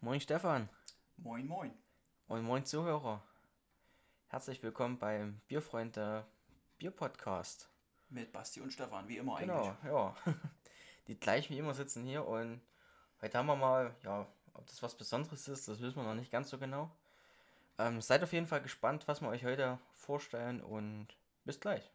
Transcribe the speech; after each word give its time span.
Moin 0.00 0.20
Stefan 0.20 0.68
Moin, 1.16 1.46
moin. 1.46 1.72
und 2.28 2.42
moin 2.42 2.64
Zuhörer. 2.64 3.22
Herzlich 4.28 4.62
willkommen 4.62 4.98
beim 4.98 5.40
Bierfreunde 5.48 6.26
Bierpodcast. 6.78 7.68
Mit 8.08 8.32
Basti 8.32 8.60
und 8.60 8.72
Stefan, 8.72 9.06
wie 9.08 9.18
immer 9.18 9.38
Genau, 9.38 9.68
eigentlich. 9.68 9.84
ja. 9.84 10.14
Die 11.06 11.18
gleich 11.18 11.50
wie 11.50 11.58
immer 11.58 11.74
sitzen 11.74 12.04
hier 12.04 12.26
und 12.26 12.60
heute 13.20 13.38
haben 13.38 13.46
wir 13.46 13.56
mal, 13.56 13.94
ja, 14.02 14.26
ob 14.54 14.66
das 14.66 14.82
was 14.82 14.96
Besonderes 14.96 15.48
ist, 15.48 15.68
das 15.68 15.80
wissen 15.80 15.96
wir 15.96 16.04
noch 16.04 16.14
nicht 16.14 16.30
ganz 16.32 16.50
so 16.50 16.58
genau. 16.58 16.90
Ähm, 17.78 18.00
seid 18.00 18.22
auf 18.22 18.32
jeden 18.32 18.46
Fall 18.46 18.62
gespannt, 18.62 19.06
was 19.08 19.20
wir 19.20 19.28
euch 19.28 19.44
heute 19.44 19.78
vorstellen 19.92 20.60
und 20.62 21.08
bis 21.44 21.60
gleich. 21.60 21.90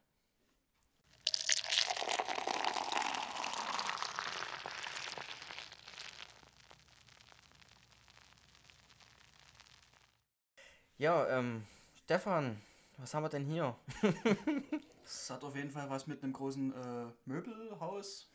Ja, 10.97 11.27
ähm, 11.27 11.65
Stefan, 12.05 12.61
was 12.97 13.13
haben 13.13 13.23
wir 13.23 13.29
denn 13.29 13.45
hier? 13.45 13.75
Es 15.03 15.29
hat 15.29 15.43
auf 15.43 15.55
jeden 15.55 15.69
Fall 15.69 15.89
was 15.89 16.07
mit 16.07 16.23
einem 16.23 16.31
großen 16.31 16.73
äh, 16.73 17.05
Möbelhaus, 17.25 18.29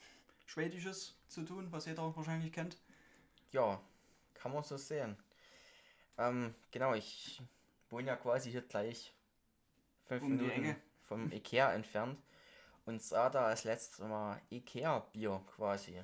schwedisches, 0.45 1.17
zu 1.27 1.43
tun, 1.43 1.69
was 1.71 1.87
jeder 1.87 2.15
wahrscheinlich 2.15 2.53
kennt. 2.53 2.77
Ja, 3.51 3.81
kann 4.35 4.53
man 4.53 4.63
so 4.63 4.77
sehen. 4.77 5.17
Ähm, 6.19 6.55
genau, 6.71 6.95
ich 6.95 7.43
wohne 7.89 8.09
ja 8.09 8.17
quasi 8.17 8.51
hier 8.51 8.63
gleich 8.63 9.15
fünf 10.07 10.23
Um 10.23 10.37
Minuten 10.37 10.77
vom 11.09 11.33
Ikea 11.33 11.73
entfernt 11.73 12.19
und 12.85 13.03
sah 13.03 13.31
da 13.31 13.47
als 13.47 13.65
letztes 13.65 14.01
Mal 14.01 14.41
Ikea-Bier 14.51 15.41
quasi. 15.57 16.01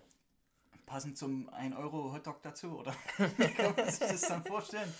Passend 0.86 1.18
zum 1.18 1.50
1-Euro-Hotdog 1.50 2.42
dazu, 2.42 2.78
oder? 2.78 2.94
Wie 3.36 3.52
kann 3.52 3.74
man 3.76 3.90
sich 3.90 3.98
das 3.98 4.22
dann 4.22 4.44
vorstellen? 4.44 4.92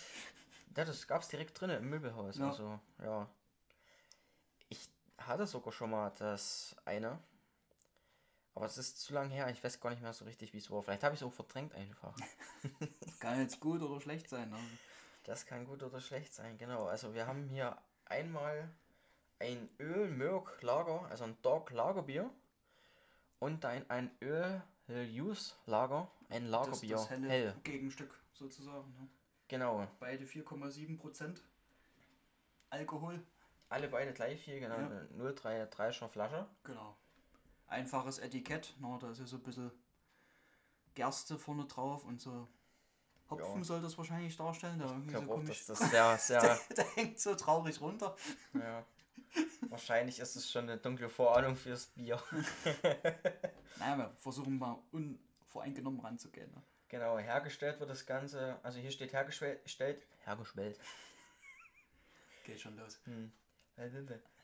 Ja, 0.76 0.84
das 0.84 1.06
gab's 1.06 1.28
direkt 1.28 1.58
drinnen 1.60 1.78
im 1.78 1.90
Möbelhaus. 1.90 2.36
Ja. 2.38 2.48
Also, 2.48 2.78
ja. 3.02 3.28
Ich 4.68 4.88
hatte 5.18 5.46
sogar 5.46 5.72
schon 5.72 5.90
mal 5.90 6.12
das 6.18 6.76
eine. 6.84 7.18
Aber 8.54 8.66
es 8.66 8.78
ist 8.78 9.00
zu 9.00 9.12
lang 9.12 9.28
her, 9.30 9.48
ich 9.50 9.62
weiß 9.62 9.80
gar 9.80 9.90
nicht 9.90 10.02
mehr 10.02 10.12
so 10.12 10.24
richtig, 10.24 10.52
wie 10.54 10.58
es 10.58 10.70
war. 10.70 10.82
Vielleicht 10.82 11.02
habe 11.04 11.14
ich 11.14 11.20
es 11.20 11.26
auch 11.26 11.32
verdrängt 11.32 11.74
einfach. 11.74 12.14
Kann 13.20 13.40
jetzt 13.40 13.60
gut 13.60 13.82
oder 13.82 14.00
schlecht 14.00 14.28
sein. 14.28 14.52
Also. 14.52 14.64
Das 15.24 15.44
kann 15.44 15.66
gut 15.66 15.82
oder 15.82 16.00
schlecht 16.00 16.32
sein, 16.32 16.56
genau. 16.56 16.86
Also 16.86 17.12
wir 17.12 17.26
haben 17.26 17.48
hier 17.48 17.76
einmal 18.04 18.68
ein 19.40 19.68
Öl-Mörk-Lager, 19.80 21.04
also 21.10 21.24
ein 21.24 21.36
Dog-Lagerbier 21.42 22.30
und 23.40 23.64
ein, 23.64 23.90
ein 23.90 24.10
Öl-Use-Lager, 24.22 26.08
ein 26.30 26.44
Das, 26.44 26.50
Lagerbier, 26.50 26.96
das 26.96 27.10
helle 27.10 27.28
hell. 27.28 27.54
Gegenstück 27.64 28.14
sozusagen. 28.32 28.88
Ne? 28.94 29.08
Genau, 29.48 29.86
Beide 30.00 30.24
4,7% 30.24 31.40
Alkohol. 32.70 33.22
alle 33.68 33.88
beide 33.88 34.12
gleich 34.12 34.42
viel, 34.42 34.58
genau, 34.60 34.74
Ja. 34.76 34.86
eine 34.86 35.08
033er 35.16 36.08
Flasche. 36.08 36.46
Genau. 36.64 36.96
Einfaches 37.68 38.18
Etikett. 38.18 38.74
Na, 38.80 38.98
da 38.98 39.10
ist 39.10 39.18
ja 39.20 39.26
so 39.26 39.36
ein 39.36 39.42
bisschen 39.42 39.70
Gerste 40.94 41.38
vorne 41.38 41.64
drauf 41.66 42.04
und 42.04 42.20
so 42.20 42.48
Hopfen 43.28 43.58
Ja. 43.58 43.64
soll 43.64 43.82
das 43.82 43.98
wahrscheinlich 43.98 44.36
darstellen. 44.36 44.78
Der, 44.78 44.96
Ich 45.00 45.08
glaube 45.08 45.26
so 45.26 45.32
auch, 45.34 45.42
dass 45.44 45.66
das 45.66 45.78
sehr, 45.90 46.16
sehr, 46.18 46.60
der 46.76 46.84
hängt 46.94 47.18
so 47.20 47.34
traurig 47.34 47.80
runter. 47.80 48.14
ja. 48.54 48.84
Wahrscheinlich 49.68 50.20
ist 50.20 50.36
es 50.36 50.50
schon 50.50 50.62
eine 50.64 50.78
dunkle 50.78 51.08
Vorahnung 51.10 51.56
fürs 51.56 51.86
Bier. 51.86 52.22
Naja, 53.78 53.98
wir 53.98 54.10
versuchen 54.16 54.58
mal 54.58 54.78
unvoreingenommen 54.92 56.00
ranzugehen. 56.00 56.50
Ne? 56.52 56.62
Genau, 56.88 57.18
hergestellt 57.18 57.80
wird 57.80 57.90
das 57.90 58.06
Ganze, 58.06 58.58
also 58.62 58.78
hier 58.78 58.90
steht 58.90 59.12
hergestellt, 59.12 59.60
hergestellt, 60.24 60.78
Geht 62.44 62.60
schon 62.60 62.76
los. 62.76 63.00
Hm. 63.04 63.32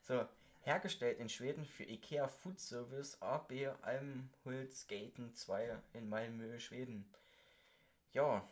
So, 0.02 0.26
hergestellt 0.62 1.20
in 1.20 1.28
Schweden 1.28 1.64
für 1.64 1.84
IKEA 1.84 2.26
Food 2.26 2.58
Service 2.58 3.16
AB 3.22 3.68
Almhults 3.82 4.88
Gaten 4.88 5.32
2 5.32 5.78
in 5.92 6.08
Malmö, 6.08 6.58
Schweden. 6.58 7.08
Ja, 8.12 8.46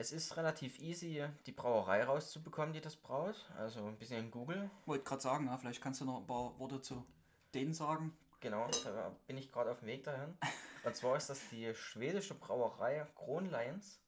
es 0.00 0.12
ist 0.12 0.36
relativ 0.36 0.78
easy, 0.78 1.24
die 1.46 1.52
Brauerei 1.52 2.04
rauszubekommen, 2.04 2.72
die 2.72 2.80
das 2.80 2.94
braut. 2.94 3.50
Also 3.56 3.84
ein 3.84 3.96
bisschen 3.96 4.26
in 4.26 4.30
Google. 4.30 4.70
Wollte 4.86 5.04
gerade 5.04 5.22
sagen, 5.22 5.46
ja, 5.46 5.56
vielleicht 5.56 5.82
kannst 5.82 6.00
du 6.00 6.04
noch 6.04 6.18
ein 6.18 6.26
paar 6.26 6.56
Worte 6.58 6.80
zu 6.80 7.04
denen 7.52 7.74
sagen. 7.74 8.16
Genau, 8.40 8.68
da 8.84 9.16
bin 9.26 9.36
ich 9.36 9.50
gerade 9.50 9.72
auf 9.72 9.80
dem 9.80 9.88
Weg 9.88 10.04
dahin. 10.04 10.36
Und 10.84 10.96
zwar 10.96 11.16
ist 11.16 11.30
das 11.30 11.48
die 11.50 11.74
schwedische 11.74 12.34
Brauerei 12.34 13.06
Kronleins, 13.14 14.00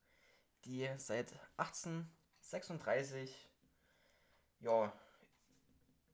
die 0.64 0.88
seit 0.96 1.32
1836 1.56 3.48
ja, 4.60 4.92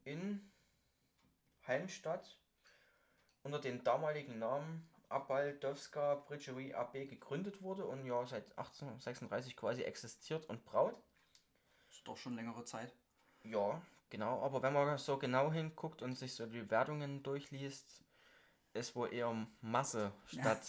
in 0.04 0.52
Halmstadt 1.66 2.38
unter 3.42 3.58
dem 3.60 3.82
damaligen 3.84 4.38
Namen 4.38 4.88
Abaldowska 5.08 6.16
Bridgery 6.16 6.74
AB 6.74 7.06
gegründet 7.08 7.62
wurde 7.62 7.86
und 7.86 8.04
ja 8.06 8.26
seit 8.26 8.44
1836 8.58 9.56
quasi 9.56 9.82
existiert 9.82 10.46
und 10.46 10.64
braut. 10.64 11.00
Ist 11.90 12.06
doch 12.06 12.16
schon 12.16 12.34
längere 12.34 12.64
Zeit. 12.64 12.94
Ja, 13.42 13.80
genau, 14.10 14.42
aber 14.42 14.62
wenn 14.62 14.72
man 14.72 14.98
so 14.98 15.18
genau 15.18 15.52
hinguckt 15.52 16.02
und 16.02 16.14
sich 16.14 16.34
so 16.34 16.46
die 16.46 16.70
Wertungen 16.70 17.22
durchliest, 17.22 18.05
ist 18.76 18.94
wohl 18.94 19.12
eher 19.12 19.46
Masse 19.60 20.12
statt, 20.26 20.66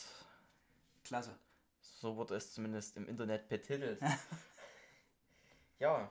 Klasse. 1.03 1.37
so 1.79 2.15
wurde 2.15 2.35
es 2.35 2.53
zumindest 2.53 2.97
im 2.97 3.07
Internet 3.07 3.47
betitelt. 3.47 3.99
ja, 5.79 6.09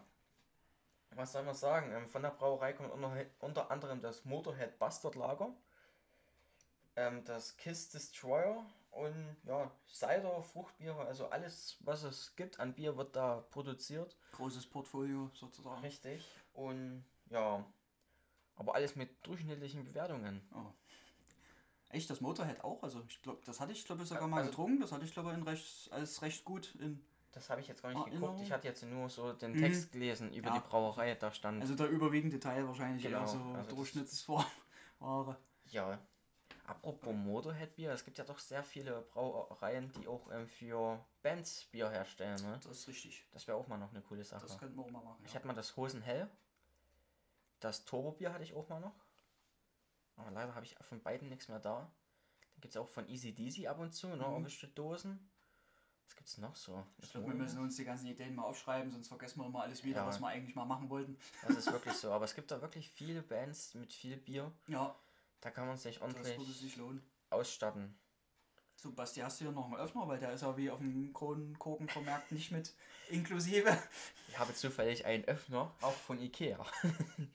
was 1.11 1.33
soll 1.33 1.45
man 1.45 1.55
sagen? 1.55 1.93
Ähm, 1.93 2.07
Von 2.07 2.23
der 2.23 2.31
Brauerei 2.31 2.73
kommt 2.73 2.93
unter, 3.41 3.71
anderem 3.71 4.01
das 4.01 4.25
Motorhead 4.25 4.79
Bastard 4.79 5.15
Lager, 5.15 5.55
ähm, 6.97 7.25
das 7.25 7.57
Kiss 7.57 7.89
Destroyer 7.91 8.65
und 8.91 9.37
ja, 9.45 9.71
Cider, 9.89 10.43
Fruchtbiere, 10.43 11.07
also 11.07 11.29
alles, 11.29 11.77
was 11.81 12.03
es 12.03 12.35
gibt 12.37 12.59
an 12.61 12.75
Bier, 12.75 12.97
wird 12.97 13.15
da 13.17 13.47
produziert. 13.51 14.17
Großes 14.33 14.67
Portfolio 14.67 15.31
sozusagen. 15.35 15.81
Richtig. 15.83 16.27
Und 16.53 17.05
ja, 17.31 17.65
aber 18.57 18.75
alles 18.75 18.97
mit 18.97 19.27
durchschnittlichen 19.27 19.85
Bewertungen. 19.85 20.47
Oh. 20.55 20.73
Echt, 21.91 22.11
das 22.11 22.21
Motorhead 22.21 22.63
auch? 22.65 22.83
Also 22.83 23.03
ich 23.09 23.23
glaube, 23.23 23.41
das 23.45 23.61
hatte 23.61 23.73
ich 23.73 23.85
glaube 23.85 24.03
ich 24.03 24.09
sogar 24.09 24.27
mal 24.27 24.39
Also- 24.39 24.51
getrunken. 24.51 24.81
Das 24.81 24.93
hatte 24.93 25.05
ich 25.05 25.13
glaube 25.13 25.37
ich 25.39 25.47
recht, 25.47 25.93
als 25.93 26.23
recht 26.23 26.45
gut 26.45 26.75
in. 26.77 27.05
Das 27.33 27.51
habe 27.51 27.61
ich 27.61 27.69
jetzt 27.69 27.83
gar 27.83 27.91
nicht 27.91 27.99
Ah, 27.99 28.05
geguckt. 28.05 28.23
Erinnerung? 28.23 28.43
Ich 28.43 28.51
hatte 28.53 28.67
jetzt 28.67 28.83
nur 28.83 29.09
so 29.11 29.33
den 29.35 29.53
Mhm. 29.53 29.59
Text 29.59 29.93
gelesen 29.93 30.33
über 30.33 30.49
Ja. 30.49 30.55
die 30.59 30.67
Brauerei. 30.69 31.15
Da 31.15 31.31
stand. 31.33 31.61
Also 31.61 31.75
der 31.75 31.89
überwiegende 31.89 32.41
Teil 32.41 32.67
wahrscheinlich 32.67 33.03
Genau, 33.03 33.21
eher 33.21 33.27
so 33.29 33.39
also 33.39 33.77
Durchschnittsware. 33.77 34.47
ja. 35.67 35.99
Apropos 36.67 37.15
Motorhead 37.15 37.77
Bier, 37.77 37.93
es 37.93 38.05
gibt 38.05 38.19
ja 38.19 38.25
doch 38.25 38.41
sehr 38.41 38.65
viele 38.65 39.03
Brauereien, 39.03 39.93
die 39.93 40.09
auch 40.09 40.29
ähm, 40.33 40.49
für 40.49 40.99
Bands 41.23 41.67
Bier 41.67 41.89
herstellen. 41.91 42.41
Ne? 42.43 42.59
Das 42.65 42.79
ist 42.79 42.89
richtig. 42.89 43.25
Das 43.31 43.47
wäre 43.47 43.57
auch 43.57 43.69
mal 43.69 43.77
noch 43.79 43.91
eine 43.91 44.01
coole 44.03 44.25
Sache. 44.25 44.45
Das 44.47 44.59
könnten 44.59 44.75
wir 44.77 44.83
auch 44.85 44.91
mal 44.91 45.05
machen. 45.05 45.23
Ich 45.25 45.31
Ja. 45.33 45.37
hatte 45.37 45.47
mal 45.47 45.53
das 45.55 45.77
Hosenhell. 45.77 46.29
Das 47.61 47.85
Turbo-Bier 47.85 48.33
hatte 48.33 48.43
ich 48.43 48.55
auch 48.55 48.69
mal 48.69 48.81
noch. 48.81 48.95
Aber 50.17 50.31
leider 50.31 50.55
habe 50.55 50.65
ich 50.65 50.77
von 50.81 51.03
beiden 51.03 51.29
nichts 51.29 51.49
mehr 51.49 51.59
da. 51.61 51.81
Dann 52.53 52.61
gibt 52.61 52.75
es 52.75 52.77
auch 52.81 52.89
von 52.89 53.09
Easy 53.09 53.35
Deasy 53.35 53.67
ab 53.67 53.79
und 53.79 53.93
zu, 53.93 54.09
ne? 54.09 54.27
Mhm. 54.27 54.75
Dosen. 54.75 55.31
Was 56.07 56.15
gibt's 56.17 56.39
noch 56.39 56.55
so? 56.55 56.87
Ich 56.99 57.11
glaube, 57.11 57.27
wir 57.27 57.35
müssen 57.35 57.59
uns 57.59 57.77
die 57.77 57.85
ganzen 57.85 58.07
Ideen 58.07 58.35
mal 58.37 58.45
aufschreiben, 58.45 58.91
sonst 58.93 59.09
vergessen 59.09 59.41
wir 59.41 59.47
immer 59.47 59.63
alles 59.63 59.83
wieder, 59.83 60.03
Ja. 60.03 60.07
was 60.07 60.21
wir 60.21 60.29
eigentlich 60.29 60.55
mal 60.55 60.65
machen 60.65 60.89
wollten. 60.89 61.19
Das 61.47 61.57
ist 61.57 61.71
wirklich 61.73 61.95
so. 61.95 62.13
Aber 62.13 62.25
es 62.25 62.35
gibt 62.35 62.51
da 62.51 62.63
wirklich 62.63 62.91
viele 62.91 63.23
Bands 63.23 63.75
mit 63.75 63.93
viel 63.93 64.17
Bier. 64.17 64.53
Ja, 64.69 64.95
Da 65.41 65.51
kann 65.51 65.67
man 65.67 65.77
sich 65.77 66.01
ordentlich 66.01 66.39
sich 66.57 66.81
ausstatten. 67.31 67.99
So, 68.77 68.93
Basti, 68.93 69.21
hast 69.21 69.41
du 69.41 69.47
hier 69.47 69.53
noch 69.53 69.65
einen 69.65 69.77
Öffner? 69.77 70.07
Weil 70.07 70.19
der 70.19 70.33
ist 70.33 70.43
ja 70.43 70.57
wie 70.57 70.71
auf 70.71 70.79
dem 70.79 71.13
Kronenkorken 71.13 71.89
vermerkt 71.89 72.31
nicht 72.31 72.53
mit 72.53 72.75
inklusive. 73.09 73.77
Ich 74.29 74.39
habe 74.39 74.53
zufällig 74.53 75.07
einen 75.07 75.25
Öffner, 75.25 75.73
auch 75.81 75.95
von 75.95 76.21
Ikea. 76.21 76.65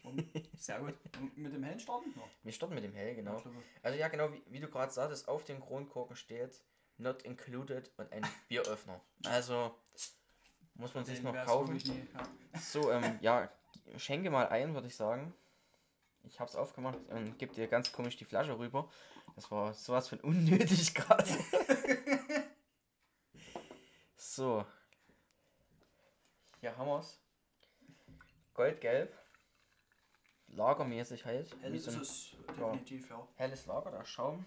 Und, 0.03 0.23
sehr 0.57 0.79
gut. 0.79 0.93
Und 1.19 1.37
mit 1.37 1.53
dem 1.53 1.63
hellen 1.63 1.79
starten? 1.79 2.13
Ja. 2.15 2.21
Wir 2.43 2.51
starten 2.51 2.75
mit 2.75 2.83
dem 2.83 2.93
Hell, 2.93 3.15
genau. 3.15 3.41
Also 3.81 3.97
ja, 3.97 4.07
genau, 4.09 4.31
wie, 4.31 4.43
wie 4.49 4.59
du 4.59 4.69
gerade 4.69 4.91
sagtest, 4.91 5.27
auf 5.27 5.43
dem 5.45 5.59
Kronkorken 5.59 6.15
steht 6.15 6.61
Not 6.97 7.23
included 7.23 7.91
und 7.97 8.11
ein 8.11 8.23
Bieröffner. 8.47 9.01
Also 9.25 9.73
muss 10.75 10.93
man 10.93 11.05
sich 11.05 11.23
noch 11.23 11.33
kaufen. 11.45 11.75
nie, 11.75 12.07
ja. 12.13 12.59
So, 12.59 12.91
ähm, 12.91 13.17
ja, 13.21 13.49
schenke 13.97 14.29
mal 14.29 14.47
ein, 14.49 14.75
würde 14.75 14.87
ich 14.87 14.95
sagen. 14.95 15.33
Ich 16.23 16.39
hab's 16.39 16.55
aufgemacht 16.55 16.99
und 17.09 17.39
gebe 17.39 17.53
dir 17.53 17.67
ganz 17.67 17.91
komisch 17.91 18.15
die 18.17 18.25
Flasche 18.25 18.57
rüber. 18.59 18.87
Das 19.35 19.49
war 19.51 19.73
sowas 19.73 20.09
von 20.09 20.19
unnötig 20.21 20.93
gerade. 20.93 21.25
so. 24.17 24.65
Hier 26.59 26.75
haben 26.77 26.87
wir's. 26.87 27.19
Goldgelb. 28.53 29.17
Lagermäßig 30.47 31.25
halt. 31.25 31.55
Hell 31.61 31.73
ist 31.75 31.85
so 31.85 31.91
ein 31.91 32.01
es 32.01 32.31
definitiv, 32.47 33.09
ja. 33.09 33.25
helles 33.35 33.65
Lager, 33.67 33.89
da 33.91 34.03
Schaum. 34.03 34.45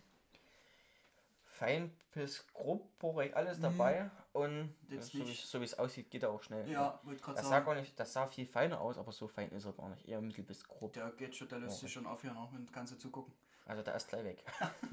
Fein 1.44 1.96
bis 2.12 2.46
grobporig, 2.52 3.34
alles 3.34 3.58
Mhm. 3.58 3.62
dabei. 3.62 4.10
und 4.32 4.74
Jetzt 4.88 5.12
so 5.12 5.18
wie 5.18 5.22
nicht. 5.22 5.46
so 5.46 5.60
wie 5.60 5.64
es 5.64 5.78
aussieht, 5.78 6.10
geht 6.10 6.24
er 6.24 6.30
auch 6.30 6.42
schnell. 6.42 6.68
Ja, 6.68 7.00
wollte 7.04 7.22
gerade 7.22 7.36
Das 7.36 7.44
sah 7.44 7.50
sagen. 7.50 7.66
gar 7.66 7.74
nicht, 7.76 7.98
das 7.98 8.12
sah 8.12 8.26
viel 8.26 8.44
feiner 8.46 8.80
aus, 8.80 8.98
aber 8.98 9.12
so 9.12 9.28
fein 9.28 9.50
ist 9.52 9.64
er 9.64 9.72
gar 9.72 9.88
nicht. 9.88 10.06
Eher 10.08 10.20
mittel 10.20 10.42
bis 10.44 10.66
grob. 10.66 10.92
Der 10.92 11.10
geht 11.12 11.34
schon, 11.36 11.48
der 11.48 11.60
löst 11.60 11.78
sich 11.80 11.92
schon 11.92 12.04
auf 12.06 12.20
hier 12.22 12.32
noch 12.34 12.52
und 12.52 12.72
kannst 12.72 12.92
du 12.94 12.98
zugucken. 12.98 13.32
Also 13.64 13.82
der 13.82 13.94
ist 13.96 14.08
gleich 14.08 14.24
weg. 14.24 14.44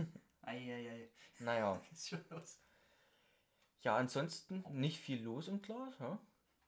Eieiei. 0.43 1.09
naja. 1.39 1.81
Ist 1.91 2.09
schon 2.09 2.23
los. 2.29 2.59
Ja, 3.81 3.97
ansonsten 3.97 4.63
nicht 4.69 4.99
viel 4.99 5.23
los 5.23 5.47
im 5.47 5.61
Glas, 5.61 5.97
ja? 5.99 6.17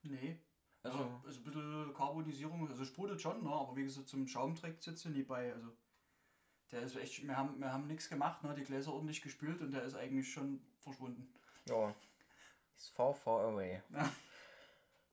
Nee. 0.03 0.39
Also- 0.83 0.97
Also, 0.99 1.21
also 1.25 1.39
ein 1.39 1.43
bisschen 1.45 1.93
Carbonisierung, 1.93 2.67
also 2.69 2.83
sprudelt 2.85 3.21
schon, 3.21 3.41
ne? 3.43 3.49
aber 3.51 3.75
wie 3.75 3.83
gesagt, 3.83 4.09
zum 4.09 4.27
Schaum 4.27 4.55
trägt 4.55 4.85
jetzt 4.85 5.05
nie 5.05 5.23
bei. 5.23 5.53
Also 5.53 5.71
der 6.71 6.81
ist 6.81 6.95
echt, 6.97 7.25
wir 7.25 7.37
haben, 7.37 7.59
wir 7.59 7.71
haben 7.71 7.87
nichts 7.87 8.09
gemacht, 8.09 8.43
ne? 8.43 8.53
die 8.55 8.63
Gläser 8.63 8.91
ordentlich 8.93 9.21
gespült 9.21 9.61
und 9.61 9.71
der 9.71 9.83
ist 9.83 9.95
eigentlich 9.95 10.31
schon 10.31 10.61
verschwunden. 10.79 11.31
Ja. 11.67 11.93
Ist 12.75 12.89
far, 12.89 13.13
far 13.13 13.41
away. 13.45 13.81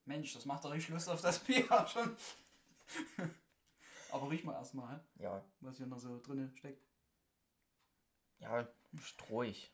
Mensch, 0.07 0.33
das 0.33 0.45
macht 0.47 0.65
doch 0.65 0.73
richtig 0.73 0.91
Lust 0.95 1.09
auf 1.09 1.21
das 1.21 1.39
Bier 1.39 1.67
schon. 1.87 2.17
Aber 4.13 4.31
riech 4.31 4.45
mal 4.45 4.55
erstmal? 4.55 5.03
Ja. 5.17 5.45
was 5.61 5.77
hier 5.79 5.87
noch 5.87 5.99
so 5.99 6.21
drin 6.21 6.53
steckt. 6.57 6.85
Ja, 8.39 8.67
strohig. 8.99 9.73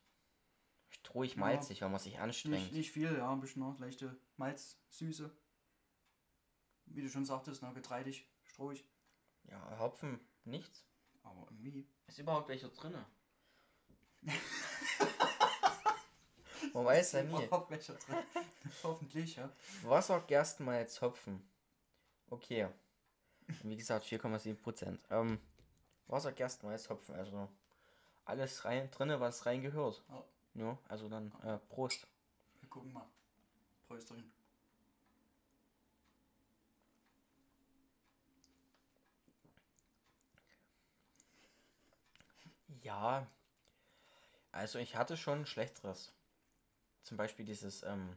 Strohig 0.89 1.35
Ja. 1.35 1.41
malzig, 1.41 1.81
wenn 1.81 1.91
man 1.91 2.01
sich 2.01 2.13
Nicht, 2.15 2.23
anstrengt. 2.23 2.73
nicht 2.73 2.91
viel, 2.91 3.17
ja, 3.17 3.31
ein 3.33 3.41
bisschen 3.41 3.63
noch 3.63 3.79
leichte 3.79 4.19
Malzsüße. 4.37 5.31
Wie 6.87 7.03
du 7.03 7.09
schon 7.09 7.25
sagtest, 7.25 7.63
ne? 7.63 7.73
getreidig, 7.75 8.29
strohig. 8.45 8.85
Ja, 9.45 9.79
Hopfen, 9.79 10.21
nichts. 10.45 10.85
Aber 11.23 11.47
irgendwie. 11.51 11.89
Ist 12.07 12.19
überhaupt 12.19 12.49
welcher 12.49 12.69
drinne? 12.69 13.05
Man 16.73 16.85
weiß 16.85 17.13
ja 17.13 17.23
nie. 17.23 17.45
Überhaupt 17.45 17.71
welcher 17.71 17.95
drin. 17.95 18.17
Hoffentlich, 18.83 19.37
ja. 19.37 19.51
Wasser, 19.83 20.21
Gerstenmalz, 20.21 21.01
Hopfen. 21.01 21.49
Okay. 22.31 22.69
Wie 23.63 23.77
gesagt, 23.77 24.07
4,7 24.07 24.55
Prozent. 24.55 25.01
Ähm, 25.11 25.41
Wasser, 26.09 26.33
Gerstenmalz, 26.33 26.89
Hopfen. 26.89 27.15
Also 27.15 27.49
alles 28.25 28.65
rein 28.65 28.91
drinne, 28.91 29.21
was 29.21 29.47
reingehört. 29.47 30.03
Ja. 30.09 30.25
Ja, 30.55 30.79
also 30.89 31.09
dann 31.09 31.33
äh, 31.43 31.59
Prost. 31.69 32.07
Wir 32.61 32.71
gucken 32.71 32.93
mal. 32.93 33.07
Prösterchen. 33.87 34.33
Ja. 42.83 43.27
Also 44.51 44.79
ich 44.79 44.97
hatte 44.97 45.17
schon 45.17 45.45
schlechteres. 45.45 46.13
Zum 47.03 47.17
Beispiel 47.19 47.45
dieses, 47.45 47.83
ähm, 47.83 48.17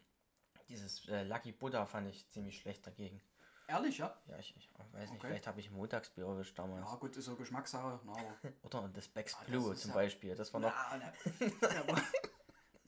dieses 0.70 1.08
äh, 1.10 1.24
Lucky 1.24 1.52
Buddha 1.52 1.86
fand 1.86 2.08
ich 2.08 2.30
ziemlich 2.30 2.60
schlecht 2.60 2.88
dagegen. 2.88 3.22
Ehrlich, 3.70 4.00
ja? 4.00 4.16
Ja, 4.28 4.38
ich, 4.40 4.56
ich 4.58 4.68
weiß 4.94 5.12
nicht, 5.12 5.20
Okay. 5.20 5.28
vielleicht 5.28 5.46
habe 5.46 5.60
ich 5.60 5.70
Montagsbier 5.70 6.26
erwischt 6.26 6.58
damals. 6.58 6.90
Ja, 6.90 6.96
gut, 6.96 7.16
ist 7.16 7.26
so 7.26 7.36
Geschmackssache. 7.36 8.00
Na, 8.04 8.14
aber, 8.14 8.36
Oder 8.64 8.90
das 8.92 9.08
Becks 9.08 9.36
Ah, 9.36 9.38
das 9.42 9.48
Blue 9.48 9.74
ist 9.74 9.82
zum 9.82 9.90
ja- 9.92 9.96
Beispiel. 9.96 10.34
Das 10.36 10.52
war 10.54 10.60
noch. 10.60 10.74
na, 10.74 10.98
na, 11.62 11.74
ja, 11.74 11.82
aber, 11.82 12.02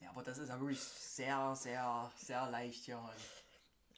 ja, 0.00 0.10
aber 0.10 0.22
das 0.24 0.38
ist 0.38 0.48
ja 0.48 0.58
wirklich 0.58 0.80
sehr, 0.80 1.54
sehr, 1.54 2.10
sehr 2.16 2.50
leicht 2.50 2.84
hier. 2.84 2.98
Also. 2.98 3.24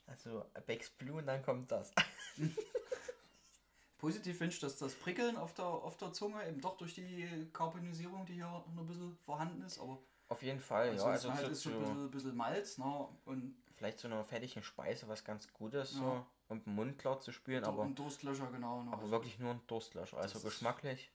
Also 0.07 0.51
Becks 0.67 0.91
Blue 0.91 1.17
und 1.19 1.27
dann 1.27 1.43
kommt 1.43 1.73
das. 1.73 1.91
Positiv 3.99 4.37
finde 4.37 4.53
ich, 4.53 4.61
dass 4.61 4.77
das 4.77 4.95
Prickeln 4.95 5.39
auf 5.39 5.55
der, 5.55 5.65
auf 5.65 5.97
der 5.97 6.13
Zunge 6.13 6.47
eben 6.47 6.61
doch 6.61 6.77
durch 6.77 6.95
die 6.95 7.49
Carbonisierung, 7.55 8.27
die 8.27 8.35
hier 8.35 8.45
noch 8.45 8.67
ein 8.77 8.87
bisschen 8.87 9.17
vorhanden 9.25 9.63
ist, 9.63 9.79
aber 9.79 9.99
Auf 10.29 10.43
jeden 10.43 10.61
Fall, 10.61 10.87
ja. 10.89 10.93
ansonsten 10.93 11.31
Also 11.31 11.33
halt 11.33 11.47
zu, 11.47 11.53
ist 11.53 11.63
so 11.63 11.71
ein 11.71 11.75
zu 11.75 11.81
bisschen, 11.81 12.11
bisschen 12.11 12.37
Malz, 12.37 12.77
ne? 12.77 13.09
Und, 13.25 13.57
vielleicht 13.77 13.99
zu 13.99 14.07
einer 14.09 14.23
fertigen 14.23 14.63
Speise 14.63 15.09
was 15.09 15.25
ganz 15.25 15.51
Gutes, 15.55 15.93
Ja. 15.93 15.99
so, 15.99 16.05
um 16.05 16.27
den 16.51 16.63
Mund 16.75 16.99
klar 16.99 17.21
zu 17.21 17.33
spülen, 17.33 17.65
aber, 17.65 17.83
und 17.83 17.99
Durstlöscher, 17.99 18.51
genau. 18.51 18.81
Aber 18.83 18.99
Also, 18.99 19.11
wirklich 19.11 19.39
nur 19.39 19.53
ein 19.53 19.61
Durstlöscher. 19.67 20.19
Also 20.19 20.41
geschmacklich. 20.41 21.11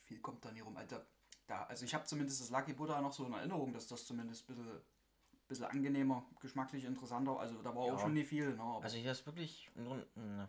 viel 0.00 0.20
kommt 0.20 0.44
da 0.44 0.50
nie 0.52 0.60
rum. 0.60 0.76
Alter, 0.76 1.04
da, 1.46 1.64
also 1.64 1.84
ich 1.84 1.94
habe 1.94 2.04
zumindest 2.04 2.40
das 2.40 2.50
Lucky 2.50 2.72
Buddha 2.72 3.00
noch 3.00 3.12
so 3.12 3.24
in 3.26 3.32
Erinnerung, 3.32 3.72
dass 3.72 3.86
das 3.86 4.06
zumindest 4.06 4.48
ein 4.48 4.54
bisschen, 4.54 4.80
bisschen 5.48 5.64
angenehmer, 5.66 6.24
geschmacklich 6.40 6.84
interessanter, 6.84 7.38
also 7.38 7.62
da 7.62 7.74
war 7.74 7.86
Ja. 7.86 7.94
auch 7.94 8.00
schon 8.00 8.14
nicht 8.14 8.28
viel. 8.28 8.54
Ne? 8.54 8.62
Also 8.82 8.96
hier 8.96 9.12
ist 9.12 9.24
wirklich 9.26 9.70
nur 9.74 10.06
eine, 10.16 10.48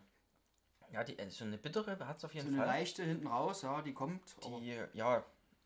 ja, 0.90 1.04
die, 1.04 1.16
so 1.30 1.44
eine 1.44 1.58
bittere 1.58 1.98
hat 2.06 2.18
es 2.18 2.24
auf 2.24 2.32
so 2.32 2.36
jeden 2.38 2.48
eine 2.48 2.58
Fall. 2.58 2.66
leichte 2.66 3.02
hinten 3.04 3.26
raus, 3.26 3.62
ja, 3.62 3.82
die 3.82 3.92
kommt. 3.94 4.36
Die, 4.44 4.78
ja, 4.92 5.24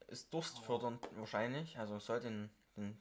ist 0.08 0.32
durstfördernd 0.32 1.08
wahrscheinlich. 1.16 1.78
Also 1.78 1.98
soll 1.98 2.20
den, 2.20 2.50
den 2.76 3.00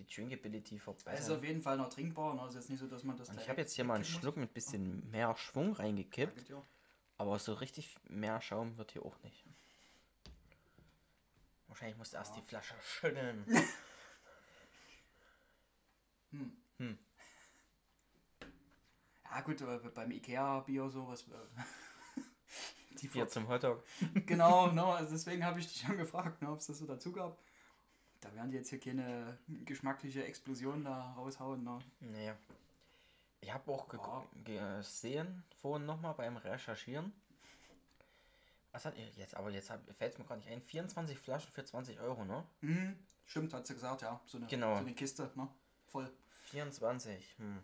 die 0.00 0.06
Drinkability 0.14 0.76
es 0.76 0.80
ist 0.80 0.84
verbessern. 1.02 1.36
auf 1.38 1.44
jeden 1.44 1.62
Fall 1.62 1.76
noch 1.76 1.88
trinkbar. 1.88 2.34
Ne? 2.34 2.48
Ist 2.48 2.54
jetzt 2.54 2.70
nicht 2.70 2.80
so, 2.80 2.86
dass 2.88 3.04
man 3.04 3.16
das 3.16 3.28
ich 3.30 3.48
habe 3.48 3.60
jetzt 3.60 3.74
hier 3.74 3.84
mal 3.84 3.94
einen. 3.94 4.04
Schluck 4.04 4.36
mit 4.36 4.52
bisschen 4.54 5.08
mehr 5.10 5.36
Schwung 5.36 5.72
reingekippt, 5.74 6.48
dir. 6.48 6.62
aber 7.18 7.38
so 7.38 7.52
richtig 7.54 7.96
mehr 8.08 8.40
Schaum 8.40 8.76
wird 8.78 8.92
hier 8.92 9.04
auch 9.04 9.18
nicht. 9.22 9.44
Wahrscheinlich 11.68 11.96
musst 11.98 12.12
du 12.14 12.16
erst 12.16 12.34
Ja. 12.34 12.40
die 12.40 12.48
Flasche 12.48 12.74
schütteln. 12.82 13.44
Hm. 16.32 16.52
Hm. 16.78 16.98
Ja 19.24 19.40
gut, 19.40 19.60
aber 19.62 19.78
beim 19.90 20.12
Ikea-Bier 20.12 20.88
sowas. 20.88 21.24
Äh, 21.28 22.20
die 23.02 23.08
Bier 23.08 23.26
zum 23.28 23.48
Hotdog. 23.48 23.82
genau, 24.26 24.70
ne? 24.70 24.84
also 24.84 25.10
deswegen 25.10 25.44
habe 25.44 25.58
ich 25.58 25.66
dich 25.66 25.80
schon 25.84 25.96
gefragt, 25.96 26.40
ne, 26.42 26.50
ob 26.50 26.58
es 26.60 26.66
das 26.66 26.78
so 26.78 26.86
dazu 26.86 27.10
gab. 27.12 27.36
Da 28.20 28.34
werden 28.34 28.50
die 28.50 28.58
jetzt 28.58 28.68
hier 28.70 28.80
keine 28.80 29.38
geschmackliche 29.64 30.24
Explosion 30.24 30.84
da 30.84 31.12
raushauen. 31.16 31.64
Ne? 31.64 31.78
Nee. 32.00 32.32
Ich 33.40 33.52
habe 33.52 33.72
auch 33.72 33.88
gegu- 33.88 34.26
gesehen, 34.44 35.42
vorhin 35.62 35.86
nochmal 35.86 36.12
beim 36.14 36.36
Recherchieren. 36.36 37.12
Was 38.72 38.84
hat 38.84 38.96
ihr 38.96 39.06
jetzt? 39.16 39.34
Aber 39.34 39.50
jetzt 39.50 39.72
fällt 39.98 40.12
es 40.12 40.18
mir 40.18 40.24
gar 40.26 40.36
nicht 40.36 40.48
ein. 40.48 40.60
24 40.60 41.18
Flaschen 41.18 41.50
für 41.50 41.64
20 41.64 41.98
Euro, 42.00 42.24
ne? 42.24 42.44
Hm, 42.60 42.96
stimmt, 43.26 43.52
hat 43.54 43.66
sie 43.66 43.74
gesagt, 43.74 44.02
ja. 44.02 44.20
So 44.26 44.38
eine, 44.38 44.46
Genau. 44.46 44.74
so 44.74 44.80
eine 44.80 44.92
Kiste, 44.94 45.30
ne? 45.34 45.48
Voll. 45.86 46.10
24. 46.50 47.34
Hm. 47.38 47.58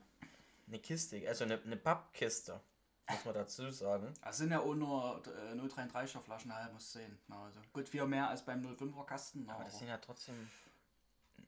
Eine 0.67 0.79
Kiste, 0.81 1.29
also 1.29 1.45
eine, 1.45 1.61
eine 1.63 1.77
Pappkiste. 1.77 2.61
Muss 3.09 3.25
man 3.25 3.35
dazu 3.35 3.71
sagen. 3.71 4.13
Das 4.23 4.37
sind 4.39 4.51
ja 4.51 4.61
auch 4.61 4.75
nur 4.75 5.23
äh, 5.27 5.55
0,33er 5.55 6.21
Flaschen, 6.21 6.53
halt, 6.55 6.73
muss 6.73 6.93
sehen. 6.93 7.19
Na, 7.29 7.45
also 7.45 7.61
gut, 7.73 7.89
viel 7.89 8.05
mehr 8.07 8.29
als 8.29 8.45
beim 8.45 8.63
05er 8.63 9.05
Kasten. 9.05 9.45
Aber 9.49 9.55
Aber 9.61 9.65
das 9.65 9.79
sind 9.79 9.89
ja 9.89 9.99
trotzdem. 9.99 10.51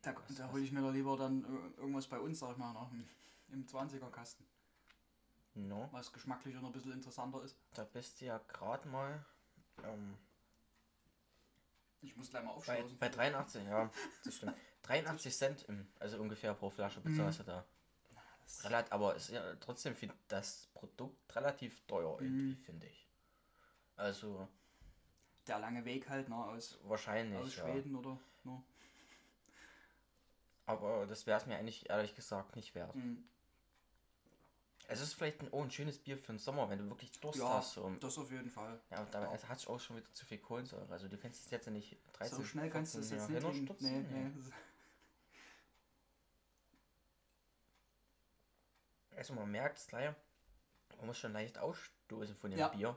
da 0.02 0.15
da 0.36 0.53
hole 0.53 0.62
ich 0.62 0.70
mir 0.72 0.82
doch 0.82 0.93
lieber 0.93 1.17
dann 1.17 1.44
irgendwas 1.77 2.06
bei 2.06 2.19
uns, 2.20 2.38
sag 2.38 2.53
ich 2.53 2.56
mal, 2.58 2.72
ne? 2.72 3.05
im 3.50 3.67
20er 3.67 4.10
Kasten. 4.10 4.44
No. 5.55 5.88
Was 5.91 6.12
geschmacklicher 6.12 6.60
noch 6.60 6.69
ein 6.69 6.72
bisschen 6.72 6.93
interessanter 6.93 7.43
ist. 7.43 7.56
Da 7.74 7.82
bist 7.84 8.20
du 8.20 8.27
ja 8.27 8.38
gerade 8.46 8.86
mal 8.88 9.24
ähm, 9.82 10.17
Ich 12.03 12.15
muss 12.17 12.31
gleich 12.31 12.44
mal 12.44 12.53
bei, 12.67 12.79
aufstoßen. 12.79 12.98
bei 12.98 13.08
83, 13.08 13.65
ja, 13.65 13.91
das 14.24 14.34
stimmt. 14.36 14.55
83 14.82 15.36
Cent 15.36 15.62
im, 15.69 15.88
also 15.98 16.19
ungefähr 16.20 16.55
pro 16.55 16.70
Flasche 16.70 17.00
bezahlst 17.00 17.41
du 17.41 17.44
da. 17.44 17.65
Das- 18.48 18.64
Relat, 18.64 18.90
aber 18.93 19.14
ist 19.14 19.28
ja 19.31 19.55
trotzdem 19.60 19.94
für 19.94 20.08
das 20.28 20.69
Produkt 20.74 21.36
relativ 21.36 21.81
teuer 21.86 22.19
irgendwie, 22.20 22.55
finde 22.56 22.86
ich. 22.86 23.06
Also 23.96 24.48
Der 25.46 25.58
lange 25.58 25.84
Weg 25.84 26.08
halt, 26.08 26.28
ne? 26.28 26.36
Aus, 26.36 26.78
wahrscheinlich, 26.84 27.38
aus 27.38 27.56
ja. 27.56 27.64
Schweden 27.64 27.94
oder. 27.94 28.19
Ne? 28.44 28.62
Aber 30.67 31.06
das 31.06 31.26
wäre 31.26 31.38
es 31.40 31.46
mir 31.46 31.56
eigentlich 31.58 31.88
ehrlich 31.88 32.14
gesagt 32.14 32.56
nicht 32.56 32.74
wert. 32.74 32.94
Hm. 32.94 33.24
Es 34.90 35.00
ist 35.02 35.12
vielleicht 35.14 35.40
ein, 35.43 35.48
oh, 35.50 35.62
ein 35.62 35.70
schönes 35.70 35.98
Bier 35.98 36.17
für 36.17 36.32
den 36.32 36.38
Sommer, 36.38 36.70
wenn 36.70 36.78
du 36.78 36.88
wirklich 36.88 37.10
Durst 37.20 37.38
Ja, 37.38 37.55
hast. 37.58 37.74
So. 37.74 37.90
das 38.00 38.17
auf 38.17 38.31
jeden 38.31 38.48
Fall. 38.50 38.81
Ja, 38.90 38.98
aber 38.98 39.10
dabei 39.10 39.26
Ja. 39.26 39.34
es 39.34 39.46
hat 39.46 39.67
auch 39.69 39.78
schon 39.78 39.96
wieder 39.96 40.10
zu 40.14 40.24
viel 40.24 40.38
Kohlensäure. 40.38 40.90
Also 40.90 41.08
du 41.08 41.19
kannst 41.19 41.44
es 41.44 41.50
jetzt 41.50 41.67
ja 41.67 41.72
nicht 41.72 41.98
13, 42.14 42.38
so 42.38 42.44
schnell 42.44 42.70
kannst 42.70 42.94
du 42.94 43.02
14 43.02 43.34
jetzt 43.34 43.44
nicht. 43.44 43.81
Nee, 43.82 44.00
Ja. 44.00 44.00
nee. 44.00 44.31
Also 49.19 49.34
man 49.34 49.51
merkt 49.51 49.79
es 49.79 49.89
gleich, 49.89 50.15
man 50.96 51.06
muss 51.06 51.19
schon 51.19 51.32
leicht 51.32 51.58
ausstoßen 51.58 52.37
von 52.37 52.51
dem 52.53 52.60
Ja. 52.60 52.69
Bier. 52.69 52.96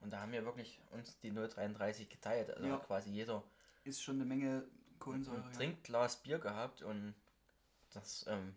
Und 0.00 0.10
da 0.12 0.20
haben 0.20 0.32
wir 0.32 0.44
wirklich 0.44 0.80
uns 0.90 1.18
die 1.20 1.30
0,33 1.30 2.08
geteilt. 2.08 2.50
Also 2.50 2.66
Ja. 2.66 2.78
quasi 2.78 3.10
jeder 3.10 3.44
Ist 3.84 4.02
schon 4.02 4.16
eine 4.16 4.24
Menge 4.24 4.64
Kohlensäure. 4.98 5.44
ein. 5.44 5.52
Trinkglas 5.52 6.16
Bier 6.22 6.38
gehabt 6.40 6.82
und 6.82 7.14
das 7.90 8.26
ähm, 8.26 8.56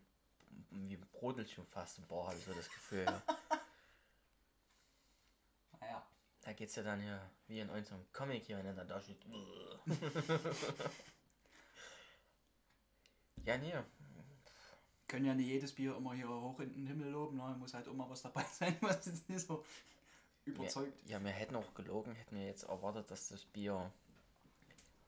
wie 0.72 0.98
brodelt 0.98 1.50
schon 1.52 1.66
fast 1.66 2.00
im 2.00 2.08
Bauch, 2.08 2.28
habe 2.28 2.38
ich 2.38 2.46
so 2.46 2.54
das 2.54 2.70
Gefühl. 2.70 3.06
ja. 3.06 3.22
Naja. 5.80 6.06
Da 6.42 6.54
geht's 6.54 6.76
ja 6.76 6.84
dann 6.84 7.00
hier 7.02 7.20
wie 7.48 7.60
in 7.60 7.70
unserem 7.70 8.06
Comic 8.12 8.44
hier, 8.46 8.58
wenn 8.58 8.66
er 8.66 8.74
dann 8.74 8.88
da 8.88 9.00
steht. 9.02 9.24
ja, 13.46 13.58
nee. 13.58 13.74
Können 15.14 15.26
ja 15.28 15.36
nicht 15.36 15.46
jedes 15.46 15.72
Bier 15.74 15.96
immer 15.96 16.16
hier 16.16 16.28
hoch 16.28 16.60
in 16.60 16.74
den 16.74 16.88
Himmel 16.88 17.12
loben. 17.12 17.38
Ne? 17.38 17.56
Muss 17.60 17.76
halt 17.76 17.86
immer 17.86 18.10
was 18.10 18.24
dabei 18.24 18.44
sein, 18.52 18.76
was 18.82 19.06
jetzt 19.06 19.30
nicht 19.30 19.46
so 19.46 19.64
überzeugt. 20.44 21.08
Ja, 21.08 21.24
wir 21.24 21.30
hätten 21.30 21.56
auch 21.56 21.72
gelogen, 21.76 22.16
hätten 22.16 22.36
wir 22.36 22.48
jetzt 22.48 22.64
erwartet, 22.64 23.12
dass 23.12 23.28
das 23.28 23.46
Bier 23.46 23.92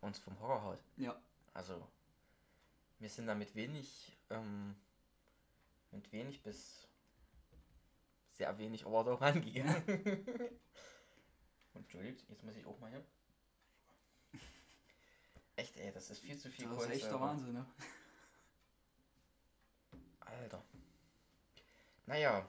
uns 0.01 0.19
vom 0.19 0.39
Hocker 0.39 0.61
haut. 0.61 0.79
Ja. 0.97 1.19
Also, 1.55 1.87
wir 2.99 3.09
sind 3.09 3.25
da 3.25 3.33
mit 3.33 3.55
wenig, 3.55 4.15
ähm, 4.29 4.75
mit 5.89 6.11
wenig 6.11 6.43
bis 6.43 6.87
sehr 8.33 8.55
wenig 8.59 8.83
Erwartung 8.83 9.15
rangegangen. 9.19 9.81
Und 11.73 11.81
Entschuldigt, 11.81 12.23
jetzt 12.29 12.43
muss 12.43 12.55
ich 12.55 12.65
auch 12.67 12.79
mal 12.79 12.91
hier. 12.91 13.03
Echt, 15.55 15.75
ey, 15.77 15.91
das 15.91 16.11
ist 16.11 16.19
viel 16.19 16.37
zu 16.37 16.51
viel 16.51 16.67
Das 16.67 16.83
ist 16.83 16.89
echt 16.91 17.05
der 17.05 17.11
Kohlensäure. 17.13 17.21
Wahnsinn, 17.21 17.53
ne? 17.53 17.65
Alter. 20.25 20.63
Naja, 22.05 22.47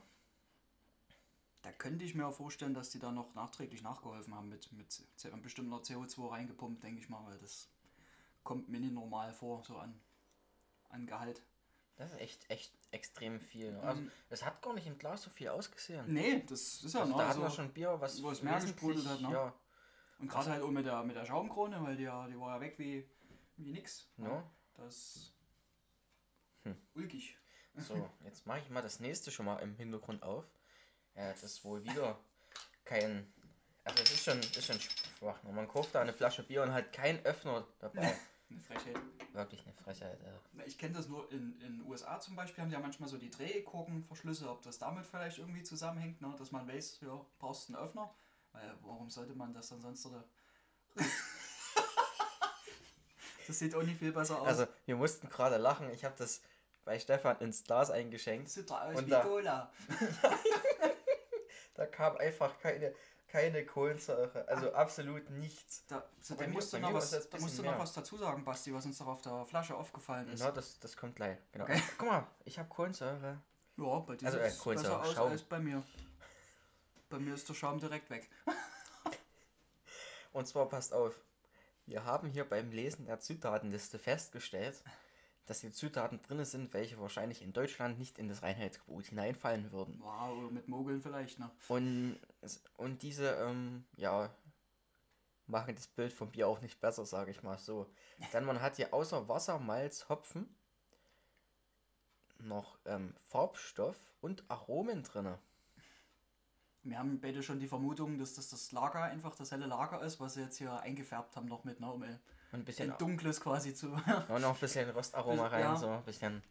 Da 1.63 1.73
könnte 1.73 2.05
ich 2.05 2.15
mir 2.15 2.27
auch 2.27 2.35
vorstellen, 2.35 2.75
dass 2.75 2.91
die 2.91 2.99
da 3.01 3.11
noch 3.11 3.35
nachträglich 3.35 3.83
nachgeholfen 3.83 4.35
haben 4.35 4.49
mit, 4.49 4.71
mit 4.73 5.03
bestimmt 5.43 5.69
noch 5.69 5.83
CO2 5.83 6.31
reingepumpt, 6.31 6.83
denke 6.83 7.01
ich 7.01 7.09
mal, 7.09 7.25
weil 7.27 7.39
das 7.39 7.69
kommt 8.45 8.69
mir 8.69 8.79
nicht 8.79 8.93
normal 8.93 9.33
vor, 9.33 9.65
so 9.65 9.77
an, 9.79 10.01
an 10.91 11.07
Gehalt. 11.07 11.43
das 11.97 12.13
ist 12.13 12.21
echt, 12.21 12.51
echt 12.51 12.73
extrem 12.93 13.41
viel. 13.41 13.75
Also, 13.79 14.03
Mhm. 14.03 14.11
es 14.31 14.45
hat 14.45 14.63
gar 14.63 14.75
nicht 14.75 14.87
im 14.87 14.97
Glas 14.99 15.23
so 15.23 15.31
viel 15.31 15.49
ausgesehen. 15.49 16.05
Nee, 16.13 16.45
das 16.47 16.85
ist 16.85 16.93
ja 16.95 17.01
Also, 17.01 17.13
noch. 17.13 17.19
da 17.19 17.29
hatten 17.29 17.41
wir 17.41 17.45
Also, 17.47 17.57
schon 17.57 17.73
Bier, 17.73 18.01
was 18.01 18.23
wo 18.23 18.31
es 18.31 18.43
mehr 18.43 18.61
gesprudelt 18.61 19.07
hat, 19.09 19.21
ne? 19.23 19.31
Ja, 19.33 19.55
und 20.21 20.29
gerade 20.29 20.51
halt 20.51 20.63
auch 20.63 20.71
mit 20.71 20.87
der, 20.87 21.03
mit 21.03 21.17
der 21.17 21.25
Schaumkrone, 21.27 21.83
weil 21.83 21.97
die, 21.97 22.05
ja, 22.05 22.29
die 22.29 22.39
war 22.39 22.55
ja 22.57 22.61
weg 22.61 22.79
wie, 22.79 23.09
wie 23.57 23.73
nix. 23.73 24.09
ja. 24.19 24.49
Das. 24.75 25.33
Hm. 26.65 26.77
Ulkig. 26.95 27.37
So, 27.77 28.09
jetzt 28.25 28.47
mache 28.47 28.61
ich 28.61 28.71
mal 28.71 28.83
das 28.83 29.01
nächste 29.01 29.31
schon 29.31 29.47
mal 29.47 29.59
im 29.59 29.77
Hintergrund 29.77 30.23
auf. 30.23 30.45
Ja, 31.15 31.31
das 31.31 31.43
ist 31.43 31.65
wohl 31.65 31.83
wieder 31.85 32.19
kein. 32.85 33.33
Also 33.85 34.03
es 34.03 34.13
ist 34.13 34.25
schon, 34.25 34.39
ist 34.41 34.65
schon 34.67 34.81
schwach. 34.81 35.43
ne? 35.45 35.53
Man 35.53 35.69
kauft 35.69 35.95
da 35.95 36.01
eine 36.01 36.13
Flasche 36.13 36.43
Bier 36.43 36.63
und 36.63 36.73
hat 36.73 36.93
keinen 36.93 37.25
Öffner 37.25 37.67
dabei. 37.79 38.17
Eine 38.49 38.61
Frechheit. 38.61 38.97
Wirklich 39.33 39.61
eine 39.65 39.73
Frechheit. 39.75 40.21
Na, 40.53 40.65
Ich 40.65 40.79
kenne 40.79 40.95
das 40.95 41.09
nur 41.09 41.29
in 41.33 41.59
den 41.59 41.85
USA 41.85 42.21
zum 42.21 42.37
Beispiel, 42.37 42.63
haben 42.63 42.69
die 42.69 42.75
ja 42.75 42.81
manchmal 42.81 43.09
so 43.09 43.19
die 43.19 43.29
Drehkorkenverschlüsse, 43.29 44.49
ob 44.49 44.63
das 44.63 44.79
damit 44.79 45.05
vielleicht 45.05 45.39
irgendwie 45.39 45.65
zusammenhängt, 45.65 46.21
ne? 46.21 46.33
dass 46.39 46.53
man 46.53 46.69
weiß, 46.69 47.01
ja, 47.01 47.27
brauchst 47.41 47.69
einen 47.69 47.77
Öffner. 47.77 48.15
Weil 48.53 48.73
warum 48.83 49.11
sollte 49.11 49.35
man 49.35 49.53
das 49.53 49.69
dann 49.71 49.81
sonst 49.81 50.07
oder. 50.07 50.23
das 53.47 53.59
sieht 53.59 53.75
auch 53.75 53.83
nicht 53.83 53.99
viel 53.99 54.13
besser 54.13 54.41
aus. 54.41 54.47
Also 54.47 54.67
wir 54.87 54.95
mussten 54.95 55.29
gerade 55.29 55.57
lachen. 55.57 55.91
Ich 55.91 56.05
habe 56.05 56.15
das 56.17 56.41
bei 56.87 56.99
Stefan 56.99 57.39
ins 57.41 57.65
Glas 57.65 57.91
eingeschenkt. 57.91 58.49
sieht 58.49 58.71
doch 58.71 58.81
aus 58.81 58.97
und 58.97 59.07
wie 59.07 59.11
da- 59.11 59.21
Cola. 59.21 59.71
Da 61.75 61.85
kam 61.85 62.17
einfach 62.17 62.59
keine, 62.59 62.95
keine 63.29 63.67
Kohlensäure. 63.67 64.49
Also 64.49 64.73
absolut 64.73 65.29
nichts. 65.29 65.85
Da, 65.89 66.09
so, 66.23 66.35
da 66.35 66.47
musst 66.47 66.73
du, 66.73 66.79
noch 66.79 66.95
was, 66.95 67.13
es 67.13 67.29
da 67.29 67.37
musst 67.39 67.59
du 67.59 67.63
noch 67.65 67.79
was 67.79 67.93
dazu 67.93 68.17
sagen, 68.17 68.43
Basti, 68.47 68.73
was 68.73 68.87
uns 68.87 68.97
da 68.97 69.05
auf 69.05 69.21
der 69.21 69.45
Flasche 69.45 69.75
aufgefallen 69.77 70.27
ist. 70.33 70.41
Ja, 70.41 70.51
das, 70.51 70.79
das 70.79 70.97
kommt 70.97 71.17
gleich. 71.17 71.37
Genau. 71.53 71.65
Okay. 71.65 71.83
Guck 71.99 72.09
mal, 72.09 72.27
ich 72.47 72.59
habe 72.59 72.71
Kohlensäure. 72.71 73.43
Ja, 73.77 73.99
bei 73.99 74.17
dir 74.17 74.25
Also, 74.25 74.39
sieht 74.39 74.47
äh, 74.47 74.49
es 74.49 74.59
Kohlensäure, 74.59 74.97
besser 75.01 75.11
aus 75.11 75.15
Schaum. 75.17 75.33
als 75.33 75.43
bei 75.43 75.59
mir. 75.59 75.83
Bei 77.11 77.19
mir 77.19 77.35
ist 77.35 77.47
der 77.47 77.55
Schaum 77.55 77.79
direkt 77.79 78.09
weg. 78.09 78.31
Und 80.33 80.49
zwar 80.49 80.67
passt 80.71 80.95
auf, 80.95 81.15
wir 81.85 82.05
haben 82.07 82.31
hier 82.31 82.49
beim 82.49 82.71
Lesen 82.71 83.05
der 83.05 83.21
Zutatenliste 83.21 83.99
festgestellt, 83.99 84.83
dass 85.47 85.61
hier 85.61 85.73
Zutaten 85.73 86.21
drin 86.23 86.45
sind, 86.45 86.75
welche 86.75 87.01
wahrscheinlich 87.01 87.43
in 87.43 87.53
Deutschland 87.53 87.99
nicht 87.99 88.19
in 88.19 88.29
das 88.29 88.43
Reinheitsgebot 88.43 89.07
hineinfallen 89.07 89.73
würden. 89.73 89.99
Wow, 90.01 90.51
mit 90.51 90.69
Mogeln 90.69 91.01
vielleicht, 91.01 91.39
ne? 91.39 91.51
Und, 91.69 92.19
und 92.77 93.03
diese, 93.03 93.31
ähm, 93.37 93.85
ja, 93.97 94.31
machen 95.47 95.75
das 95.75 95.87
Bild 95.87 96.13
vom 96.13 96.31
Bier 96.31 96.49
auch 96.49 96.61
nicht 96.61 96.81
besser, 96.81 97.07
sage 97.07 97.31
ich 97.31 97.43
mal 97.43 97.59
so. 97.59 97.87
Denn 98.33 98.45
man 98.45 98.61
hat 98.61 98.77
hier 98.77 98.93
außer 98.93 99.29
Wasser, 99.29 99.59
Malz, 99.59 100.09
Hopfen 100.09 100.49
noch 102.39 102.79
ähm, 102.85 103.15
Farbstoff 103.19 103.97
und 104.21 104.45
Aromen 104.49 105.03
drin. 105.03 105.35
Wir 106.83 106.99
haben 106.99 107.21
beide 107.21 107.43
schon 107.43 107.59
die 107.59 107.67
Vermutung, 107.67 108.19
dass 108.19 108.35
das 108.35 108.51
das 108.51 108.71
Lager 108.73 109.03
einfach 109.03 109.35
das 109.35 109.51
helle 109.51 109.67
Lager 109.67 110.03
ist, 110.03 110.21
was 110.21 110.35
sie 110.35 110.43
jetzt 110.43 110.59
hier 110.59 110.81
eingefärbt 110.81 111.35
haben 111.35 111.47
noch 111.47 111.65
mit, 111.65 111.81
ne? 111.81 112.21
Ein 112.53 112.57
Und 112.57 112.61
ein 112.61 112.65
bisschen, 112.65 112.93
ein 112.93 112.99
dunkles 112.99 113.41
quasi 113.41 113.75
zu. 113.75 113.91
und 114.29 114.41
noch 114.41 114.55
ein 114.55 114.61
bisschen 114.61 114.89
Rostaroma 114.91 115.47
rein, 115.49 115.61
Ja. 115.61 115.77
so 115.77 115.89
ein 115.91 116.05
bisschen 116.05 116.43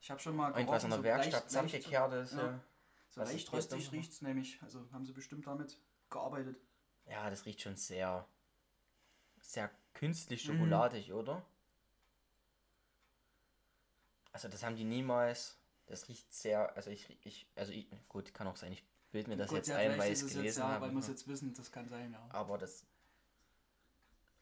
Ich 0.00 0.10
habe 0.10 0.20
schon 0.20 0.36
mal 0.36 0.50
irgendwas 0.52 0.84
in 0.84 0.90
der 0.90 0.98
so 0.98 1.04
Werkstatt 1.04 1.44
zusammengekehrt 1.48 2.12
ist. 2.14 2.32
ja. 2.34 2.46
Ja. 2.46 2.60
So 3.10 3.20
Was 3.22 3.32
leicht 3.32 3.52
röstig 3.52 3.92
riecht 3.92 4.12
es 4.12 4.22
nämlich. 4.22 4.60
Also 4.62 4.86
haben 4.92 5.04
sie 5.06 5.12
bestimmt 5.12 5.46
damit 5.46 5.78
gearbeitet. 6.10 6.60
Ja, 7.06 7.30
das 7.30 7.46
riecht 7.46 7.62
schon 7.62 7.76
sehr, 7.76 8.26
sehr 9.40 9.70
künstlich 9.94 10.46
Mhm. 10.46 10.52
schokoladig, 10.58 11.12
oder? 11.12 11.42
Also 14.32 14.48
das 14.48 14.62
haben 14.62 14.76
die 14.76 14.84
niemals. 14.84 15.56
Das 15.86 16.08
riecht 16.08 16.32
sehr, 16.34 16.76
also 16.76 16.90
ich, 16.90 17.16
ich, 17.24 17.48
also 17.56 17.72
ich, 17.72 17.88
gut, 18.08 18.34
kann 18.34 18.46
auch 18.46 18.56
sein, 18.56 18.72
ich 18.72 18.84
bilde 19.10 19.30
mir 19.30 19.36
das 19.38 19.48
Gut, 19.48 19.56
jetzt 19.58 19.68
ja, 19.68 19.76
ein, 19.76 19.98
weil 19.98 20.12
ich 20.12 20.20
es 20.20 20.28
gelesen 20.34 20.60
ja, 20.60 20.68
habe. 20.68 20.86
Weil 20.86 20.92
wir 20.92 20.98
es 20.98 21.08
jetzt 21.08 21.26
wissen, 21.26 21.54
das 21.54 21.72
kann 21.72 21.88
sein, 21.88 22.12
ja. 22.12 22.28
Aber 22.30 22.58
das 22.58 22.84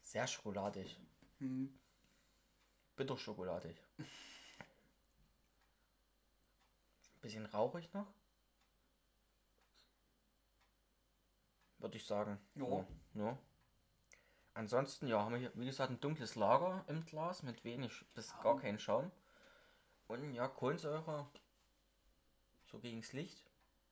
sehr 0.07 0.25
schokoladig, 0.27 0.97
Hm. 1.39 1.77
bitterschokoladig. 2.95 3.77
Bisschen 7.21 7.45
rauchig 7.45 7.93
noch. 7.93 8.07
Würde 11.79 11.97
ich 11.97 12.05
sagen. 12.05 12.39
Ja. 12.55 12.65
So, 12.65 12.87
ja. 13.15 13.37
Ansonsten, 14.53 15.07
ja, 15.07 15.19
haben 15.19 15.33
wir 15.33 15.39
hier, 15.39 15.51
wie 15.55 15.65
gesagt, 15.65 15.91
ein 15.91 15.99
dunkles 15.99 16.35
Lager 16.35 16.83
im 16.87 17.05
Glas 17.05 17.43
mit 17.43 17.63
wenig 17.63 18.05
bis 18.15 18.33
gar 18.39 18.57
kein 18.57 18.79
Schaum. 18.79 19.11
Und 20.07 20.33
ja, 20.33 20.47
Kohlensäure. 20.47 21.29
So 22.65 22.79
gegens 22.79 23.13
Licht. 23.13 23.46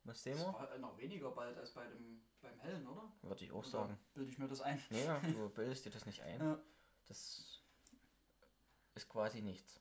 Was 0.05 0.21
sehen 0.23 0.37
Das 0.37 0.45
wir? 0.45 0.53
war 0.53 0.77
noch 0.77 0.97
weniger 0.97 1.31
bald 1.31 1.57
als 1.57 1.71
bei 1.71 1.85
dem, 1.87 2.21
beim 2.41 2.59
Hellen, 2.59 2.87
oder? 2.87 3.11
Würde 3.23 3.43
ich 3.43 3.51
auch 3.51 3.57
Oder 3.57 3.67
sagen. 3.69 3.99
Bilde 4.13 4.29
ich 4.31 4.37
mir 4.37 4.47
das 4.47 4.61
ein. 4.61 4.81
Ja, 4.91 5.19
du 5.19 5.49
bildest 5.55 5.85
dir 5.85 5.89
das 5.89 6.05
nicht 6.05 6.21
ein. 6.21 6.39
Ja. 6.39 6.59
Das 7.07 7.61
ist 8.95 9.09
quasi 9.09 9.41
nichts. 9.41 9.79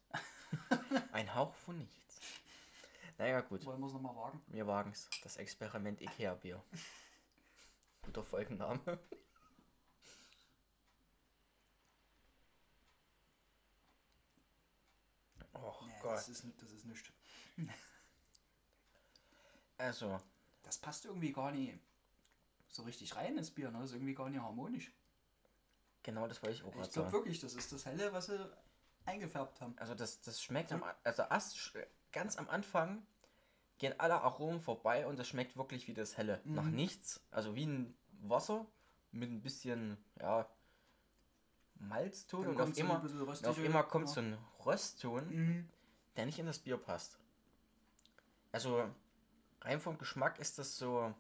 Ein 1.12 1.34
Hauch 1.34 1.54
von 1.54 1.78
nichts. 1.78 2.20
Naja, 3.18 3.40
gut. 3.42 3.64
Wollen 3.64 3.80
wir 3.80 3.86
es 3.86 3.92
nochmal 3.92 4.14
wagen? 4.16 4.42
Wir 4.48 4.66
wagen 4.66 4.90
es. 4.90 5.08
Das 5.22 5.36
Experiment 5.36 6.00
Ikea-Bier. 6.00 6.62
Guter 8.02 8.24
Folgenname. 8.24 8.98
Oh 15.54 15.74
Nee, 15.86 15.92
Gott. 16.02 16.12
das 16.16 16.28
ist, 16.28 16.44
das 16.60 16.72
ist 16.72 16.84
nichts. 16.84 17.10
Also, 19.78 20.20
Das 20.62 20.78
passt 20.78 21.04
irgendwie 21.04 21.32
gar 21.32 21.50
nicht 21.50 21.78
so 22.68 22.82
richtig 22.82 23.14
rein 23.16 23.36
ins 23.38 23.50
Bier, 23.50 23.70
ne? 23.70 23.78
Das 23.80 23.90
ist 23.90 23.96
irgendwie 23.96 24.14
gar 24.14 24.28
nicht 24.30 24.40
harmonisch. 24.40 24.92
genau 26.02 26.26
das 26.26 26.42
wollte 26.42 26.56
ich 26.56 26.62
auch 26.62 26.68
Ich 26.68 26.74
gerade 26.74 26.90
glaube 26.90 27.10
sagen. 27.10 27.12
wirklich, 27.12 27.40
das 27.40 27.54
ist 27.54 27.72
das 27.72 27.86
Helle, 27.86 28.12
was 28.12 28.26
sie 28.26 28.52
eingefärbt 29.06 29.60
haben. 29.60 29.74
Also 29.78 29.94
das, 29.94 30.20
das 30.22 30.42
schmeckt 30.42 30.72
am, 30.72 30.82
also 31.02 31.22
erst 31.22 31.72
ganz 32.12 32.36
am 32.36 32.48
Anfang 32.48 33.06
gehen 33.78 33.98
alle 33.98 34.20
Aromen 34.20 34.60
vorbei 34.60 35.06
und 35.06 35.18
das 35.18 35.28
schmeckt 35.28 35.56
wirklich 35.56 35.88
wie 35.88 35.94
das 35.94 36.16
helle. 36.16 36.40
Nach 36.44 36.64
Mhm. 36.64 36.74
nichts. 36.76 37.20
Also 37.30 37.54
wie 37.54 37.66
ein 37.66 37.96
Wasser 38.20 38.66
mit 39.12 39.30
ein 39.30 39.42
bisschen, 39.42 39.96
ja, 40.20 40.48
Malzton 41.76 42.46
und 42.46 42.60
auf 42.60 42.76
immer, 42.78 43.00
bisschen 43.00 43.46
auf 43.46 43.58
immer 43.58 43.82
kommt 43.82 44.08
ja. 44.08 44.14
so 44.14 44.20
ein 44.20 44.38
Röstton, 44.64 45.28
Mhm. 45.28 45.68
der 46.16 46.26
nicht 46.26 46.38
in 46.38 46.46
das 46.46 46.58
Bier 46.60 46.76
passt. 46.76 47.18
Also 48.52 48.88
rein 49.64 49.80
vom 49.80 49.98
Geschmack 49.98 50.38
ist 50.38 50.58
das 50.58 50.76
so, 50.76 51.14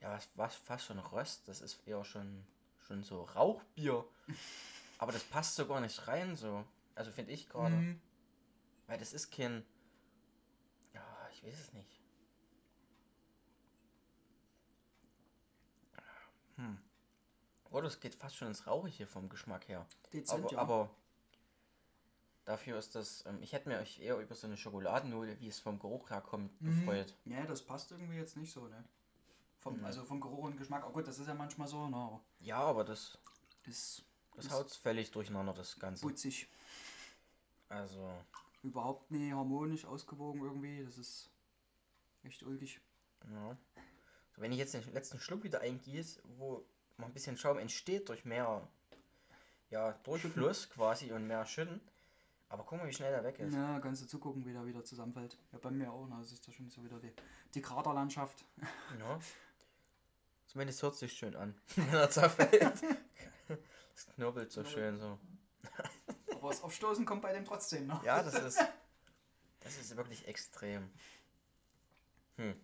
ja, 0.00 0.18
was, 0.34 0.54
fast 0.54 0.86
schon 0.86 0.98
Röst, 0.98 1.48
das 1.48 1.60
ist 1.60 1.86
eher 1.86 2.04
schon, 2.04 2.46
schon 2.80 3.02
so 3.02 3.22
Rauchbier. 3.22 4.04
Aber 4.98 5.10
das 5.10 5.24
passt 5.24 5.56
so 5.56 5.66
gar 5.66 5.80
nicht 5.80 6.06
rein, 6.06 6.36
so. 6.36 6.64
Also 6.94 7.10
finde 7.10 7.32
ich 7.32 7.48
gerade. 7.48 7.74
Mhm. 7.74 8.00
Weil 8.86 8.98
das 8.98 9.12
ist 9.12 9.32
kein. 9.32 9.64
Ja, 10.92 11.02
ich 11.32 11.42
weiß 11.42 11.58
es 11.58 11.72
nicht. 11.72 12.00
Hm. 16.56 16.78
Oder 17.70 17.88
es 17.88 17.98
geht 18.00 18.14
fast 18.14 18.36
schon 18.36 18.48
ins 18.48 18.66
Rauchige 18.66 19.06
vom 19.06 19.28
Geschmack 19.28 19.66
her. 19.68 19.86
Dezent, 20.12 20.44
Aber, 20.44 20.52
ja. 20.52 20.58
aber 20.58 20.90
dafür 22.44 22.78
ist 22.78 22.94
das. 22.94 23.24
Ähm, 23.26 23.42
ich 23.42 23.52
hätte 23.52 23.68
mir 23.68 23.78
euch 23.78 24.00
eher 24.00 24.18
über 24.18 24.34
so 24.34 24.46
eine 24.46 24.56
Schokoladennote, 24.56 25.38
wie 25.40 25.48
es 25.48 25.60
vom 25.60 25.78
Geruch 25.78 26.10
herkommt, 26.10 26.60
Mhm. 26.60 26.80
gefreut. 26.80 27.16
Ja, 27.24 27.44
das 27.46 27.62
passt 27.62 27.90
irgendwie 27.92 28.16
jetzt 28.16 28.36
nicht 28.36 28.52
so, 28.52 28.66
ne? 28.68 28.84
Vom, 29.60 29.78
Mhm. 29.78 29.84
Also 29.84 30.04
vom 30.04 30.20
Geruch 30.20 30.44
und 30.44 30.56
Geschmack. 30.56 30.84
Oh 30.86 30.92
gut, 30.92 31.06
das 31.06 31.18
ist 31.18 31.28
ja 31.28 31.34
manchmal 31.34 31.68
so, 31.68 31.88
ne? 31.88 31.96
Aber 31.96 32.20
Ja, 32.40 32.58
aber 32.58 32.84
das, 32.84 33.18
das 33.64 34.02
das 34.34 34.50
haut 34.50 34.70
völlig 34.72 35.10
durcheinander, 35.10 35.52
das 35.52 35.78
Ganze. 35.78 36.02
putzig. 36.06 36.48
Also, 37.68 38.10
Überhaupt 38.62 39.10
nie 39.10 39.32
harmonisch 39.32 39.84
ausgewogen 39.84 40.42
irgendwie. 40.42 40.84
Das 40.84 40.96
ist 40.98 41.30
echt 42.22 42.42
ulkig. 42.42 42.80
ja. 43.30 43.56
So, 44.34 44.40
wenn 44.40 44.52
ich 44.52 44.58
jetzt 44.58 44.72
den 44.74 44.92
letzten 44.94 45.18
Schluck 45.20 45.42
wieder 45.44 45.60
eingieße, 45.60 46.22
wo 46.38 46.64
noch 46.96 47.06
ein 47.06 47.12
bisschen 47.12 47.36
Schaum 47.36 47.58
entsteht 47.58 48.08
durch 48.08 48.24
mehr 48.24 48.66
ja, 49.70 49.92
Durchfluss 50.04 50.70
quasi 50.70 51.12
und 51.12 51.26
mehr 51.26 51.44
schütten. 51.46 51.80
Aber 52.52 52.64
guck 52.64 52.78
mal, 52.78 52.86
wie 52.86 52.92
schnell 52.92 53.10
der 53.10 53.24
weg 53.24 53.38
ist. 53.38 53.54
Ja, 53.54 53.80
kannst 53.80 54.02
du 54.02 54.06
zugucken, 54.06 54.44
wie 54.44 54.52
der 54.52 54.66
wieder 54.66 54.84
zusammenfällt. 54.84 55.38
Ja, 55.52 55.58
bei 55.58 55.70
mir 55.70 55.90
auch. 55.90 56.06
Ne? 56.06 56.16
Das 56.18 56.32
ist 56.32 56.46
da 56.46 56.52
schon 56.52 56.68
so 56.68 56.84
wieder 56.84 57.00
die, 57.00 57.10
die 57.54 57.62
Kraterlandschaft. 57.62 58.44
Ja. 58.98 59.18
Zumindest 60.46 60.82
hört 60.82 60.94
sich 60.94 61.14
schön 61.14 61.34
an, 61.34 61.58
wenn 61.76 61.88
er 61.88 62.10
zerfällt. 62.10 62.82
Es 63.94 64.06
knubbelt 64.14 64.50
so 64.50 64.64
schön 64.64 64.98
so. 64.98 65.18
Aber 66.30 66.48
das 66.48 66.62
Aufstoßen 66.62 67.04
kommt 67.04 67.20
bei 67.22 67.32
dem 67.32 67.44
trotzdem 67.44 67.86
noch. 67.86 68.02
Ja, 68.04 68.22
das 68.22 68.34
ist. 68.34 68.58
Das 69.60 69.78
ist 69.78 69.94
wirklich 69.96 70.26
extrem. 70.26 70.90
Hm. 72.36 72.54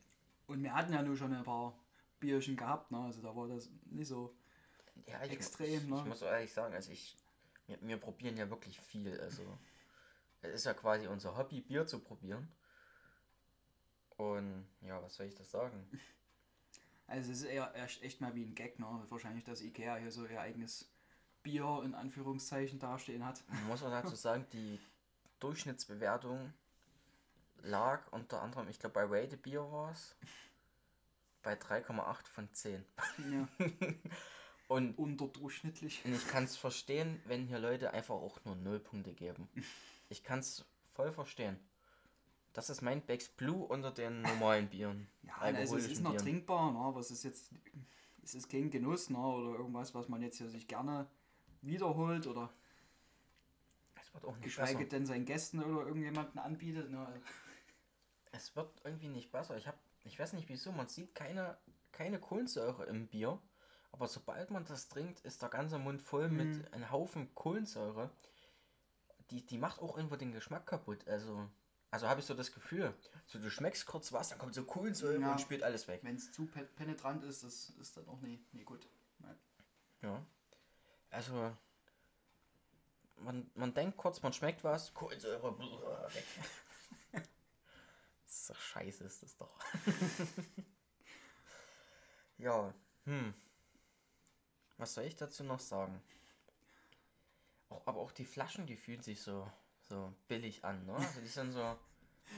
Und 0.46 0.62
wir 0.62 0.74
hatten 0.74 0.92
ja 0.92 1.02
nur 1.02 1.16
schon 1.16 1.34
ein 1.34 1.44
paar 1.44 1.78
Bierchen 2.18 2.56
gehabt, 2.56 2.90
ne? 2.90 2.98
Also 2.98 3.20
da 3.20 3.36
war 3.36 3.46
das 3.46 3.70
nicht 3.84 4.08
so. 4.08 4.34
Ja, 5.06 5.22
ich, 5.22 5.32
Extrem, 5.32 5.82
ich, 5.82 5.86
ne? 5.86 5.98
ich 5.98 6.04
muss 6.06 6.22
ehrlich 6.22 6.52
sagen, 6.52 6.74
also 6.74 6.90
ich. 6.90 7.16
Wir, 7.66 7.78
wir 7.82 7.98
probieren 7.98 8.36
ja 8.38 8.48
wirklich 8.48 8.80
viel. 8.80 9.20
Also. 9.20 9.42
Es 10.42 10.54
ist 10.54 10.66
ja 10.66 10.74
quasi 10.74 11.06
unser 11.06 11.36
Hobby, 11.36 11.60
Bier 11.60 11.86
zu 11.86 12.00
probieren. 12.00 12.48
Und 14.16 14.66
ja, 14.80 15.02
was 15.02 15.14
soll 15.14 15.26
ich 15.26 15.34
das 15.34 15.50
sagen? 15.50 15.88
Also 17.06 17.32
es 17.32 17.38
ist 17.38 17.44
eher 17.44 17.74
echt, 17.74 18.02
echt 18.02 18.20
mal 18.20 18.34
wie 18.34 18.44
ein 18.44 18.54
Gag, 18.54 18.78
ne? 18.78 18.86
Wahrscheinlich, 19.08 19.44
dass 19.44 19.62
Ikea 19.62 19.96
hier 19.96 20.10
so 20.10 20.26
ihr 20.26 20.40
eigenes 20.40 20.90
Bier 21.42 21.82
in 21.84 21.94
Anführungszeichen 21.94 22.78
dastehen 22.78 23.24
hat. 23.24 23.42
Man 23.48 23.66
muss 23.68 23.82
auch 23.82 23.90
dazu 23.90 24.14
sagen, 24.14 24.46
die 24.52 24.78
Durchschnittsbewertung 25.40 26.52
lag 27.62 28.12
unter 28.12 28.42
anderem, 28.42 28.68
ich 28.68 28.78
glaube 28.78 28.94
bei 28.94 29.04
Rate 29.04 29.36
Bier 29.36 29.60
war 29.72 29.92
es, 29.92 30.16
bei 31.42 31.54
3,8 31.54 32.28
von 32.28 32.52
10. 32.52 32.84
Ja, 33.30 33.48
Und 34.68 34.98
unterdurchschnittlich. 34.98 36.02
Und 36.04 36.14
ich 36.14 36.28
kann 36.28 36.44
es 36.44 36.58
verstehen, 36.58 37.22
wenn 37.24 37.46
hier 37.46 37.58
Leute 37.58 37.94
einfach 37.94 38.16
auch 38.16 38.44
nur 38.44 38.54
Nullpunkte 38.54 39.14
geben. 39.14 39.48
Ich 40.08 40.22
kann 40.22 40.38
es 40.40 40.64
voll 40.94 41.12
verstehen. 41.12 41.58
Das 42.54 42.70
ist 42.70 42.82
mein 42.82 43.02
Becks 43.02 43.28
Blue 43.28 43.64
unter 43.66 43.90
den 43.92 44.22
normalen 44.22 44.68
Bieren. 44.68 45.08
Ja, 45.22 45.36
also 45.38 45.76
es 45.76 45.86
ist 45.88 46.02
noch 46.02 46.12
Bieren. 46.12 46.24
trinkbar, 46.24 46.72
ne? 46.72 46.78
aber 46.78 47.00
es 47.00 47.10
ist 47.10 47.22
jetzt, 47.22 47.52
es 48.22 48.34
ist 48.34 48.48
kein 48.48 48.70
Genuss, 48.70 49.10
ne? 49.10 49.18
Oder 49.18 49.58
irgendwas, 49.58 49.94
was 49.94 50.08
man 50.08 50.22
jetzt 50.22 50.38
hier 50.38 50.48
sich 50.48 50.66
gerne 50.66 51.06
wiederholt 51.62 52.26
oder 52.26 52.50
Es 54.00 54.12
wird 54.14 54.24
auch 54.24 54.32
nicht 54.36 54.44
geschweige 54.44 54.78
besser. 54.78 54.88
denn 54.90 55.06
seinen 55.06 55.24
Gästen 55.26 55.62
oder 55.62 55.86
irgendjemanden 55.86 56.38
anbietet. 56.40 56.90
Ne? 56.90 57.06
Es 58.32 58.56
wird 58.56 58.70
irgendwie 58.84 59.08
nicht 59.08 59.30
besser. 59.30 59.56
Ich 59.56 59.66
habe, 59.66 59.78
ich 60.04 60.18
weiß 60.18 60.32
nicht 60.32 60.48
wieso, 60.48 60.72
man 60.72 60.88
sieht 60.88 61.14
keine, 61.14 61.58
keine 61.92 62.18
Kohlensäure 62.18 62.84
im 62.86 63.06
Bier. 63.08 63.38
Aber 63.92 64.06
sobald 64.06 64.50
man 64.50 64.64
das 64.64 64.88
trinkt, 64.88 65.20
ist 65.20 65.42
der 65.42 65.48
ganze 65.48 65.78
Mund 65.78 66.02
voll 66.02 66.28
Mhm. 66.28 66.36
mit 66.36 66.72
einem 66.72 66.90
Haufen 66.90 67.34
Kohlensäure. 67.34 68.10
Die, 69.30 69.44
die 69.44 69.58
macht 69.58 69.80
auch 69.80 69.96
irgendwo 69.96 70.16
den 70.16 70.32
Geschmack 70.32 70.66
kaputt. 70.66 71.06
Also, 71.06 71.48
also 71.90 72.08
habe 72.08 72.20
ich 72.20 72.26
so 72.26 72.34
das 72.34 72.52
Gefühl. 72.52 72.94
So, 73.26 73.38
du 73.38 73.50
schmeckst 73.50 73.86
kurz 73.86 74.12
was, 74.12 74.30
dann 74.30 74.38
kommt 74.38 74.54
so 74.54 74.64
Kohlensäure 74.64 75.20
Ja. 75.20 75.32
und 75.32 75.40
spült 75.40 75.62
alles 75.62 75.86
weg. 75.88 76.00
Wenn 76.02 76.16
es 76.16 76.32
zu 76.32 76.46
pe 76.46 76.64
penetrant 76.64 77.24
ist, 77.24 77.44
das 77.44 77.70
ist 77.70 77.96
dann 77.96 78.08
auch 78.08 78.20
nie, 78.20 78.42
nie 78.52 78.64
gut. 78.64 78.88
Nein. 79.18 79.38
Ja. 80.02 80.24
Also, 81.10 81.56
man, 83.16 83.50
man 83.54 83.74
denkt 83.74 83.96
kurz, 83.96 84.22
man 84.22 84.32
schmeckt 84.32 84.64
was, 84.64 84.94
Kohlensäure, 84.94 85.52
bleh, 85.52 85.66
weg. 85.66 86.24
Das 87.12 87.14
ist 88.26 88.50
doch 88.50 88.56
scheiße, 88.56 89.04
ist 89.04 89.22
das 89.22 89.36
doch. 89.36 89.58
ja, 92.38 92.72
hm. 93.04 93.34
Was 94.76 94.94
soll 94.94 95.04
ich 95.04 95.16
dazu 95.16 95.44
noch 95.44 95.60
sagen? 95.60 96.00
Auch, 97.68 97.86
aber 97.86 98.00
auch 98.00 98.12
die 98.12 98.24
Flaschen, 98.24 98.66
die 98.66 98.76
fühlen 98.76 99.02
sich 99.02 99.20
so, 99.20 99.50
so 99.88 100.12
billig 100.26 100.64
an, 100.64 100.84
ne? 100.86 100.94
Also 100.94 101.20
die 101.20 101.28
sind 101.28 101.52
so. 101.52 101.76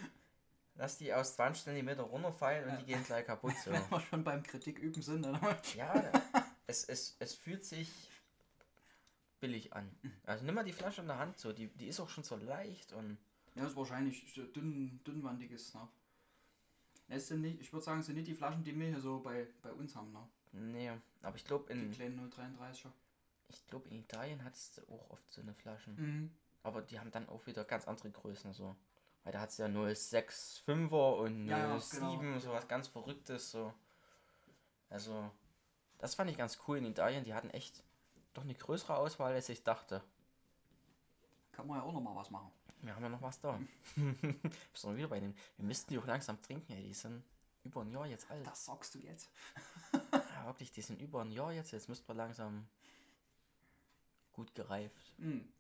Lass 0.77 0.99
die 0.99 1.13
aus 1.13 1.35
20 1.35 1.65
cm 1.65 2.01
runterfallen 2.01 2.69
und 2.71 2.81
die 2.81 2.87
gehen 2.87 3.05
gleich 3.05 3.27
kaputt 3.27 3.55
so. 3.65 3.71
Wenn 3.73 3.91
wir 3.91 4.01
schon 4.01 4.25
beim 4.25 4.43
Kritik 4.43 4.79
üben 4.79 5.03
sind, 5.03 5.23
dann 5.23 5.39
Ja, 5.77 6.11
es, 6.67 6.85
es, 6.85 7.17
es 7.19 7.35
fühlt 7.35 7.65
sich 7.65 7.91
billig 9.41 9.73
an. 9.73 9.91
Also 10.25 10.45
nimm 10.45 10.55
mal 10.55 10.65
die 10.65 10.73
Flasche 10.73 11.01
in 11.01 11.09
der 11.09 11.19
Hand 11.19 11.39
so, 11.39 11.53
die, 11.53 11.69
die 11.69 11.89
ist 11.89 12.01
auch 12.01 12.09
schon 12.09 12.25
so 12.25 12.37
leicht 12.37 12.93
und 12.93 13.19
Ja, 13.55 13.67
ist 13.67 13.77
wahrscheinlich 13.77 14.33
dünn, 14.55 15.01
dünnwandiges, 15.05 15.75
ne? 15.75 15.89
Es 17.09 17.27
sind 17.27 17.41
nicht, 17.41 17.61
ich 17.61 17.73
würde 17.73 17.85
sagen, 17.85 18.01
es 18.01 18.07
sind 18.07 18.15
nicht 18.15 18.29
die 18.29 18.35
Flaschen, 18.35 18.63
die 18.63 18.79
wir 18.79 18.87
hier 18.87 19.01
so 19.01 19.19
bei, 19.19 19.49
bei 19.63 19.73
uns 19.73 19.97
haben, 19.97 20.13
ne? 20.13 20.29
nee, 20.53 20.91
aber 21.23 21.37
ich 21.37 21.45
glaube 21.45 21.73
Die 21.73 21.81
in 21.81 21.91
kleinen 21.91 22.31
033er. 22.31 22.93
Ich 23.51 23.67
glaube 23.67 23.89
in 23.89 23.97
Italien 23.99 24.45
hat 24.45 24.55
es 24.55 24.81
auch 24.89 25.11
oft 25.11 25.31
so 25.33 25.41
eine 25.43 25.55
Flaschen, 25.55 25.95
Mhm. 25.97 26.31
aber 26.63 26.83
die 26.83 26.99
haben 26.99 27.11
dann 27.11 27.29
auch 27.29 27.47
wieder 27.47 27.65
ganz 27.65 27.87
andere 27.87 28.11
Größen 28.11 28.53
so. 28.53 28.75
Weil 29.23 29.33
da 29.35 29.41
hat 29.41 29.51
es 29.51 29.59
ja 29.59 29.67
065er 29.67 31.19
und 31.19 31.47
Ja, 31.47 31.59
ja, 31.59 31.79
07, 31.81 32.21
genau. 32.21 32.39
so 32.39 32.53
was 32.53 32.67
ganz 32.69 32.89
verrücktes 32.89 33.51
so. 33.51 33.73
Also 34.89 35.31
das 35.99 36.15
fand 36.15 36.31
ich 36.31 36.39
ganz 36.39 36.59
cool 36.67 36.79
in 36.79 36.87
Italien, 36.87 37.25
die 37.25 37.35
hatten 37.35 37.51
echt 37.51 37.83
doch 38.33 38.43
eine 38.45 38.55
größere 38.55 38.97
Auswahl, 38.97 39.35
als 39.35 39.49
ich 39.51 39.63
dachte. 39.63 40.03
Kann 41.53 41.67
man 41.67 41.79
ja 41.79 41.83
auch 41.85 41.93
noch 41.93 42.01
mal 42.01 42.15
was 42.17 42.31
machen. 42.31 42.51
Wir 42.81 42.95
haben 42.95 43.03
ja 43.03 43.09
noch 43.11 43.21
was 43.21 43.39
da. 43.41 43.61
Bist 44.73 44.85
noch 44.87 44.97
wieder 44.97 45.09
bei 45.09 45.21
den. 45.21 45.35
Wir 45.59 45.67
müssten 45.67 45.93
die 45.93 45.99
auch 45.99 46.07
langsam 46.07 46.41
trinken, 46.41 46.73
ey. 46.73 46.83
Die 46.85 46.95
sind 46.95 47.23
über 47.65 47.83
ein 47.83 47.91
Jahr 47.91 48.07
jetzt 48.07 48.31
alt. 48.31 48.47
Das 48.47 48.65
sagst 48.65 48.95
du 48.95 48.99
jetzt. 49.01 49.29
Ja, 50.13 50.47
wirklich, 50.47 50.73
die 50.73 50.81
sind 50.81 50.99
über 51.03 51.21
ein 51.21 51.31
Jahr 51.31 51.53
jetzt. 51.53 51.73
Jetzt 51.73 51.91
müssten 51.91 52.09
wir 52.09 52.15
langsam 52.15 52.67
gut 54.33 54.55
gereift. 54.55 55.13
Mhm. 55.19 55.53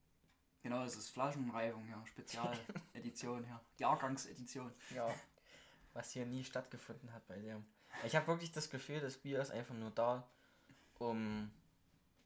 Genau, 0.62 0.83
das 0.85 0.96
ist 0.96 1.09
Flaschenreifung, 1.11 1.88
ja. 1.88 2.04
Spezialedition, 2.06 3.44
ja. 3.48 3.61
Jahrgangsedition. 3.78 4.72
Ja. 4.94 5.12
Was 5.94 6.11
hier 6.12 6.26
nie 6.26 6.44
stattgefunden 6.44 7.12
hat 7.12 7.26
bei 7.26 7.38
dem. 7.38 7.64
Ich 8.04 8.14
habe 8.14 8.26
wirklich 8.26 8.52
das 8.52 8.70
Gefühl, 8.70 9.00
das 9.00 9.16
Bier 9.16 9.40
ist 9.40 9.50
einfach 9.50 9.74
nur 9.74 9.90
da, 9.90 10.28
um 10.98 11.50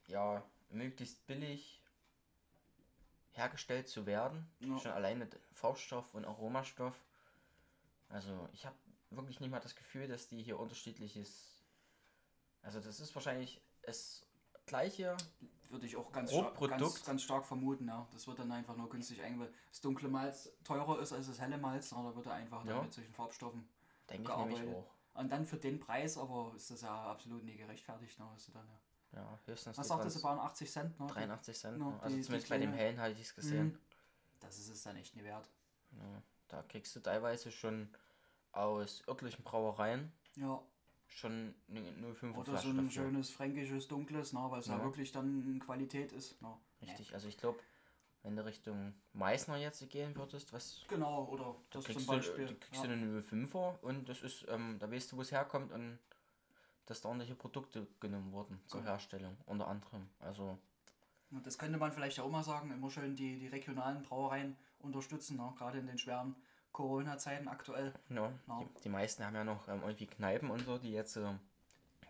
ja, 0.07 0.43
möglichst 0.69 1.25
billig 1.27 1.81
hergestellt 3.31 3.87
zu 3.89 4.05
werden. 4.05 4.47
Ja. 4.59 4.77
Schon 4.79 4.91
alleine 4.91 5.25
d- 5.27 5.37
Farbstoff 5.53 6.13
und 6.13 6.25
Aromastoff. 6.25 6.95
Also 8.09 8.47
ich 8.53 8.65
habe 8.65 8.75
wirklich 9.09 9.39
nicht 9.39 9.49
mal 9.49 9.59
das 9.59 9.75
Gefühl, 9.75 10.07
dass 10.07 10.27
die 10.27 10.41
hier 10.43 10.59
unterschiedliches. 10.59 11.63
Also 12.61 12.79
das 12.79 12.99
ist 12.99 13.13
wahrscheinlich 13.15 13.61
das 13.81 14.25
gleiche. 14.65 15.15
Würde 15.69 15.87
ich 15.87 15.95
auch 15.97 16.11
ganz, 16.11 16.29
star 16.29 16.43
Brotprodukt. 16.53 16.79
ganz, 16.79 17.03
ganz 17.05 17.21
stark 17.23 17.45
vermuten, 17.45 17.87
ja. 17.87 18.07
Das 18.11 18.27
wird 18.27 18.39
dann 18.39 18.51
einfach 18.51 18.75
nur 18.77 18.87
künstlich 18.89 19.21
eingebaut. 19.21 19.53
Das 19.69 19.81
dunkle 19.81 20.07
Malz 20.07 20.49
teurer 20.63 20.99
ist 20.99 21.11
als 21.11 21.27
das 21.27 21.39
helle 21.39 21.57
Malz, 21.57 21.89
da 21.89 22.15
wird 22.15 22.25
er 22.27 22.33
einfach 22.33 22.63
dann 22.63 22.75
Ja. 22.77 22.81
mit 22.83 22.93
solchen 22.93 23.13
Farbstoffen. 23.13 23.67
Denke 24.09 24.23
ich 24.23 24.27
Gearbeitet. 24.27 24.75
auch. 24.75 24.91
Und 25.15 25.31
dann 25.31 25.45
für 25.45 25.57
den 25.57 25.79
Preis, 25.79 26.17
aber 26.17 26.53
ist 26.55 26.69
das 26.71 26.81
ja 26.81 26.93
absolut 27.11 27.43
nie 27.43 27.55
gerechtfertigt. 27.57 28.19
Ne? 28.19 28.25
Weißt 28.33 28.47
du 28.49 28.51
dann, 28.51 28.67
ja. 28.67 29.19
Ja, 29.21 29.39
höchstens 29.45 29.77
Was 29.77 29.87
sagtest 29.87 30.17
du, 30.17 30.19
20 30.21 30.23
waren 30.23 30.39
80 30.45 30.71
Cent? 30.71 30.99
Ne? 30.99 31.07
83 31.07 31.57
Cent. 31.57 31.79
Ja, 31.79 31.85
ne? 31.85 31.99
also 32.01 32.15
die- 32.15 32.21
zumindest 32.21 32.47
die 32.47 32.53
bei 32.53 32.57
dem 32.59 32.73
hellen 32.73 32.99
hatte 32.99 33.13
ich 33.13 33.21
es 33.21 33.33
gesehen. 33.33 33.67
Mhm. 33.67 33.79
Das 34.41 34.57
ist 34.59 34.69
es 34.69 34.83
dann 34.83 34.97
echt 34.97 35.15
nicht 35.15 35.23
wert. 35.25 35.49
Ja, 35.93 36.21
da 36.49 36.61
kriegst 36.63 36.95
du 36.95 36.99
teilweise 36.99 37.49
schon 37.51 37.89
aus 38.51 39.01
örtlichen 39.07 39.43
Brauereien 39.43 40.11
Ja, 40.35 40.61
schon 41.07 41.53
eine 41.69 41.81
05er 41.81 42.31
oder 42.33 42.43
so 42.43 42.51
Flasche 42.51 42.67
ein 42.69 42.77
dafür. 42.77 42.91
schönes 42.91 43.29
fränkisches 43.29 43.87
dunkles, 43.87 44.33
ne? 44.33 44.45
weil 44.49 44.59
es 44.59 44.67
ja. 44.67 44.77
Ja. 44.77 44.83
wirklich 44.83 45.11
dann 45.11 45.59
Qualität 45.59 46.11
ist. 46.11 46.41
Ne? 46.41 46.53
Richtig, 46.81 47.13
also 47.13 47.27
ich 47.27 47.37
glaube, 47.37 47.59
wenn 48.23 48.35
du 48.35 48.43
Richtung 48.45 48.93
Meißner 49.13 49.57
jetzt 49.57 49.87
gehen 49.89 50.15
würdest, 50.15 50.51
was 50.51 50.83
Genau, 50.87 51.25
oder 51.25 51.55
da 51.69 51.79
das 51.79 51.85
zum 51.85 51.95
du, 51.97 52.05
Beispiel. 52.07 52.47
du, 52.47 52.55
kriegst 52.55 52.83
ja. 52.83 52.87
du 52.87 52.93
eine 52.93 53.21
05er 53.21 53.79
und 53.81 54.09
das 54.09 54.21
ist, 54.21 54.45
ähm, 54.49 54.77
da 54.79 54.91
weißt 54.91 55.11
du, 55.11 55.17
wo 55.17 55.21
es 55.21 55.31
herkommt 55.31 55.71
und 55.71 55.99
dass 56.87 57.01
da 57.01 57.09
ordentliche 57.09 57.35
Produkte 57.35 57.87
genommen 57.99 58.31
wurden 58.31 58.59
zur 58.67 58.79
Genau. 58.81 58.91
Herstellung, 58.91 59.37
unter 59.45 59.67
anderem. 59.67 60.09
Also, 60.19 60.57
Und 61.31 61.45
das 61.45 61.57
könnte 61.57 61.77
man 61.77 61.91
vielleicht 61.91 62.19
auch 62.19 62.29
mal 62.29 62.43
sagen, 62.43 62.71
immer 62.71 62.89
schön 62.89 63.15
die, 63.15 63.37
die 63.39 63.47
regionalen 63.47 64.03
Brauereien 64.03 64.55
unterstützen, 64.79 65.37
ne? 65.37 65.53
gerade 65.57 65.79
in 65.79 65.87
den 65.87 65.97
schweren 65.97 66.35
Corona-Zeiten 66.75 67.47
aktuell. 67.47 67.93
ja, 68.09 68.29
Ja. 68.47 68.59
die, 68.59 68.81
die 68.83 68.89
meisten 68.89 69.23
haben 69.23 69.33
ja 69.33 69.45
noch 69.45 69.65
ähm, 69.69 69.81
irgendwie 69.83 70.07
Kneipen 70.07 70.51
und 70.51 70.65
so, 70.65 70.77
die 70.77 70.91
jetzt 70.91 71.15
ähm, 71.15 71.39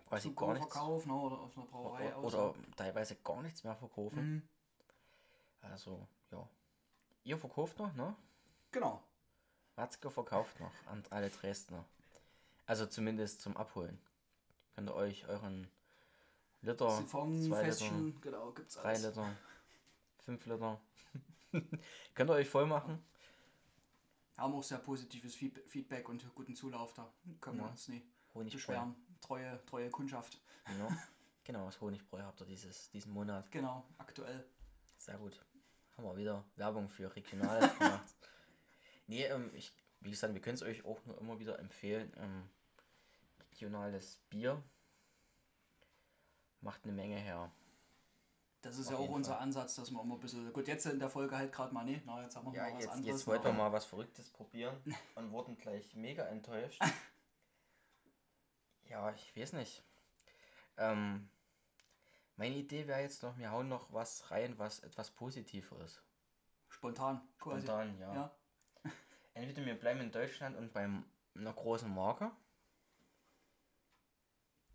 quasi 0.10 0.30
Zum 0.30 0.36
gar 0.36 0.54
nichts 0.56 0.74
Verkauf 0.74 1.06
ne? 1.06 1.14
oder 1.14 1.40
auf 1.40 1.56
einer 1.56 1.68
Brauerei 1.68 2.16
oder, 2.16 2.50
oder 2.50 2.56
teilweise 2.76 3.16
gar 3.18 3.44
nichts 3.44 3.64
mehr 3.64 3.76
verkaufen. 3.76 4.34
Mhm. 4.34 4.42
Also, 5.62 6.08
ja. 6.32 6.50
Ihr 7.26 7.38
verkauft 7.38 7.78
noch, 7.78 7.94
ne? 7.94 8.16
Genau. 8.72 9.04
Watzke 9.76 10.10
verkauft 10.10 10.60
noch 10.60 10.72
an 10.88 11.04
alle 11.12 11.30
Dresdner. 11.30 11.86
Also 12.66 12.88
zumindest 12.88 13.42
zum 13.42 13.56
Abholen. 13.58 14.00
Könnt 14.74 14.90
ihr 14.90 14.96
euch 14.96 15.28
euren 15.28 15.70
Liter, 16.64 16.90
zwei 17.08 17.68
Liter, 17.68 18.20
genau, 18.20 18.52
gibt's 18.52 18.76
drei 18.76 18.90
alles. 18.90 19.04
Liter, 19.04 19.28
fünf 20.26 20.46
Liter. 20.48 20.82
Könnt 22.16 22.30
ihr 22.32 22.34
euch 22.34 22.50
voll 22.50 22.66
machen. 22.66 23.04
Haben 24.38 24.54
auch 24.54 24.64
sehr 24.64 24.80
positives 24.80 25.36
Feed- 25.36 25.64
Feedback 25.68 26.10
und 26.10 26.34
guten 26.36 26.56
Zulauf 26.56 26.94
da. 26.94 27.12
Können 27.40 27.58
wir 27.58 27.66
Ja. 27.66 27.72
uns 27.72 27.88
nie 27.88 28.06
Honigbräu. 28.34 28.58
beschweren. 28.58 28.96
Treue, 29.22 29.66
treue 29.66 29.90
Kundschaft. 29.90 30.42
Ja. 30.78 30.88
Genau, 31.44 31.66
das 31.66 31.80
Honigbräu 31.80 32.22
habt 32.22 32.42
ihr 32.42 32.46
dieses, 32.48 32.90
diesen 32.92 33.14
Monat. 33.14 33.50
Genau, 33.52 33.88
aktuell. 33.98 34.46
sehr 34.98 35.18
gut. 35.18 35.40
Haben 35.96 36.06
wir 36.06 36.18
wieder 36.18 36.44
Werbung 36.56 36.90
für 36.90 37.16
regional 37.16 37.60
gemacht. 38.04 38.16
Nee, 39.08 39.24
ähm, 39.26 39.52
ich, 39.54 39.72
wie 40.02 40.10
gesagt, 40.12 40.34
wir 40.34 40.42
können 40.42 40.56
es 40.56 40.64
euch 40.64 40.84
auch 40.84 41.04
nur 41.06 41.18
immer 41.22 41.40
wieder 41.40 41.60
empfehlen. 41.60 42.12
Ähm, 42.18 42.50
regionales 43.52 44.18
Bier 44.30 44.62
macht 46.62 46.84
eine 46.84 46.94
Menge 46.94 47.18
her. 47.18 47.52
Das 48.66 48.80
ist 48.80 48.88
Auf 48.88 48.94
ja 48.94 49.06
auch 49.06 49.10
unser 49.10 49.34
Fall. 49.34 49.44
Ansatz, 49.44 49.76
dass 49.76 49.92
wir 49.92 50.02
immer 50.02 50.16
ein 50.16 50.20
bisschen. 50.20 50.52
Gut, 50.52 50.68
jetzt 50.68 50.88
in 50.88 50.98
der 50.98 51.08
Folge 51.08 51.38
halt 51.38 51.54
gerade 51.54 51.72
mal 51.72 51.86
nicht. 51.86 52.04
Na, 52.04 52.24
jetzt 52.24 52.36
haben 52.36 52.52
wir 52.52 52.56
Ja, 52.56 52.64
mal 52.64 52.74
was 52.74 52.84
jetzt, 52.84 52.94
anderes. 52.94 53.20
jetzt 53.20 53.28
wollten 53.28 53.44
wir 53.44 53.54
mal 53.54 53.72
was 53.72 53.86
Verrücktes 53.86 54.32
probieren 54.32 54.76
und 55.16 55.32
wurden 55.32 55.56
gleich 55.56 55.94
mega 55.94 56.26
enttäuscht. 56.26 56.82
ja, 58.86 59.12
ich 59.12 59.38
weiß 59.38 59.54
nicht. 59.54 59.84
Ähm, 60.78 61.30
meine 62.38 62.56
Idee 62.56 62.88
wäre 62.88 63.02
jetzt 63.02 63.22
noch, 63.22 63.38
wir 63.38 63.52
hauen 63.52 63.68
noch 63.68 63.94
was 63.94 64.32
rein, 64.32 64.58
was 64.58 64.80
etwas 64.80 65.12
positiver 65.12 65.80
ist. 65.82 66.04
Spontan, 66.68 67.22
quasi. 67.38 67.68
Spontan, 67.68 68.00
ja. 68.00 68.14
Ja. 68.16 68.36
Entweder 69.36 69.64
wir 69.64 69.80
bleiben 69.80 70.02
in 70.02 70.12
Deutschland 70.12 70.58
und 70.58 70.74
beim 70.74 71.06
einer 71.36 71.54
großen 71.54 71.94
Marke. 71.94 72.32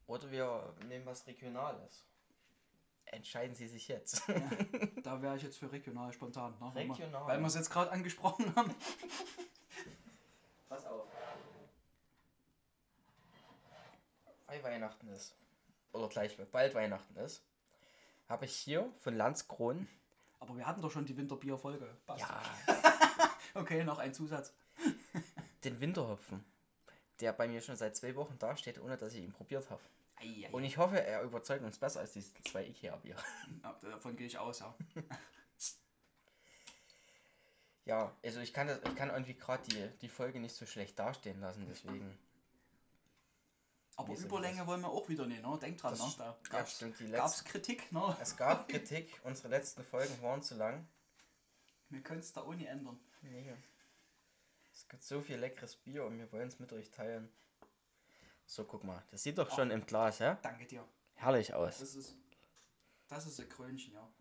Oder 0.07 0.31
wir 0.31 0.77
nehmen 0.87 1.07
was 1.07 1.27
Regionales. 1.27 2.07
Entscheiden 3.13 3.55
Sie 3.57 3.67
sich 3.67 3.89
jetzt. 3.89 4.23
Da 5.03 5.21
wäre 5.21 5.37
ich 5.37 5.43
jetzt 5.43 5.59
für 5.59 5.71
regional 5.73 6.13
spontan. 6.13 6.53
Ne? 6.61 6.71
Weil 6.75 6.87
wir- 6.87 6.95
Regional. 6.95 7.27
Weil 7.27 7.41
wir 7.41 7.47
es 7.49 7.55
jetzt 7.57 7.71
gerade 7.71 7.91
angesprochen 7.91 8.55
haben. 8.55 8.73
Pass 10.69 10.87
auf. 10.87 11.07
Weil 14.47 14.63
Weihnachten 14.63 15.09
ist. 15.09 15.35
Oder 15.93 16.09
gleich 16.09 16.37
bald 16.51 16.75
Weihnachten 16.75 17.17
ist. 17.17 17.43
Habe 18.29 18.45
ich 18.45 18.55
hier 18.55 18.89
von 19.01 19.17
Landskron. 19.17 19.89
Aber 20.39 20.57
wir 20.57 20.67
hatten 20.67 20.81
doch 20.81 20.91
schon 20.91 21.05
die 21.05 21.17
Winterbier-Folge. 21.17 21.87
Passt. 22.07 22.21
Ja, 22.21 22.43
Okay, 23.55 23.83
noch 23.85 23.99
ein 23.99 24.15
Zusatz. 24.15 24.53
den 25.65 25.81
Winterhopfen. 25.81 26.45
Der 27.21 27.33
bei 27.33 27.49
mir 27.49 27.61
schon 27.61 27.77
seit 27.77 27.97
zwei 27.97 28.15
Wochen 28.15 28.39
dasteht, 28.39 28.81
ohne 28.81 28.97
dass 28.97 29.13
ich 29.15 29.23
ihn 29.25 29.33
probiert 29.33 29.69
habe. 29.69 29.81
Ei, 30.21 30.47
ei, 30.47 30.51
Und 30.53 30.65
ich 30.65 30.77
hoffe, 30.77 31.03
er 31.03 31.23
überzeugt 31.23 31.65
uns 31.65 31.79
besser 31.79 32.01
als 32.01 32.13
diese 32.13 32.33
zwei 32.43 32.65
Ikea-Bier. 32.67 33.17
Ja, 33.63 33.73
davon 33.83 34.17
gehe 34.17 34.27
ich 34.27 34.39
aus, 34.39 34.61
ja. 34.61 34.75
Ja, 37.87 38.15
also 38.25 38.41
ich 38.41 38.53
kann 38.53 38.69
das, 38.69 38.79
ich 38.85 38.95
kann 38.95 39.11
irgendwie 39.11 39.35
gerade 39.35 39.63
die, 39.69 39.89
die 40.01 40.09
Folge 40.09 40.39
nicht 40.39 40.55
so 40.55 40.67
schlecht 40.67 40.99
dastehen 40.99 41.41
lassen, 41.41 41.67
deswegen. 41.69 42.17
Aber 43.97 44.15
denn 44.15 44.25
Überlänge 44.25 44.59
das? 44.59 44.67
wollen 44.67 44.81
wir 44.83 44.89
auch 44.91 45.09
wieder 45.09 45.27
nicht, 45.27 45.43
ne? 45.43 45.59
Denk 45.61 45.79
dran, 45.79 45.93
Das 45.93 46.01
ne? 46.01 46.15
Da 46.19 46.25
ja, 46.27 46.37
die 46.45 46.51
gab's 46.51 46.81
letzten- 47.41 47.45
Kritik, 47.49 47.91
ne? 47.93 48.17
Es 48.21 48.37
gab 48.37 48.69
Kritik, 48.69 49.21
unsere 49.25 49.49
letzten 49.49 49.83
Folgen 49.83 50.23
waren 50.23 50.43
zu 50.43 50.55
lang. 50.55 50.87
Wir 51.89 52.01
können 52.03 52.21
es 52.21 52.33
da 52.33 52.45
ohne 52.45 52.67
ändern. 52.69 53.01
Nee. 53.23 53.53
Es 54.73 54.87
gibt 54.89 55.03
so 55.03 55.21
viel 55.21 55.37
leckeres 55.37 55.75
Bier 55.77 56.05
und 56.05 56.19
wir 56.19 56.31
wollen 56.33 56.49
es 56.49 56.61
mit 56.61 56.73
euch 56.73 56.91
teilen. 56.91 57.29
So, 58.51 58.65
guck 58.65 58.83
mal. 58.83 59.01
Das 59.13 59.23
sieht 59.23 59.39
doch 59.39 59.49
schon 59.55 59.71
im 59.71 59.87
Glas, 59.87 60.19
ja? 60.19 60.35
Danke 60.43 60.67
dir. 60.67 60.85
Herrlich 61.15 61.55
aus. 61.55 61.79
Das 61.79 61.95
ist, 61.95 62.17
das 63.07 63.25
ist 63.25 63.39
ein 63.39 63.49
Krönchen, 63.49 63.95
ja. 63.95 64.13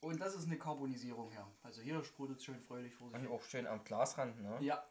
Und 0.00 0.20
das 0.20 0.34
ist 0.34 0.46
eine 0.46 0.58
Karbonisierung, 0.58 1.30
ja. 1.30 1.48
Also 1.62 1.82
hier 1.82 2.02
sprudelt 2.02 2.40
es 2.40 2.44
schön 2.44 2.60
fröhlich 2.60 2.92
vor 2.96 3.08
sich. 3.12 3.20
Und 3.20 3.28
auch 3.28 3.44
schön 3.44 3.68
am 3.68 3.84
Glasrand, 3.84 4.42
ne? 4.42 4.58
Ja, 4.60 4.84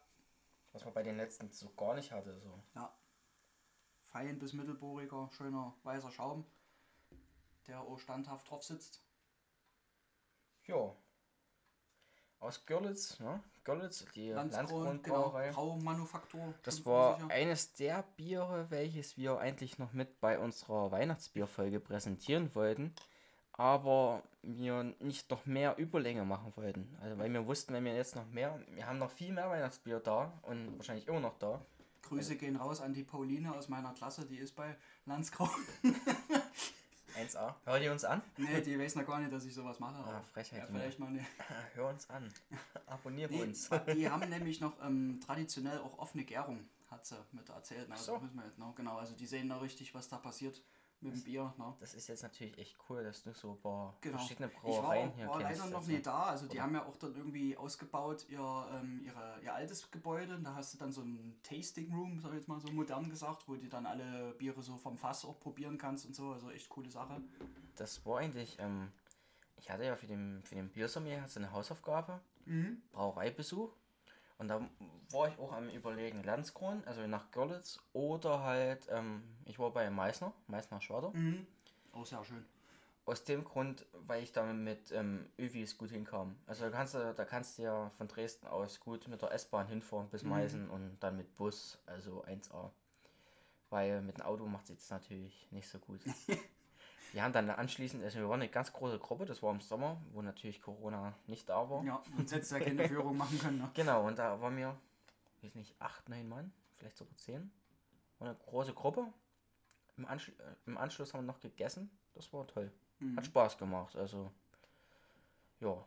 Was 0.72 0.82
man 0.82 0.94
bei 0.94 1.02
den 1.02 1.18
letzten 1.18 1.52
so 1.52 1.68
gar 1.74 1.94
nicht 1.94 2.10
hatte. 2.10 2.40
So. 2.40 2.58
ja. 2.74 2.90
Fein 4.06 4.38
bis 4.38 4.54
mittelbohriger, 4.54 5.28
schöner 5.36 5.76
weißer 5.82 6.10
Schaum, 6.10 6.46
der 7.66 7.82
auch 7.82 7.98
standhaft 7.98 8.48
drauf 8.48 8.64
sitzt. 8.64 9.04
Ja. 10.64 10.96
Aus 12.40 12.64
Görlitz, 12.64 13.20
ne? 13.20 13.40
Görlitz, 13.64 14.06
die 14.14 14.30
Landskron, 14.30 15.02
genau. 15.02 15.30
Braumanufaktur. 15.52 16.54
Das 16.62 16.84
war 16.86 17.16
sicher. 17.16 17.30
eines 17.30 17.74
der 17.74 18.02
Biere, 18.16 18.70
welches 18.70 19.18
wir 19.18 19.38
eigentlich 19.38 19.78
noch 19.78 19.92
mit 19.92 20.20
bei 20.20 20.38
unserer 20.38 20.90
Weihnachtsbierfolge 20.90 21.80
präsentieren 21.80 22.54
wollten, 22.54 22.94
aber 23.52 24.22
wir 24.42 24.94
nicht 25.00 25.30
noch 25.30 25.44
mehr 25.44 25.76
Überlänge 25.76 26.24
machen 26.24 26.52
wollten. 26.56 26.96
Also 27.02 27.18
weil 27.18 27.30
wir 27.30 27.46
wussten, 27.46 27.74
wenn 27.74 27.84
wir 27.84 27.94
jetzt 27.94 28.16
noch 28.16 28.26
mehr, 28.26 28.58
wir 28.70 28.86
haben 28.86 28.98
noch 28.98 29.10
viel 29.10 29.32
mehr 29.32 29.50
Weihnachtsbier 29.50 30.00
da 30.00 30.32
und 30.42 30.78
wahrscheinlich 30.78 31.06
immer 31.06 31.20
noch 31.20 31.38
da. 31.38 31.60
Grüße 32.02 32.36
gehen 32.36 32.56
raus 32.56 32.80
an 32.80 32.94
die 32.94 33.04
Pauline 33.04 33.54
aus 33.54 33.68
meiner 33.68 33.92
Klasse, 33.92 34.24
die 34.24 34.38
ist 34.38 34.56
bei 34.56 34.76
Landskron. 35.04 35.50
1A. 37.26 37.54
Hör 37.64 37.78
die 37.80 37.88
uns 37.88 38.04
an? 38.04 38.22
nee, 38.36 38.60
die 38.60 38.78
weiß 38.78 38.96
noch 38.96 39.06
gar 39.06 39.18
nicht, 39.20 39.32
dass 39.32 39.44
ich 39.44 39.54
sowas 39.54 39.78
mache. 39.80 39.96
Ah, 40.04 40.22
Frechheit. 40.32 40.60
ja, 40.60 40.66
vielleicht 40.66 40.98
mal 40.98 41.06
eine. 41.08 41.24
Hör 41.74 41.88
uns 41.88 42.08
an. 42.10 42.32
Abonniere 42.86 43.32
Nee, 43.32 43.42
uns. 43.42 43.68
die 43.94 44.08
haben 44.10 44.28
nämlich 44.28 44.60
noch 44.60 44.74
ähm, 44.84 45.20
traditionell 45.24 45.78
auch 45.78 45.98
offene 45.98 46.24
Gärung, 46.24 46.68
hat 46.90 47.04
sie 47.06 47.16
mit 47.32 47.48
erzählt. 47.48 47.86
Na, 47.88 47.96
So. 47.96 48.18
müssen 48.18 48.36
wir 48.36 48.44
jetzt 48.46 48.58
noch, 48.58 48.74
genau. 48.74 48.96
Also 48.98 49.14
die 49.14 49.26
sehen 49.26 49.48
da 49.48 49.58
richtig, 49.58 49.94
was 49.94 50.08
da 50.08 50.16
passiert 50.18 50.60
mit 51.02 51.14
dem 51.14 51.22
Bier. 51.22 51.54
Ne? 51.58 51.74
Das 51.80 51.94
ist 51.94 52.08
jetzt 52.08 52.22
natürlich 52.22 52.56
echt 52.58 52.76
cool, 52.88 53.02
dass 53.02 53.22
du 53.22 53.32
so 53.32 53.52
ein 53.52 53.60
paar 53.60 53.96
Genau. 54.00 54.18
verschiedene 54.18 54.48
Ich 54.48 54.54
war, 54.54 54.62
Brauereien 54.82 55.12
hier 55.14 55.26
war 55.28 55.38
kennst. 55.38 55.58
leider 55.60 55.70
noch 55.70 55.78
also. 55.78 55.90
nie 55.92 56.02
da. 56.02 56.22
Also 56.24 56.46
die 56.46 56.52
Oder? 56.56 56.62
haben 56.62 56.74
ja 56.74 56.84
auch 56.86 56.96
dann 56.96 57.14
irgendwie 57.16 57.56
ausgebaut 57.56 58.26
ihr, 58.28 58.68
ähm, 58.72 59.00
ihre, 59.04 59.40
ihr 59.42 59.54
altes 59.54 59.90
Gebäude. 59.90 60.38
Da 60.42 60.54
hast 60.54 60.74
du 60.74 60.78
dann 60.78 60.92
so 60.92 61.02
ein 61.02 61.38
Tasting 61.42 61.92
Room, 61.94 62.20
sag 62.20 62.30
ich 62.32 62.38
jetzt 62.38 62.48
mal 62.48 62.60
so 62.60 62.70
modern 62.70 63.08
gesagt, 63.08 63.48
wo 63.48 63.54
du 63.56 63.68
dann 63.68 63.86
alle 63.86 64.32
Biere 64.34 64.62
so 64.62 64.76
vom 64.76 64.96
Fass 64.96 65.24
auch 65.24 65.40
probieren 65.40 65.78
kannst 65.78 66.06
und 66.06 66.14
so. 66.14 66.30
Also 66.32 66.50
echt 66.50 66.68
coole 66.68 66.90
Sache. 66.90 67.20
Das 67.76 68.04
war 68.04 68.18
eigentlich, 68.18 68.58
ähm, 68.58 68.92
ich 69.56 69.70
hatte 69.70 69.84
ja 69.84 69.96
für 69.96 70.06
den, 70.06 70.42
für 70.44 70.54
den 70.54 70.68
Biersommelier 70.70 71.26
so 71.28 71.40
eine 71.40 71.52
Hausaufgabe, 71.52 72.20
Mhm. 72.46 72.82
Brauereibesuch. 72.92 73.70
Und 74.40 74.48
da 74.48 74.58
war 75.10 75.28
ich 75.28 75.38
auch 75.38 75.52
am 75.52 75.68
überlegen, 75.68 76.24
Landskron, 76.24 76.82
also 76.86 77.06
nach 77.06 77.30
Görlitz, 77.30 77.78
oder 77.92 78.42
halt, 78.42 78.88
ähm, 78.90 79.22
ich 79.44 79.58
war 79.58 79.70
bei 79.70 79.90
Meißner, 79.90 80.32
Meißner 80.46 80.80
Schwader. 80.80 81.10
Mhm. 81.10 81.46
Auch 81.92 82.06
sehr 82.06 82.24
schön. 82.24 82.46
Aus 83.04 83.22
dem 83.24 83.44
Grund, 83.44 83.84
weil 84.06 84.22
ich 84.22 84.32
da 84.32 84.50
mit 84.50 84.92
ähm, 84.92 85.26
Övis 85.38 85.76
gut 85.76 85.90
hinkam. 85.90 86.36
Also 86.46 86.64
da 86.64 86.70
kannst 86.70 86.94
du, 86.94 87.12
da 87.14 87.24
kannst 87.26 87.58
du 87.58 87.62
ja 87.64 87.90
von 87.98 88.08
Dresden 88.08 88.46
aus 88.46 88.80
gut 88.80 89.08
mit 89.08 89.20
der 89.20 89.30
S-Bahn 89.32 89.66
hinfahren 89.66 90.08
bis 90.08 90.22
Mhm. 90.22 90.30
Meißen 90.30 90.70
und 90.70 90.96
dann 91.00 91.18
mit 91.18 91.36
Bus, 91.36 91.78
also 91.84 92.24
1A. 92.24 92.70
Weil 93.68 94.00
mit 94.00 94.16
dem 94.16 94.24
Auto 94.24 94.46
macht 94.46 94.64
es 94.64 94.70
jetzt 94.70 94.90
natürlich 94.90 95.48
nicht 95.50 95.68
so 95.68 95.78
gut. 95.78 96.00
wir 97.12 97.22
haben 97.22 97.32
dann 97.32 97.50
anschließend, 97.50 98.04
also 98.04 98.18
wir 98.18 98.28
waren 98.28 98.40
eine 98.40 98.50
ganz 98.50 98.72
große 98.72 98.98
Gruppe, 98.98 99.24
das 99.24 99.42
war 99.42 99.52
im 99.52 99.60
Sommer, 99.60 100.00
wo 100.12 100.22
natürlich 100.22 100.60
Corona 100.62 101.14
nicht 101.26 101.48
da 101.48 101.68
war. 101.68 101.84
Ja, 101.84 102.02
und 102.16 102.30
hättest 102.30 102.52
ja 102.52 102.60
keine 102.60 102.86
Führung 102.88 103.16
machen 103.16 103.38
können. 103.38 103.58
Ne? 103.58 103.70
Genau, 103.74 104.06
und 104.06 104.18
da 104.18 104.40
waren 104.40 104.56
wir, 104.56 104.76
weiß 105.42 105.54
nicht, 105.56 105.74
acht, 105.80 106.08
neun 106.08 106.28
Mann, 106.28 106.52
vielleicht 106.76 106.96
sogar 106.96 107.16
zehn. 107.16 107.50
War 108.18 108.28
eine 108.28 108.38
große 108.38 108.74
Gruppe. 108.74 109.06
Im, 109.96 110.06
Anschl 110.06 110.32
äh, 110.32 110.54
Im 110.66 110.78
Anschluss 110.78 111.12
haben 111.12 111.20
wir 111.24 111.32
noch 111.32 111.40
gegessen. 111.40 111.90
Das 112.14 112.32
war 112.32 112.46
toll. 112.46 112.70
Mhm. 113.00 113.16
Hat 113.16 113.26
Spaß 113.26 113.58
gemacht. 113.58 113.96
Also, 113.96 114.30
ja. 115.60 115.84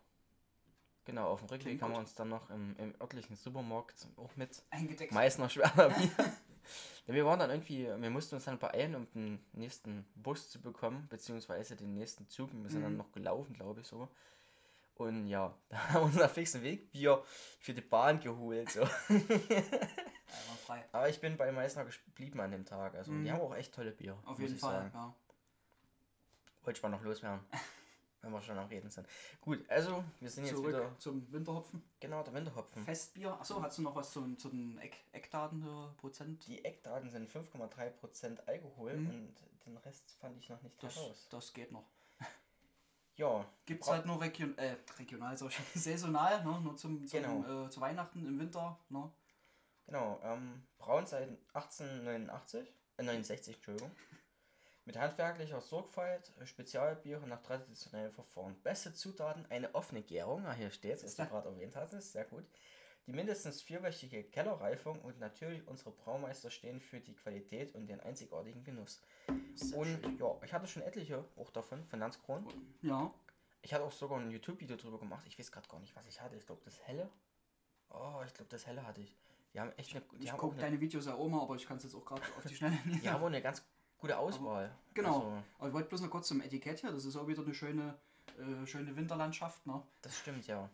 Genau, 1.05 1.29
auf 1.29 1.41
dem 1.41 1.49
Rückweg 1.49 1.81
haben 1.81 1.91
wir 1.91 1.99
uns 1.99 2.15
dann 2.15 2.29
noch 2.29 2.49
im, 2.49 2.75
im 2.77 2.93
örtlichen 2.99 3.36
Supermarkt 3.36 4.07
auch 4.15 4.36
mit. 4.36 4.63
Meißner 5.12 5.49
Schwerter 5.49 5.89
Bier. 5.89 6.12
Wir 7.08 7.26
waren 7.26 7.39
dann 7.39 7.49
irgendwie, 7.49 7.86
wir 7.86 8.10
mussten 8.10 8.36
uns 8.36 8.45
dann 8.45 8.60
beeilen, 8.60 8.95
um 8.95 9.12
den 9.12 9.43
nächsten 9.54 10.06
Bus 10.15 10.49
zu 10.49 10.62
bekommen, 10.62 11.08
beziehungsweise 11.10 11.76
den 11.76 11.93
nächsten 11.93 12.28
Zug. 12.30 12.49
Wir 12.54 12.69
sind 12.69 12.82
dann 12.84 12.93
Mhm. 12.93 12.97
noch 12.99 13.12
gelaufen, 13.12 13.54
glaube 13.54 13.82
ich 13.82 13.88
sogar. 13.88 14.10
Und 14.95 15.28
ja, 15.28 15.54
da 15.69 15.78
haben 15.89 15.93
wir 15.95 16.02
uns 16.13 16.21
auf 16.21 16.32
fixen 16.32 16.62
Weg 16.63 16.91
Bier 16.91 17.23
für 17.60 17.73
die 17.73 17.82
Bahn 17.82 18.19
geholt. 18.19 18.69
So. 18.71 18.82
Aber 20.91 21.10
ich 21.10 21.19
bin 21.19 21.36
bei 21.38 21.52
Meißner 21.52 21.86
geblieben 21.86 22.39
an 22.39 22.52
dem 22.52 22.65
Tag. 22.65 22.95
Also 22.95 23.12
Mhm. 23.12 23.23
die 23.23 23.32
haben 23.32 23.41
auch 23.41 23.56
echt 23.56 23.73
tolle 23.73 23.91
Bier. 23.91 24.17
Auf 24.26 24.39
jeden 24.39 24.58
Fall, 24.58 24.84
sagen. 24.84 24.91
ja. 24.93 25.13
Wollte 26.63 26.78
ich 26.78 26.84
mal 26.84 26.89
noch 26.89 27.02
loswerden. 27.04 27.41
wenn 28.23 28.31
wir 28.31 28.41
schon 28.41 28.57
am 28.57 28.67
Reden 28.67 28.89
sind. 28.89 29.07
Gut, 29.41 29.63
also 29.69 30.03
wir 30.19 30.29
sind 30.29 30.45
jetzt 30.45 30.55
Zurück 30.55 30.69
wieder. 30.69 30.97
zum 30.97 31.31
Winterhopfen. 31.31 31.83
Genau, 31.99 32.23
der 32.23 32.33
Winterhopfen. 32.33 32.83
Festbier. 32.83 33.33
Achso, 33.39 33.62
hast 33.62 33.77
du 33.77 33.81
noch 33.83 33.95
was 33.95 34.12
zu, 34.12 34.36
zu 34.36 34.49
den 34.49 34.77
Eck, 34.79 34.95
Eckdaten, 35.12 35.62
äh, 35.62 35.99
Prozent? 35.99 36.45
Die 36.47 36.63
Eckdaten 36.65 37.09
sind 37.12 37.29
5,3% 37.29 38.39
Alkohol 38.47 38.95
Mhm. 38.95 39.09
und 39.09 39.36
den 39.65 39.77
Rest 39.77 40.12
fand 40.19 40.38
ich 40.38 40.49
noch 40.49 40.62
nicht 40.62 40.81
Das, 40.81 40.95
heraus. 40.95 41.27
das 41.29 41.53
geht 41.53 41.71
noch. 41.71 41.86
Ja, 43.15 43.45
Gibt 43.67 43.83
es 43.83 43.89
halt 43.91 44.07
nur 44.07 44.19
region, 44.19 44.57
äh, 44.57 44.75
regional, 44.97 45.38
so 45.38 45.47
saisonal, 45.75 46.43
ne? 46.43 46.59
nur 46.62 46.75
zum, 46.75 47.05
zum 47.05 47.21
Genau. 47.21 47.65
äh, 47.65 47.69
zu 47.69 47.79
Weihnachten 47.79 48.25
im 48.25 48.39
Winter. 48.39 48.79
Ne? 48.89 49.12
Genau, 49.86 50.19
ähm, 50.23 50.63
braun 50.79 51.05
seit 51.05 51.29
1889, 51.53 52.73
äh, 52.97 53.03
69, 53.03 53.55
Entschuldigung. 53.57 53.91
Mit 54.85 54.97
handwerklicher 54.97 55.61
Sorgfalt, 55.61 56.31
äh, 56.39 56.45
Spezialbiere 56.45 57.25
nach 57.25 57.41
traditionellen 57.41 58.11
Verfahren. 58.11 58.55
Beste 58.63 58.93
Zutaten, 58.93 59.45
eine 59.49 59.73
offene 59.75 60.01
Gärung, 60.01 60.45
ah, 60.45 60.53
hier 60.53 60.71
steht 60.71 60.95
es, 60.97 61.03
was 61.05 61.15
du 61.15 61.25
gerade 61.25 61.49
erwähnt 61.49 61.75
hattest, 61.75 62.11
sehr 62.11 62.25
gut. 62.25 62.43
Die 63.05 63.11
mindestens 63.13 63.61
vierwöchige 63.61 64.23
Kellerreifung 64.23 64.99
und 65.01 65.19
natürlich 65.19 65.67
unsere 65.67 65.91
Braumeister 65.91 66.49
stehen 66.49 66.79
für 66.79 66.99
die 67.01 67.15
Qualität 67.15 67.75
und 67.75 67.87
den 67.87 67.99
einzigartigen 67.99 68.63
Genuss. 68.63 69.01
Sehr 69.55 69.77
und 69.77 69.87
schön. 69.87 70.17
ja, 70.17 70.37
ich 70.43 70.53
hatte 70.53 70.67
schon 70.67 70.83
etliche 70.83 71.23
auch 71.37 71.51
davon, 71.51 71.83
von 71.85 71.99
Landskron. 71.99 72.45
Ja, 72.81 73.13
Ich 73.61 73.73
hatte 73.73 73.83
auch 73.83 73.91
sogar 73.91 74.19
ein 74.19 74.31
YouTube-Video 74.31 74.75
drüber 74.77 74.99
gemacht. 74.99 75.25
Ich 75.27 75.37
weiß 75.37 75.51
gerade 75.51 75.67
gar 75.67 75.79
nicht, 75.79 75.95
was 75.95 76.05
ich 76.07 76.19
hatte. 76.21 76.35
Ich 76.37 76.45
glaube, 76.45 76.61
das 76.63 76.79
Helle. 76.81 77.09
Oh, 77.89 78.21
ich 78.25 78.33
glaube, 78.33 78.49
das 78.49 78.65
Helle 78.67 78.85
hatte 78.85 79.01
ich. 79.01 79.17
Die 79.53 79.59
haben 79.59 79.71
echt 79.77 79.91
eine. 79.95 80.03
Die 80.19 80.25
Ich 80.25 80.31
gucke 80.31 80.53
eine, 80.53 80.61
deine 80.61 80.79
Videos 80.81 81.05
ja 81.05 81.13
auch 81.15 81.27
mal, 81.27 81.41
aber 81.41 81.55
ich 81.55 81.65
kann 81.67 81.77
es 81.77 81.83
jetzt 81.83 81.95
auch 81.95 82.05
gerade 82.05 82.21
auf 82.37 82.45
die 82.45 82.55
Schnelle 82.55 82.77
nicht. 82.85 83.03
die 83.03 83.09
haben 83.09 83.21
auch 83.21 83.27
eine 83.27 83.41
ganz 83.41 83.63
gute 84.03 84.17
Auswahl. 84.17 84.69
Genau. 84.93 85.15
Also, 85.15 85.43
Aber 85.59 85.67
ich 85.69 85.73
wollte 85.73 85.89
bloß 85.89 86.01
noch 86.01 86.09
kurz 86.09 86.27
zum 86.27 86.41
Etikett 86.41 86.79
hier. 86.81 86.91
Das 86.91 87.05
ist 87.05 87.15
auch 87.15 87.25
wieder 87.25 87.41
eine 87.41 87.53
schöne, 87.53 87.97
äh, 88.37 88.67
schöne 88.67 88.93
Winterlandschaft, 88.97 89.65
ne? 89.65 89.81
das 90.01 90.17
stimmt, 90.17 90.45
ja. 90.45 90.69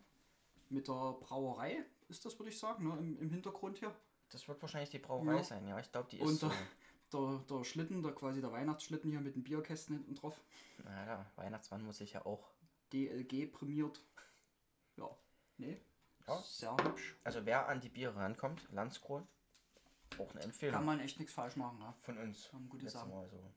Mit 0.70 0.88
der 0.88 1.14
Brauerei 1.20 1.86
ist 2.08 2.26
das, 2.26 2.38
würde 2.40 2.50
ich 2.50 2.58
sagen, 2.58 2.88
ne? 2.88 2.98
Im, 2.98 3.20
im 3.20 3.30
Hintergrund 3.30 3.78
hier. 3.78 3.94
Das 4.32 4.48
wird 4.48 4.60
wahrscheinlich 4.62 4.90
die 4.90 4.98
Brauerei 5.00 5.36
Ja. 5.38 5.44
sein, 5.44 5.68
ja. 5.68 5.80
Ich 5.80 5.92
glaube, 5.92 6.10
die 6.10 6.18
ist 6.20 6.28
Und 6.28 6.40
so. 6.40 6.50
der, 6.50 6.58
der, 7.14 7.58
der 7.58 7.64
Schlitten, 7.64 8.02
der 8.02 8.14
quasi 8.14 8.42
der 8.42 8.52
Weihnachtsschlitten 8.52 9.12
hier 9.12 9.22
mit 9.22 9.36
den 9.36 9.44
Bierkästen 9.44 9.98
hinten 9.98 10.16
drauf. 10.16 10.40
Na 10.84 11.06
ja, 11.06 11.26
Weihnachtsmann 11.36 11.84
muss 11.84 12.02
ich 12.02 12.14
ja 12.14 12.26
auch. 12.26 12.50
DLG 12.92 13.52
prämiert. 13.52 14.04
Ja, 14.98 15.08
nee. 15.58 15.80
Ja. 16.28 16.42
Sehr 16.42 16.76
hübsch. 16.84 17.16
Also 17.24 17.46
wer 17.46 17.68
an 17.68 17.80
die 17.80 17.90
Biere 17.90 18.16
rankommt, 18.16 18.68
Landskron, 18.72 19.28
auch 20.20 20.32
eine 20.32 20.42
Empfehlung 20.42 20.76
Kann 20.76 20.86
man 20.86 21.00
echt 21.00 21.20
nichts 21.20 21.34
falsch 21.34 21.56
machen, 21.56 21.80
ne? 21.80 21.94
von 22.02 22.18
uns. 22.18 22.52
Haben 22.54 22.70
gute 22.70 22.90
Sachen. 22.90 23.10
Mal 23.10 23.28
so. 23.28 23.54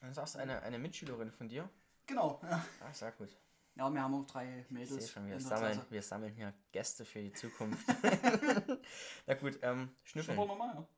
Dann 0.00 0.14
sagst 0.14 0.34
du 0.34 0.38
eine, 0.38 0.62
eine 0.62 0.78
Mitschülerin 0.78 1.30
von 1.30 1.48
dir. 1.48 1.68
Genau. 2.06 2.40
Ja. 2.42 2.64
Ah, 2.80 2.92
sehr 2.92 3.12
gut. 3.12 3.36
ja, 3.74 3.90
wir 3.90 4.02
haben 4.02 4.14
auch 4.14 4.26
drei 4.26 4.60
Ich 4.60 4.66
sehe 4.68 4.78
Mädels 4.78 5.10
schon, 5.10 5.26
wir 5.28 5.40
sammeln, 5.40 5.80
wir 5.90 6.02
sammeln 6.02 6.34
hier 6.34 6.54
Gäste 6.72 7.04
für 7.04 7.20
die 7.20 7.32
Zukunft. 7.32 7.86
Na 9.26 9.34
gut, 9.34 9.58
ähm, 9.62 9.94
Schnüffeln. 10.02 10.36
Super 10.36 10.48
normal, 10.48 10.74
ja. 10.74 10.88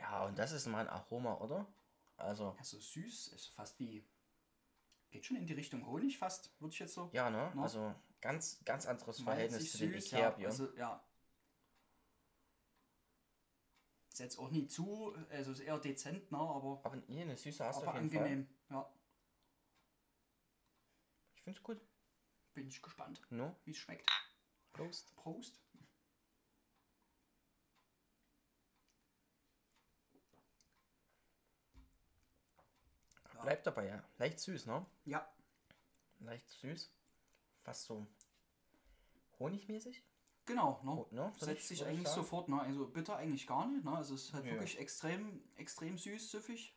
Ja, 0.00 0.24
und 0.26 0.38
das 0.38 0.52
ist 0.52 0.66
mal 0.66 0.80
ein 0.80 0.88
Aroma, 0.88 1.34
oder? 1.38 1.66
Also, 2.16 2.54
Ja, 2.56 2.64
so 2.64 2.78
süß, 2.78 3.28
ist 3.28 3.48
fast 3.48 3.78
wie. 3.78 4.06
Geht 5.10 5.24
schon 5.26 5.36
in 5.36 5.46
die 5.46 5.52
Richtung 5.52 5.86
Honig 5.86 6.18
fast, 6.18 6.50
würde 6.60 6.72
ich 6.72 6.78
jetzt 6.80 6.94
so. 6.94 7.08
ja, 7.12 7.30
ne? 7.30 7.52
No. 7.54 7.62
Also, 7.62 7.94
ganz, 8.20 8.60
ganz 8.64 8.86
anderes 8.86 9.20
Verhältnis 9.20 9.72
zu 9.72 9.78
den 9.78 9.92
süß, 9.92 10.10
ja, 10.12 10.34
also, 10.34 10.74
ja. 10.76 11.02
Ist 14.14 14.20
jetzt 14.20 14.38
auch 14.38 14.48
nie 14.52 14.68
zu, 14.68 15.12
also 15.28 15.50
ist 15.50 15.58
eher 15.58 15.76
dezent, 15.76 16.30
ne, 16.30 16.38
aber, 16.38 16.80
aber 16.84 16.94
nee, 17.08 17.22
eine 17.22 17.36
Süße 17.36 17.64
hast 17.64 17.82
du 17.82 17.86
auf 17.88 17.94
jeden 17.96 18.16
angenehm. 18.16 18.48
Ja, 18.70 18.82
Fall. 18.82 18.92
Ich 21.34 21.42
find's 21.42 21.60
gut. 21.64 21.80
bin 22.52 22.68
ich 22.68 22.80
gespannt, 22.80 23.20
No? 23.30 23.56
wie 23.64 23.72
es 23.72 23.78
schmeckt. 23.78 24.08
Prost. 24.72 25.16
Prost. 25.16 25.60
Ja. 33.34 33.42
Bleibt 33.42 33.66
dabei, 33.66 33.88
ja. 33.88 34.04
Leicht 34.18 34.38
süß, 34.38 34.66
ne? 34.66 34.86
Ja, 35.06 35.28
Leicht 36.20 36.48
süß. 36.50 36.88
Fast 37.62 37.82
so 37.82 38.06
honigmäßig. 39.40 40.04
Genau, 40.46 40.80
ne? 40.82 41.06
Ne? 41.10 41.32
Setzt 41.38 41.62
ich- 41.62 41.68
sich 41.68 41.84
eigentlich 41.86 42.08
sagen. 42.08 42.22
sofort, 42.22 42.48
ne? 42.48 42.60
Also 42.60 42.86
bitter 42.86 43.16
eigentlich 43.16 43.46
gar 43.46 43.66
nicht, 43.66 43.84
ne? 43.84 43.96
Also 43.96 44.14
es 44.14 44.24
ist 44.24 44.34
halt 44.34 44.44
Nö. 44.44 44.52
wirklich 44.52 44.78
extrem, 44.78 45.42
extrem 45.56 45.98
süß, 45.98 46.30
süffig, 46.30 46.74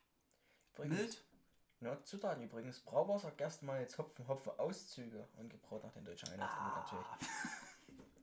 Übrigens, 0.75 0.97
mild. 0.99 1.23
Ja, 1.81 2.03
Zutaten 2.03 2.43
übrigens. 2.43 2.79
Brauwasser, 2.81 3.31
Gerstenmalz, 3.31 3.97
Hopfen, 3.97 4.27
Hopfen-Auszüge 4.27 5.27
und 5.37 5.49
gebraut 5.49 5.83
nach 5.83 5.93
den 5.93 6.05
deutschen 6.05 6.29
Einheitsbrot 6.29 6.75
natürlich. 6.75 7.07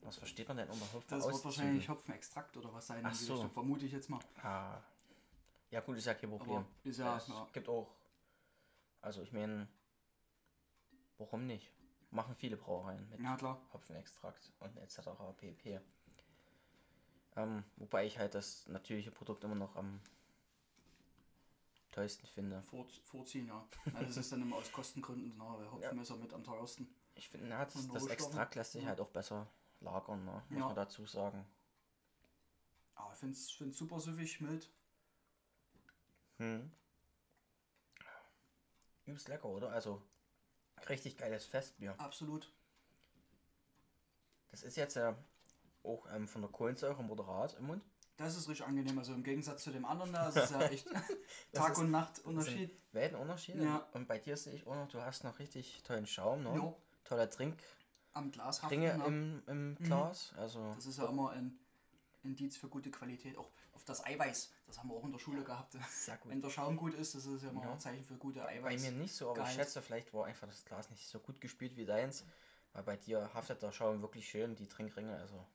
Was 0.01 0.17
versteht 0.17 0.47
man 0.47 0.57
denn 0.57 0.69
unter 0.69 0.85
Das 1.07 1.25
wird 1.25 1.45
wahrscheinlich 1.45 1.89
Hopfenextrakt 1.89 2.55
oder 2.57 2.71
was 2.73 2.85
sein 2.87 2.99
in 2.99 3.05
Ach 3.05 3.13
so. 3.15 3.33
Richtung, 3.33 3.51
vermute 3.51 3.85
ich 3.85 3.91
jetzt 3.91 4.09
mal. 4.09 4.19
Ah. 4.43 4.81
Ja 5.71 5.79
gut, 5.79 5.97
ist 5.97 6.05
ja 6.05 6.13
kein 6.13 6.29
Problem. 6.29 6.57
Aber 6.57 6.65
ist 6.83 6.99
ja, 6.99 7.17
es 7.17 7.27
ja. 7.27 7.47
gibt 7.53 7.67
auch, 7.69 7.95
also 9.01 9.21
ich 9.23 9.31
meine, 9.31 9.67
warum 11.17 11.47
nicht? 11.47 11.71
Machen 12.15 12.33
viele 12.35 12.55
Brauereien 12.55 13.09
mit 13.09 13.19
Ja. 13.19 13.37
Hopfenextrakt 13.73 14.53
und 14.59 14.77
etc. 14.77 15.09
pp. 15.35 15.81
Ähm, 17.35 17.63
wobei 17.75 18.05
ich 18.05 18.17
halt 18.17 18.33
das 18.35 18.65
natürliche 18.67 19.11
Produkt 19.11 19.43
immer 19.43 19.55
noch 19.55 19.75
am 19.75 19.99
tollsten 21.91 22.25
finde. 22.27 22.63
Vor, 22.63 22.87
vorziehen, 23.03 23.47
ja. 23.47 23.67
Also 23.93 24.05
das 24.05 24.17
ist 24.17 24.31
dann 24.31 24.41
immer 24.41 24.55
aus 24.55 24.71
Kostengründen, 24.71 25.37
ne? 25.37 25.43
weil 25.43 25.69
Hopfen 25.69 25.99
ist 25.99 26.09
ja 26.09 26.15
mit 26.15 26.33
am 26.33 26.43
teuersten. 26.43 26.87
Ich 27.15 27.27
finde, 27.27 27.47
na, 27.47 27.65
das, 27.65 27.85
das. 27.89 28.07
Extrakt 28.07 28.55
lässt 28.55 28.71
sich 28.71 28.83
Ja. 28.83 28.89
halt 28.89 29.01
auch 29.01 29.09
besser 29.09 29.47
lagern, 29.81 30.23
ne? 30.23 30.41
muss 30.49 30.59
Ja. 30.59 30.67
man 30.67 30.75
dazu 30.75 31.05
sagen. 31.05 31.45
Aber 32.95 33.11
ich 33.11 33.19
finde 33.19 33.35
es 33.35 33.77
super 33.77 33.99
süffig, 33.99 34.39
mild. 34.39 34.69
Hm. 36.37 36.71
Übelst 39.05 39.27
lecker, 39.27 39.49
oder? 39.49 39.71
Also, 39.71 40.01
richtig 40.89 41.17
geiles 41.17 41.45
Festbier. 41.45 41.95
Absolut. 41.97 42.51
Das 44.51 44.63
ist 44.63 44.77
jetzt 44.77 44.95
ja 44.95 45.15
auch 45.83 46.07
ähm, 46.13 46.27
von 46.27 46.41
der 46.41 46.49
Kohlensäure 46.51 47.03
moderat 47.03 47.55
im 47.59 47.67
Mund. 47.67 47.83
Das 48.17 48.37
ist 48.37 48.47
richtig 48.47 48.65
angenehm. 48.65 48.97
Also 48.97 49.13
im 49.13 49.23
Gegensatz 49.23 49.63
zu 49.63 49.71
dem 49.71 49.83
anderen 49.85 50.13
da, 50.13 50.29
ist 50.29 50.37
es 50.37 50.49
ja 50.51 50.61
echt 50.69 50.87
Tag 51.51 51.73
ist- 51.73 51.79
und 51.79 51.91
Nacht 51.91 52.17
Das 52.17 52.23
Unterschied. 52.25 52.69
sind 52.69 52.93
Weltenunterschiede. 52.93 53.63
Ja. 53.63 53.87
Und 53.93 54.07
bei 54.07 54.19
dir 54.19 54.37
sehe 54.37 54.53
ich 54.53 54.65
auch 54.65 54.75
noch, 54.75 54.87
du 54.87 55.01
hast 55.01 55.23
noch 55.25 55.37
richtig 55.39 55.83
tollen 55.83 56.07
Schaum, 56.07 56.43
ne? 56.43 56.55
Jo. 56.55 56.77
Toller 57.03 57.29
Trink, 57.29 57.61
Am 58.13 58.31
Glas 58.31 58.61
ja. 58.61 58.69
im, 58.69 59.43
im 59.47 59.75
Glas. 59.75 60.33
Also, 60.37 60.73
Das 60.75 60.85
ist 60.85 60.97
ja 60.97 61.07
immer 61.07 61.31
ein 61.31 61.59
Indiz 62.23 62.57
für 62.57 62.69
gute 62.69 62.89
Qualität. 62.89 63.37
Auch 63.37 63.49
auf 63.75 63.83
das 63.83 64.03
Eiweiß. 64.05 64.51
Das 64.65 64.79
haben 64.79 64.89
wir 64.89 64.95
auch 64.95 65.03
in 65.03 65.11
der 65.11 65.19
Schule 65.19 65.43
gehabt. 65.43 65.77
Wenn 66.23 66.41
der 66.41 66.49
Schaum 66.49 66.75
gut 66.77 66.93
ist, 66.95 67.13
das 67.13 67.25
ist 67.25 67.43
ja 67.43 67.49
immer 67.49 67.63
Ja. 67.63 67.73
ein 67.73 67.79
Zeichen 67.79 68.03
für 68.03 68.15
gute 68.15 68.39
Bei 68.39 68.47
Eiweiß. 68.57 68.81
mir 68.81 68.91
nicht 68.91 69.13
so, 69.13 69.25
aber 69.29 69.39
ich 69.39 69.43
Gehalt. 69.43 69.55
schätze, 69.57 69.81
vielleicht 69.81 70.13
war 70.13 70.25
einfach 70.25 70.47
das 70.47 70.65
Glas 70.65 70.89
nicht 70.89 71.07
so 71.07 71.19
gut 71.19 71.39
gespielt 71.39 71.75
wie 71.75 71.85
deins. 71.85 72.25
Weil 72.73 72.83
bei 72.83 72.97
dir 72.97 73.33
haftet 73.33 73.61
der 73.61 73.71
Schaum 73.71 74.01
wirklich 74.01 74.27
schön, 74.27 74.55
die 74.55 74.67
Trinkringe, 74.67 75.15
also 75.17 75.45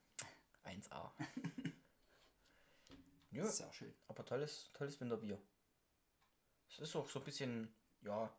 1A. 0.63 1.11
ja, 3.31 3.45
Sehr 3.45 3.71
schön. 3.73 3.93
aber 4.07 4.25
tolles, 4.25 4.69
tolles 4.73 4.99
Winterbier. 4.99 5.39
Es 6.69 6.79
ist 6.79 6.95
auch 6.95 7.09
so 7.09 7.19
ein 7.19 7.25
bisschen, 7.25 7.73
ja, 8.01 8.29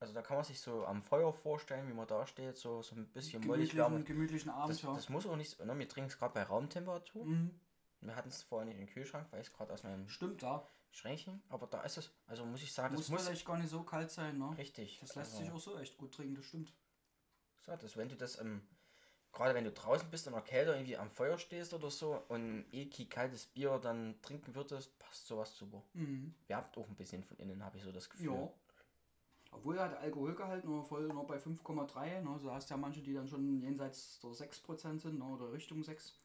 also 0.00 0.14
da 0.14 0.22
kann 0.22 0.36
man 0.36 0.44
sich 0.44 0.60
so 0.60 0.84
am 0.86 1.02
Feuer 1.02 1.32
vorstellen, 1.32 1.88
wie 1.88 1.92
man 1.92 2.06
da 2.06 2.26
steht, 2.26 2.56
so, 2.56 2.82
so 2.82 2.94
ein 2.96 3.06
bisschen 3.08 3.44
mollig 3.46 3.70
Gemütlichen, 3.70 3.78
wärme. 3.78 4.04
gemütlichen 4.04 4.50
Abend, 4.50 4.70
Das, 4.76 4.82
ja. 4.82 4.94
das 4.94 5.08
muss 5.08 5.26
auch 5.26 5.36
nicht, 5.36 5.50
so- 5.50 5.64
ne, 5.64 5.78
wir 5.78 5.88
trinken 5.88 6.10
es 6.10 6.18
gerade 6.18 6.34
bei 6.34 6.42
Raumtemperatur. 6.42 7.24
Mhm. 7.26 7.60
Wir 8.02 8.16
hatten 8.16 8.28
es 8.28 8.42
vorher 8.42 8.66
nicht 8.66 8.80
im 8.80 8.86
Kühlschrank, 8.86 9.26
weil 9.30 9.40
ich 9.40 9.52
gerade 9.52 9.72
aus 9.72 9.82
meinem 9.82 10.08
Stimmt, 10.08 10.42
ja. 10.42 10.66
Schränkchen, 10.90 11.42
aber 11.48 11.66
da 11.66 11.82
ist 11.82 11.98
es, 11.98 12.10
also 12.26 12.44
muss 12.44 12.62
ich 12.62 12.72
sagen, 12.72 12.94
Muss 12.94 13.04
das 13.04 13.10
muss 13.10 13.24
vielleicht 13.24 13.46
gar 13.46 13.56
nicht 13.56 13.70
so 13.70 13.82
kalt 13.82 14.10
sein, 14.10 14.38
ne? 14.38 14.54
richtig. 14.58 14.98
Das 15.00 15.14
lässt 15.14 15.32
also, 15.32 15.44
sich 15.44 15.52
auch 15.52 15.60
so 15.60 15.78
echt 15.78 15.96
gut 15.96 16.12
trinken, 16.12 16.34
das 16.34 16.44
stimmt. 16.44 16.72
So, 17.60 17.74
dass 17.76 17.96
wenn 17.96 18.08
du 18.08 18.16
das 18.16 18.36
im, 18.36 18.60
gerade 19.32 19.54
wenn 19.54 19.64
du 19.64 19.72
draußen 19.72 20.10
bist 20.10 20.26
in 20.26 20.32
der 20.32 20.42
Kälte 20.42 20.72
irgendwie 20.72 20.96
am 20.96 21.10
Feuer 21.10 21.38
stehst 21.38 21.72
oder 21.72 21.90
so 21.90 22.22
und 22.28 22.66
eh 22.72 22.86
kein 22.90 23.08
kaltes 23.08 23.46
Bier 23.46 23.78
dann 23.78 24.20
trinken 24.20 24.54
würdest, 24.54 24.98
passt 24.98 25.26
sowas 25.26 25.56
super. 25.56 25.82
Mhm. 25.94 26.34
Wärmt 26.48 26.76
auch 26.76 26.88
ein 26.88 26.96
bisschen 26.96 27.22
von 27.22 27.38
innen, 27.38 27.64
habe 27.64 27.78
ich 27.78 27.84
so 27.84 27.92
das 27.92 28.10
Gefühl. 28.10 28.34
Ja. 28.34 28.52
Obwohl 29.52 29.76
er 29.76 29.84
hat 29.84 29.98
Alkoholgehalt 29.98 30.64
nur 30.64 30.82
voll 30.82 31.06
noch 31.08 31.26
bei 31.26 31.36
5,3. 31.36 32.22
Ne? 32.22 32.38
So 32.38 32.50
hast 32.50 32.70
ja 32.70 32.76
manche, 32.76 33.02
die 33.02 33.12
dann 33.12 33.28
schon 33.28 33.60
jenseits 33.60 34.18
der 34.20 34.30
6% 34.30 34.98
sind 34.98 35.18
ne? 35.18 35.24
oder 35.24 35.52
Richtung 35.52 35.82
6. 35.82 36.18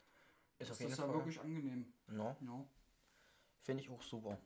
Ist 0.60 0.72
Das 0.72 0.82
ist 0.82 0.90
jeden 0.90 1.02
ja 1.02 1.14
wirklich 1.14 1.40
angenehm. 1.40 1.94
No, 2.08 2.36
Ja, 2.42 2.66
Finde 3.62 3.84
ich 3.84 3.90
auch 3.90 4.02
super. 4.02 4.38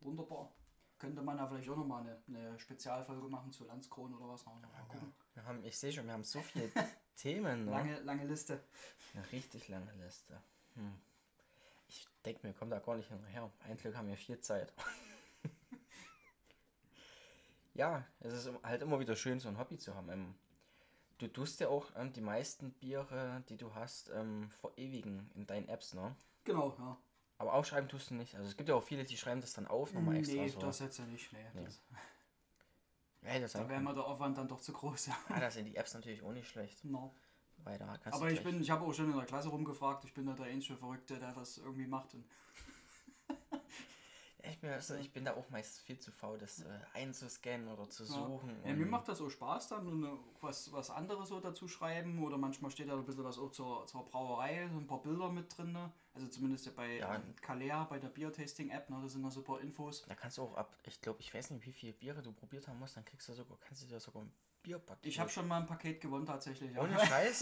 wunderbar. 0.00 0.52
Könnte 0.98 1.22
man 1.22 1.36
ja 1.36 1.46
vielleicht 1.46 1.68
auch 1.68 1.76
nochmal 1.76 2.02
eine, 2.02 2.22
eine 2.28 2.58
Spezialfolge 2.58 3.28
machen 3.28 3.52
zu 3.52 3.64
Landskron 3.66 4.14
oder 4.14 4.28
was. 4.28 4.46
Noch, 4.46 4.54
mal 4.60 4.70
gucken. 4.88 5.12
Wir 5.34 5.44
haben, 5.44 5.62
ich 5.64 5.76
sehe 5.76 5.92
schon, 5.92 6.06
wir 6.06 6.14
haben 6.14 6.24
so 6.24 6.40
viele 6.40 6.70
Themen. 7.16 7.66
Ne? 7.66 7.70
Lange, 7.70 8.00
lange 8.00 8.24
Liste. 8.26 8.62
Eine 9.14 9.30
richtig 9.32 9.68
lange 9.68 9.92
Liste. 10.02 10.40
Hm. 10.74 10.94
Ich 11.88 12.06
denke 12.24 12.46
mir, 12.46 12.54
kommt 12.54 12.72
da 12.72 12.78
gar 12.78 12.96
nicht 12.96 13.08
hinterher. 13.08 13.50
Ein 13.64 13.76
Glück 13.76 13.96
haben 13.96 14.08
wir 14.08 14.16
viel 14.16 14.40
Zeit. 14.40 14.72
ja, 17.74 18.04
es 18.20 18.32
ist 18.32 18.50
halt 18.62 18.82
immer 18.82 18.98
wieder 18.98 19.16
schön, 19.16 19.38
so 19.38 19.48
ein 19.48 19.58
Hobby 19.58 19.78
zu 19.78 19.94
haben. 19.94 20.34
Du 21.18 21.28
tust 21.28 21.60
ja 21.60 21.68
auch 21.68 21.90
ähm, 21.96 22.12
die 22.12 22.20
meisten 22.20 22.72
Biere, 22.72 23.42
die 23.48 23.56
du 23.56 23.74
hast, 23.74 24.10
ähm, 24.10 24.50
verewigen 24.50 25.30
in 25.34 25.46
deinen 25.46 25.68
Apps, 25.68 25.94
ne? 25.94 26.14
Genau, 26.44 26.74
ja. 26.78 26.96
Aber 27.38 27.54
aufschreiben 27.54 27.88
tust 27.88 28.10
du 28.10 28.14
nicht. 28.14 28.34
Also 28.34 28.48
es 28.48 28.56
gibt 28.56 28.68
ja 28.68 28.74
auch 28.74 28.82
viele, 28.82 29.04
die 29.04 29.16
schreiben 29.16 29.40
das 29.40 29.52
dann 29.52 29.66
auf, 29.66 29.92
nochmal 29.92 30.16
extra 30.16 30.36
nee, 30.36 30.48
so. 30.48 30.58
das 30.58 30.78
jetzt 30.78 30.98
ja 30.98 31.06
nicht. 31.06 31.32
Nee, 31.32 31.38
Nee. 31.54 31.64
Das, 31.64 31.80
ja, 33.22 33.38
das, 33.40 33.52
da 33.52 33.68
wäre 33.68 33.80
mir 33.80 33.94
der 33.94 34.04
Aufwand 34.04 34.38
dann 34.38 34.48
doch 34.48 34.60
zu 34.60 34.72
groß. 34.72 35.06
Ja. 35.06 35.16
ah, 35.28 35.40
da 35.40 35.50
sind 35.50 35.66
die 35.66 35.76
Apps 35.76 35.94
natürlich 35.94 36.22
auch 36.22 36.32
nicht 36.32 36.48
schlecht. 36.48 36.84
No. 36.84 37.14
Weil 37.64 37.78
da 37.78 37.98
kannst 37.98 38.18
Aber 38.18 38.30
ich 38.30 38.42
bin, 38.42 38.60
ich 38.60 38.70
habe 38.70 38.84
auch 38.84 38.92
schon 38.92 39.10
in 39.10 39.16
der 39.16 39.26
Klasse 39.26 39.48
rumgefragt. 39.48 40.04
Ich 40.04 40.14
bin 40.14 40.26
da 40.26 40.34
der 40.34 40.46
einzige 40.46 40.76
Verrückte, 40.76 41.18
der 41.18 41.32
das 41.32 41.58
irgendwie 41.58 41.86
macht. 41.86 42.14
Und 42.14 42.24
Ja, 44.62 44.68
ich 44.68 44.70
mir, 44.70 44.74
also 44.74 44.94
ich 44.96 45.12
bin 45.12 45.24
da 45.24 45.34
auch 45.34 45.48
meist 45.50 45.80
viel 45.80 45.98
zu 45.98 46.10
faul, 46.12 46.38
das 46.38 46.60
äh, 46.62 46.64
einzuscannen 46.94 47.68
oder 47.68 47.88
zu 47.88 48.04
suchen. 48.04 48.56
Ja, 48.64 48.74
mir 48.74 48.86
macht 48.86 49.08
das 49.08 49.18
so 49.18 49.28
Spaß 49.30 49.68
dann 49.68 50.04
äh, 50.04 50.08
was, 50.40 50.72
was 50.72 50.90
anderes 50.90 51.28
so 51.28 51.40
dazu 51.40 51.68
schreiben 51.68 52.22
oder 52.24 52.38
manchmal 52.38 52.70
steht 52.70 52.88
da 52.88 52.94
ein 52.94 53.04
bisschen 53.04 53.24
was 53.24 53.38
auch 53.38 53.50
zur, 53.50 53.86
zur 53.86 54.04
Brauerei, 54.06 54.68
so 54.72 54.78
ein 54.78 54.86
paar 54.86 55.02
Bilder 55.02 55.30
mit 55.30 55.56
drin. 55.56 55.72
Ne? 55.72 55.92
Also 56.14 56.28
zumindest 56.28 56.66
ja 56.66 56.72
bei 56.74 56.98
Ja. 56.98 57.22
Kalea, 57.42 57.84
bei 57.84 57.98
der 57.98 58.08
Biertasting-App, 58.08 58.90
ne? 58.90 58.98
da 59.02 59.08
sind 59.08 59.22
noch 59.22 59.30
so 59.32 59.40
ein 59.40 59.44
paar 59.44 59.60
Infos. 59.60 60.04
Da 60.06 60.14
kannst 60.14 60.38
du 60.38 60.42
auch 60.42 60.54
ab, 60.56 60.76
ich 60.84 61.00
glaube, 61.00 61.20
ich 61.20 61.32
weiß 61.34 61.50
nicht, 61.50 61.66
wie 61.66 61.72
viele 61.72 61.92
Biere 61.92 62.22
du 62.22 62.32
probiert 62.32 62.66
haben 62.68 62.78
musst, 62.78 62.96
dann 62.96 63.04
kriegst 63.04 63.28
du 63.28 63.32
sogar, 63.34 63.58
kannst 63.60 63.82
du 63.82 63.86
dir 63.86 64.00
sogar 64.00 64.22
ein 64.22 64.32
Bierpaket. 64.62 65.06
Ich 65.06 65.20
habe 65.20 65.30
schon 65.30 65.46
mal 65.46 65.60
ein 65.60 65.66
Paket 65.66 66.00
gewonnen 66.00 66.26
tatsächlich. 66.26 66.72
Ja. 66.74 66.82
Ohne 66.82 66.98
Scheiß? 67.06 67.40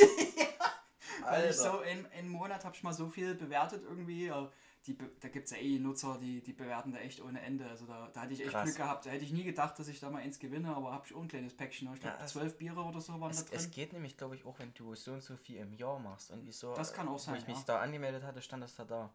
Weil 1.23 1.51
ich 1.51 1.57
so 1.57 1.81
in 1.81 2.05
einen 2.07 2.29
Monat 2.29 2.65
habe 2.65 2.75
ich 2.75 2.83
mal 2.83 2.93
so 2.93 3.09
viel 3.09 3.35
bewertet 3.35 3.83
irgendwie. 3.85 4.27
äh, 4.29 4.49
Die, 4.87 4.99
da 5.21 5.29
gibt 5.29 5.47
es 5.47 5.51
ja 5.53 5.57
eh 5.57 5.79
Nutzer, 5.79 6.19
die, 6.21 6.43
die 6.43 6.53
bewerten 6.53 6.93
da 6.93 6.99
echt 6.99 7.23
ohne 7.23 7.41
Ende. 7.41 7.67
Also 7.67 7.87
da, 7.87 8.11
da 8.13 8.21
hatte 8.21 8.35
ich 8.35 8.41
echt 8.43 8.51
Krass. 8.51 8.65
Glück 8.65 8.77
gehabt. 8.77 9.07
Da 9.07 9.11
hätte 9.11 9.25
ich 9.25 9.33
nie 9.33 9.45
gedacht, 9.45 9.79
dass 9.79 9.89
ich 9.89 9.99
da 9.99 10.11
mal 10.11 10.21
eins 10.21 10.39
gewinne, 10.39 10.77
aber 10.77 10.93
habe 10.93 11.07
ich 11.07 11.15
auch 11.15 11.23
ein 11.23 11.29
kleines 11.29 11.57
Päckchen. 11.57 11.91
Ich 11.95 12.01
glaube, 12.01 12.19
Ja, 12.21 12.27
zwölf 12.27 12.59
Biere 12.59 12.83
oder 12.83 13.01
so 13.01 13.19
waren 13.19 13.31
Es, 13.31 13.45
da 13.45 13.51
drin. 13.51 13.59
es 13.59 13.71
geht 13.71 13.93
nämlich, 13.95 14.19
glaube 14.19 14.35
ich, 14.37 14.45
auch, 14.45 14.59
wenn 14.59 14.75
du 14.75 14.95
so 14.95 15.13
und 15.13 15.23
so 15.23 15.37
viel 15.37 15.57
im 15.57 15.73
Jahr 15.73 15.99
machst. 15.99 16.31
Und 16.31 16.45
wieso, 16.45 16.75
Das 16.75 16.93
kann 16.93 17.09
auch 17.09 17.19
sein, 17.19 17.35
Wo 17.35 17.39
ich 17.39 17.47
mich 17.47 17.57
ja. 17.59 17.65
da 17.67 17.81
angemeldet 17.81 18.25
hatte, 18.25 18.43
stand 18.43 18.63
das 18.63 18.75
da 18.75 18.85
da. 18.85 19.11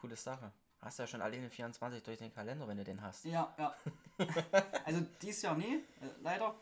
Coole 0.00 0.16
Sache. 0.16 0.50
Hast 0.80 0.98
ja 0.98 1.06
schon 1.06 1.22
alleine 1.22 1.48
24 1.48 2.02
durch 2.02 2.18
den 2.18 2.32
Kalender, 2.34 2.66
wenn 2.66 2.76
du 2.76 2.82
den 2.82 3.00
hast. 3.02 3.24
Ja, 3.24 3.54
ja. 3.56 3.72
also 4.84 5.00
dieses 5.22 5.42
Jahr 5.42 5.56
nee, 5.56 5.76
äh, 6.00 6.08
leider. 6.22 6.56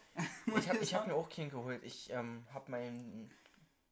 Ich 0.59 0.69
habe 0.69 0.79
hab 0.85 1.07
mir 1.07 1.15
auch 1.15 1.31
keinen 1.31 1.49
geholt. 1.49 1.83
Ich 1.85 2.11
ähm, 2.11 2.47
habe 2.53 2.71
mein 2.71 3.31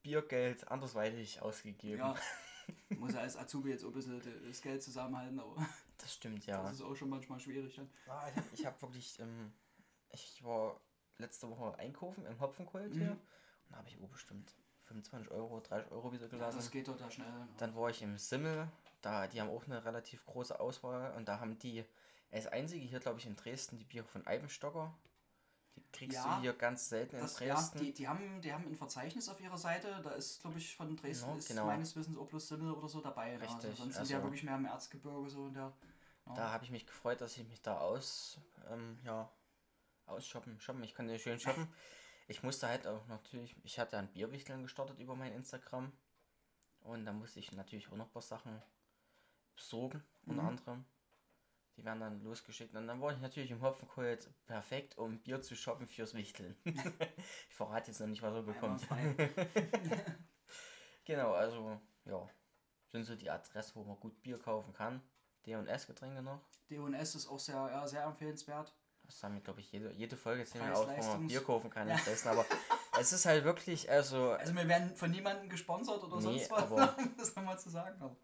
Biergeld 0.03 0.71
andersweitig 0.71 1.41
ausgegeben. 1.41 2.01
Ja. 2.01 2.15
Muss 2.99 3.13
ja 3.15 3.21
als 3.21 3.37
Azubi 3.37 3.71
jetzt 3.71 3.85
auch 3.85 3.89
ein 3.89 3.95
bisschen 3.95 4.21
das 4.47 4.61
Geld 4.63 4.83
zusammenhalten, 4.83 5.39
aber 5.39 5.55
Das 5.99 6.15
stimmt, 6.15 6.47
ja. 6.47 6.63
das 6.63 6.75
ist 6.75 6.83
auch 6.83 6.95
schon 6.95 7.09
manchmal 7.11 7.41
schwierig 7.41 7.75
dann. 7.77 7.91
Ah, 8.09 8.29
ich 8.53 8.65
habe 8.65 8.75
hab 8.77 8.83
wirklich, 8.83 9.19
ähm, 9.21 9.53
ich 10.11 10.43
war 10.45 10.81
letzte 11.19 11.49
Woche 11.51 11.77
einkaufen 11.79 12.25
im 12.27 12.39
Hopfenkult 12.41 12.93
hier. 12.95 13.07
Mhm. 13.07 13.11
Und 13.13 13.71
da 13.71 13.77
habe 13.79 13.89
ich 13.89 13.99
oh, 14.01 14.07
bestimmt 14.07 14.55
25 14.85 15.31
Euro, 15.33 15.61
30 15.61 15.91
Euro 15.93 16.13
wieder 16.13 16.23
Ja, 16.25 16.29
gelassen. 16.29 16.57
das 16.59 16.71
geht 16.71 16.87
total 16.87 17.11
schnell. 17.11 17.31
ne? 17.31 17.49
Dann 17.59 17.75
war 17.75 17.91
ich 17.91 18.01
im 18.03 18.17
Simmel, 18.17 18.69
da, 19.03 19.27
die 19.27 19.41
haben 19.41 19.51
auch 19.51 19.65
eine 19.67 19.85
relativ 19.85 20.25
große 20.25 20.59
Auswahl 20.59 21.15
und 21.17 21.29
da 21.29 21.41
haben 21.41 21.59
die 21.59 21.85
als 22.31 22.47
einzige 22.47 22.85
hier, 22.87 23.01
glaube 23.01 23.19
ich, 23.19 23.27
in 23.27 23.37
Dresden 23.37 23.77
die 23.79 23.85
Biere 23.85 24.07
von 24.07 24.27
Eibenstocker. 24.27 24.95
Die 25.77 25.83
kriegst 25.93 26.17
Ja, 26.17 26.37
du 26.37 26.43
hier 26.43 26.53
ganz 26.53 26.89
selten 26.89 27.17
in 27.17 27.23
Das, 27.23 27.39
ja, 27.41 27.55
Dresden. 27.55 27.79
die, 27.79 27.93
die, 27.95 28.09
haben, 28.09 28.41
die 28.43 28.53
haben 28.53 28.67
ein 28.67 28.75
Verzeichnis 28.77 29.29
auf 29.29 29.41
ihrer 29.41 29.57
Seite, 29.59 30.01
da 30.03 30.11
ist, 30.11 30.41
glaube 30.41 30.59
ich, 30.59 30.75
von 30.77 30.97
Dresden 30.97 31.31
Ja, 31.31 31.37
ist 31.37 31.49
genau. 31.49 31.67
meines 31.67 31.95
Wissens 31.97 32.17
Opus 32.19 32.49
Simmel 32.49 32.73
oder 32.73 32.89
so 32.89 33.01
dabei. 33.01 33.37
Richtig, 33.37 33.49
Also 33.55 33.69
sonst 33.69 33.79
sind 33.79 33.97
also- 33.99 34.05
die 34.09 34.13
ja 34.13 34.23
wirklich 34.23 34.43
mehr 34.43 34.57
im 34.57 34.65
Erzgebirge 34.67 35.29
so 35.31 35.47
in 35.49 35.55
der. 35.55 35.73
Ja. 36.27 36.35
Da 36.35 36.51
habe 36.53 36.65
ich 36.65 36.71
mich 36.71 36.87
gefreut, 36.87 37.21
dass 37.21 37.37
ich 37.37 37.49
mich 37.49 37.63
da 37.63 37.79
aus, 37.79 38.39
ähm, 38.71 38.99
ja, 39.05 39.31
ausshoppen, 40.07 40.61
shoppen. 40.61 40.83
Ich 40.85 40.95
konnte 40.95 41.19
schön 41.19 41.39
shoppen. 41.41 41.69
Ich 42.31 42.43
musste 42.43 42.69
halt 42.69 42.87
auch 42.87 43.07
natürlich, 43.07 43.57
ich 43.65 43.79
hatte 43.79 43.97
ein 43.97 44.13
Bierwichteln 44.13 44.63
gestartet 44.63 44.99
über 45.01 45.17
mein 45.17 45.33
Instagram. 45.33 45.91
Und 46.81 47.07
da 47.07 47.13
musste 47.15 47.41
ich 47.41 47.53
natürlich 47.53 47.89
auch 47.91 47.97
noch 47.97 48.05
ein 48.05 48.11
paar 48.13 48.21
Sachen 48.21 48.61
besorgen, 49.57 50.05
unter 50.27 50.43
Mhm. 50.43 50.49
anderem. 50.49 50.85
Die 51.79 51.85
werden 51.85 52.01
dann 52.01 52.21
losgeschickt. 52.23 52.75
Und 52.75 52.89
dann 52.89 53.01
war 53.01 53.13
ich 53.13 53.21
natürlich 53.21 53.53
im 53.53 53.63
Hopfenkult 53.63 54.29
perfekt, 54.47 54.99
um 54.99 55.21
Bier 55.21 55.41
zu 55.41 55.55
shoppen 55.55 55.87
fürs 55.87 56.13
Wichteln. 56.15 56.57
ich 56.65 57.55
verrate 57.55 57.93
jetzt 57.93 58.01
noch 58.01 58.09
nicht, 58.09 58.21
was 58.21 58.35
er 58.35 58.43
bekommt. 58.43 58.85
Genau, 61.05 61.33
also, 61.33 61.81
ja. 62.05 62.29
Sind 62.91 63.05
so 63.05 63.17
die 63.17 63.31
Adresse, 63.31 63.75
wo 63.77 63.85
man 63.85 63.99
gut 63.99 64.21
Bier 64.23 64.39
kaufen 64.39 64.75
kann. 64.75 65.01
D&S-Getränke 65.47 66.21
noch. 66.23 66.41
D&S 66.69 67.15
ist 67.15 67.29
auch 67.29 67.39
sehr, 67.39 67.55
ja, 67.55 67.87
sehr 67.87 68.03
empfehlenswert. 68.05 68.75
Das 69.05 69.23
haben 69.23 69.35
wir, 69.35 69.41
glaube 69.41 69.61
ich, 69.61 69.73
jede, 69.73 69.91
jede 69.93 70.17
Folge 70.19 70.45
zählen 70.45 70.67
wir 70.67 70.77
aus, 70.77 70.87
wo 70.87 71.03
man 71.03 71.27
Bier 71.27 71.43
kaufen 71.43 71.71
kann 71.71 71.89
Dresden. 71.89 72.29
Aber 72.29 72.45
es 73.01 73.13
ist 73.13 73.25
halt 73.25 73.45
wirklich, 73.45 73.91
also, 73.91 74.33
Also 74.33 74.55
wir 74.55 74.69
werden 74.69 74.95
von 74.97 75.11
niemandem 75.11 75.49
gesponsert 75.49 76.03
oder 76.03 76.17
Nee, 76.17 76.23
sonst 76.23 76.51
was, 76.51 76.63
aber- 76.65 76.99
um 76.99 77.17
das 77.17 77.35
nochmal 77.35 77.59
zu 77.59 77.71
sagen. 77.71 78.03
Aber, 78.03 78.17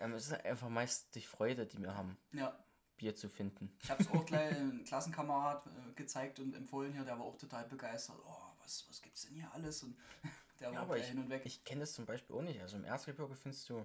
ähm, 0.00 0.14
es 0.14 0.26
ist 0.26 0.44
einfach 0.44 0.68
meist 0.68 1.14
die 1.14 1.22
Freude, 1.22 1.66
die 1.66 1.78
wir 1.78 1.94
haben, 1.96 2.16
ja, 2.32 2.58
Bier 3.02 3.16
zu 3.16 3.28
finden. 3.28 3.68
ich 3.82 3.90
habe 3.90 4.00
es 4.00 4.08
auch 4.08 4.24
gleich 4.24 4.48
einem 4.54 4.84
Klassenkamerad 4.84 5.66
äh, 5.66 5.92
gezeigt 5.94 6.38
und 6.38 6.54
empfohlen 6.54 6.92
hier, 6.92 7.04
der 7.04 7.18
war 7.18 7.24
auch 7.26 7.36
total 7.36 7.64
begeistert. 7.64 8.16
Oh, 8.24 8.36
was, 8.62 8.84
was 8.88 9.02
gibt's 9.02 9.22
denn 9.26 9.34
hier 9.34 9.52
alles? 9.52 9.82
Und 9.82 9.96
der 10.60 10.68
war 10.68 10.74
Ja, 10.76 10.82
aber 10.82 10.96
ich, 10.98 11.08
hin 11.08 11.18
und 11.18 11.28
weg. 11.28 11.42
ich 11.44 11.64
kenne 11.64 11.80
das 11.80 11.92
zum 11.94 12.06
Beispiel 12.06 12.36
auch 12.36 12.42
nicht. 12.42 12.60
Also 12.60 12.76
im 12.76 12.84
Erzgebirge 12.84 13.34
findest 13.34 13.68
du 13.68 13.84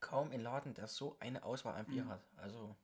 kaum 0.00 0.30
einen 0.30 0.44
Laden, 0.44 0.74
der 0.74 0.86
so 0.86 1.16
eine 1.18 1.42
Auswahl 1.42 1.74
an 1.74 1.86
Bier 1.86 2.04
Mhm. 2.04 2.10
hat. 2.10 2.20
Also 2.36 2.76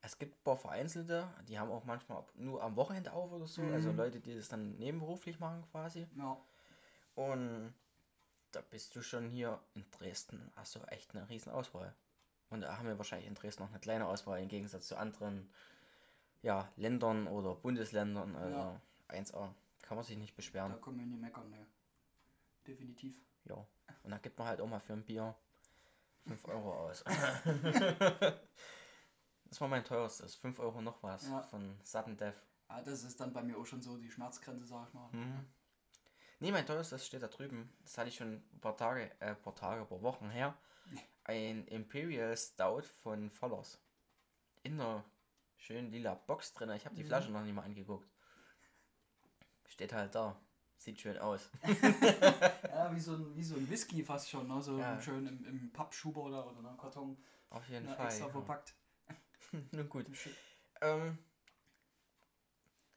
es 0.00 0.18
gibt 0.18 0.36
ein 0.36 0.42
paar 0.42 0.56
vereinzelte, 0.56 1.28
die 1.48 1.58
haben 1.58 1.70
auch 1.70 1.84
manchmal 1.84 2.24
nur 2.34 2.62
am 2.62 2.76
Wochenende 2.76 3.12
auf 3.12 3.30
oder 3.30 3.46
so. 3.46 3.62
Also 3.70 3.90
Mhm. 3.90 3.96
Leute, 3.98 4.20
die 4.20 4.34
das 4.34 4.48
dann 4.48 4.76
nebenberuflich 4.78 5.38
machen 5.38 5.62
quasi. 5.70 6.06
Ja, 6.16 6.36
Und 7.14 7.74
da 8.52 8.60
bist 8.62 8.96
du 8.96 9.02
schon 9.02 9.30
hier 9.30 9.60
in 9.74 9.84
Dresden, 9.90 10.50
hast 10.56 10.74
du 10.74 10.80
echt 10.88 11.14
eine 11.14 11.28
riesen 11.28 11.52
Auswahl. 11.52 11.94
Und 12.52 12.60
da 12.60 12.76
haben 12.76 12.86
wir 12.86 12.98
wahrscheinlich 12.98 13.26
in 13.28 13.34
Dresden 13.34 13.62
noch 13.62 13.70
eine 13.70 13.80
kleine 13.80 14.06
Auswahl 14.06 14.40
im 14.42 14.48
Gegensatz 14.48 14.86
zu 14.86 14.96
anderen 14.96 15.50
ja, 16.42 16.68
Ländern 16.76 17.26
oder 17.28 17.54
Bundesländern. 17.54 18.36
Also 18.36 18.56
Ja. 18.56 18.80
1A. 19.08 19.54
Kann 19.80 19.96
man 19.96 20.04
sich 20.04 20.16
nicht 20.18 20.32
da 20.32 20.36
beschweren. 20.36 20.80
können 20.80 20.98
wir 20.98 21.06
nicht 21.06 21.20
meckern, 21.20 21.48
ne. 21.50 21.66
Definitiv. 22.66 23.14
Ja. 23.44 23.54
Und 24.02 24.10
dann 24.10 24.20
gibt 24.22 24.38
man 24.38 24.48
halt 24.48 24.60
auch 24.60 24.66
mal 24.68 24.80
für 24.80 24.92
ein 24.92 25.04
Bier 25.04 25.34
5 26.26 26.46
Euro 26.48 26.88
aus. 26.88 27.02
das 29.44 29.60
war 29.60 29.68
mein 29.68 29.84
teuerstes. 29.84 30.34
5 30.36 30.58
Euro 30.60 30.80
noch 30.82 31.02
was 31.02 31.28
Ja. 31.28 31.42
von 31.42 31.78
Sudden 31.82 32.16
Death. 32.16 32.42
Ja, 32.68 32.82
das 32.82 33.02
ist 33.02 33.20
dann 33.20 33.32
bei 33.32 33.42
mir 33.42 33.56
auch 33.58 33.66
schon 33.66 33.82
so 33.82 33.96
die 33.96 34.10
Schmerzgrenze, 34.10 34.66
sag 34.66 34.88
ich 34.88 34.94
mal. 34.94 35.08
Mhm. 35.12 35.46
Nee, 36.40 36.52
mein 36.52 36.66
teuerstes 36.66 37.06
steht 37.06 37.22
da 37.22 37.28
drüben. 37.28 37.72
Das 37.82 37.96
hatte 37.98 38.08
ich 38.08 38.16
schon 38.16 38.34
ein 38.52 38.60
paar 38.60 38.76
Tage, 38.76 39.10
äh, 39.20 39.30
ein 39.30 39.42
paar 39.42 39.54
Tage, 39.54 39.82
ein 39.82 39.88
paar 39.88 40.02
Wochen 40.02 40.28
her. 40.30 40.54
Ein 41.24 41.66
Imperial 41.68 42.36
Stout 42.36 42.82
von 43.02 43.30
Vollers. 43.30 43.78
In 44.62 44.80
einer 44.80 45.04
schönen 45.56 45.90
lila 45.90 46.14
Box 46.14 46.52
drin. 46.52 46.70
Ich 46.70 46.84
habe 46.84 46.94
die 46.96 47.02
Mhm. 47.04 47.08
Flasche 47.08 47.30
noch 47.30 47.42
nicht 47.42 47.54
mal 47.54 47.62
angeguckt. 47.62 48.08
Steht 49.66 49.92
halt 49.92 50.14
da. 50.14 50.40
Sieht 50.76 51.00
schön 51.00 51.16
aus. 51.18 51.48
Ja, 52.72 52.92
wie 52.94 53.00
so 53.00 53.12
ein, 53.14 53.36
wie 53.36 53.44
so 53.44 53.54
ein 53.54 53.68
Whisky 53.70 54.02
fast 54.02 54.28
schon, 54.28 54.48
ne? 54.48 54.60
so 54.60 54.78
Ja. 54.78 55.00
schön 55.00 55.26
im, 55.26 55.44
im 55.46 55.72
Pappschuber 55.72 56.22
oder, 56.22 56.46
oder 56.50 56.58
einem 56.68 56.76
Karton 56.78 57.16
Auf 57.50 57.68
jeden 57.68 57.86
Fall. 57.88 58.06
extra 58.06 58.26
Ja. 58.26 58.32
verpackt. 58.32 58.74
Nun 59.70 59.88
gut. 59.88 60.06
Ähm, 60.80 61.18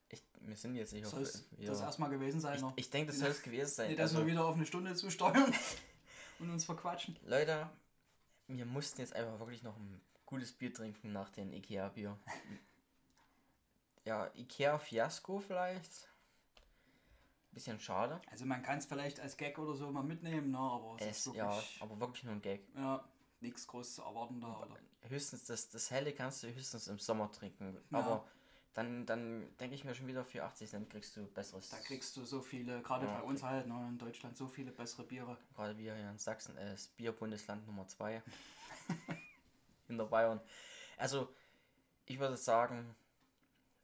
ich, 0.10 0.24
wir 0.40 0.56
sind 0.56 0.76
jetzt 0.76 0.94
nicht 0.94 1.06
auf. 1.06 1.12
Soll 1.12 1.22
es 1.24 1.52
wieder- 1.60 1.72
das 1.72 1.82
erstmal 1.82 2.10
gewesen 2.10 2.40
sein 2.40 2.56
ich, 2.56 2.62
noch? 2.62 2.74
ich 2.78 2.90
denke, 2.90 3.12
das 3.12 3.20
soll 3.20 3.30
es 3.30 3.44
gewesen 3.44 3.70
sein. 3.70 3.90
Nee, 3.92 3.96
dass 3.96 4.12
Also, 4.12 4.26
wir 4.26 4.32
wieder 4.32 4.46
auf 4.46 4.56
eine 4.56 4.66
Stunde 4.66 4.96
zusteuern 4.96 5.54
und 6.40 6.50
uns 6.50 6.66
verquatschen. 6.66 7.20
Leute, 7.24 7.70
wir 8.48 8.66
mussten 8.66 9.02
jetzt 9.02 9.16
einfach 9.16 9.40
wirklich 9.40 9.64
noch 9.64 9.76
ein 9.78 10.02
gutes 10.26 10.52
Bier 10.54 10.74
trinken 10.74 11.12
nach 11.12 11.30
dem 11.30 11.52
Ikea-Bier. 11.54 12.18
ja, 14.06 14.30
Ikea-Fiasko 14.36 15.40
vielleicht. 15.40 16.10
Bisschen 17.52 17.80
schade. 17.80 18.22
Also 18.30 18.46
man 18.46 18.62
kann 18.62 18.80
es 18.80 18.86
vielleicht 18.86 19.20
als 19.20 19.38
Gag 19.38 19.58
oder 19.58 19.76
so 19.76 19.90
mal 19.90 20.04
mitnehmen, 20.04 20.52
ne? 20.52 20.58
aber 20.60 20.98
es, 21.00 21.08
Es, 21.08 21.28
ist 21.28 21.36
ja, 21.36 21.50
wirklich 21.50 21.82
aber 21.82 22.00
wirklich 22.00 22.24
nur 22.26 22.34
ein 22.34 22.42
Gag. 22.42 22.68
ja, 22.76 23.08
nichts 23.40 23.66
groß 23.66 23.96
zu 23.96 24.02
erwarten 24.04 24.42
da. 24.42 24.60
Oder? 24.60 24.78
Höchstens 25.08 25.46
das, 25.46 25.70
das 25.70 25.90
Helle 25.90 26.14
kannst 26.14 26.44
du 26.44 26.54
höchstens 26.54 26.88
im 26.88 27.00
Sommer 27.00 27.32
trinken. 27.32 27.78
Ja. 27.92 28.00
Aber 28.00 28.28
dann, 28.76 29.06
dann 29.06 29.48
denke 29.58 29.74
ich 29.74 29.86
mir 29.86 29.96
schon 29.96 30.06
wieder, 30.06 30.26
für 30.26 30.44
80 30.44 30.70
Cent 30.70 30.90
kriegst 30.90 31.16
du 31.16 31.26
besseres. 31.28 31.70
Da 31.70 31.78
kriegst 31.78 32.16
du 32.18 32.26
so 32.26 32.42
viele, 32.42 32.82
gerade 32.82 33.06
Ja, 33.06 33.20
bei 33.20 33.24
uns 33.24 33.42
halt, 33.42 33.68
ne, 33.68 33.88
in 33.88 33.98
Deutschland, 33.98 34.36
so 34.36 34.48
viele 34.48 34.72
bessere 34.72 35.04
Biere. 35.04 35.38
Gerade 35.56 35.78
wir 35.78 35.96
hier 35.96 36.10
in 36.10 36.18
Sachsen, 36.18 36.58
äh, 36.58 36.72
das 36.72 36.88
Bierbundesland 36.88 37.66
Nummer 37.66 37.88
2. 37.88 38.22
in 39.88 39.98
der 39.98 40.04
Bayern. 40.04 40.42
Also, 40.98 41.34
ich 42.06 42.20
würde 42.20 42.36
sagen, 42.36 42.96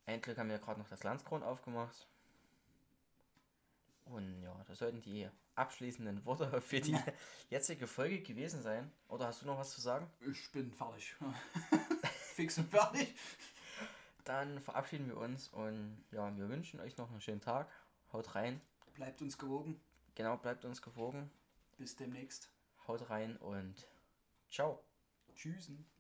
ein 0.06 0.22
Glück 0.22 0.38
haben 0.38 0.50
wir 0.50 0.60
gerade 0.60 0.82
noch 0.82 0.90
das 0.90 1.04
Landskron 1.04 1.42
aufgemacht. 1.42 2.06
Und 4.06 4.42
ja, 4.42 4.54
das 4.68 4.80
sollten 4.80 5.02
die 5.02 5.30
abschließenden 5.56 6.26
Worte 6.26 6.62
für 6.62 6.82
die 6.82 6.98
jetzige 7.50 7.88
Folge 7.88 8.22
gewesen 8.22 8.62
sein. 8.62 8.92
Oder 9.08 9.28
hast 9.28 9.42
du 9.42 9.46
noch 9.46 9.58
was 9.58 9.72
zu 9.72 9.80
sagen? 9.80 10.06
Ich 10.20 10.52
bin 10.52 10.70
fertig. 10.70 11.16
Fix 12.36 12.58
und 12.58 12.70
fertig. 12.70 13.16
Dann 14.24 14.60
verabschieden 14.60 15.08
wir 15.08 15.18
uns 15.18 15.48
und 15.50 16.04
ja, 16.12 16.36
wir 16.38 16.50
wünschen 16.50 16.80
euch 16.80 16.98
noch 16.98 17.10
einen 17.10 17.22
schönen 17.22 17.42
Tag. 17.42 17.70
Haut 18.14 18.36
rein. 18.36 18.62
Bleibt 18.94 19.22
uns 19.22 19.38
gewogen. 19.38 19.82
Genau, 20.16 20.38
bleibt 20.38 20.66
uns 20.66 20.82
gewogen. 20.82 21.32
Bis 21.78 21.96
demnächst. 21.96 22.52
Haut 22.88 23.10
rein 23.10 23.38
und 23.38 23.88
ciao. 24.50 24.84
Tschüssen. 25.36 25.91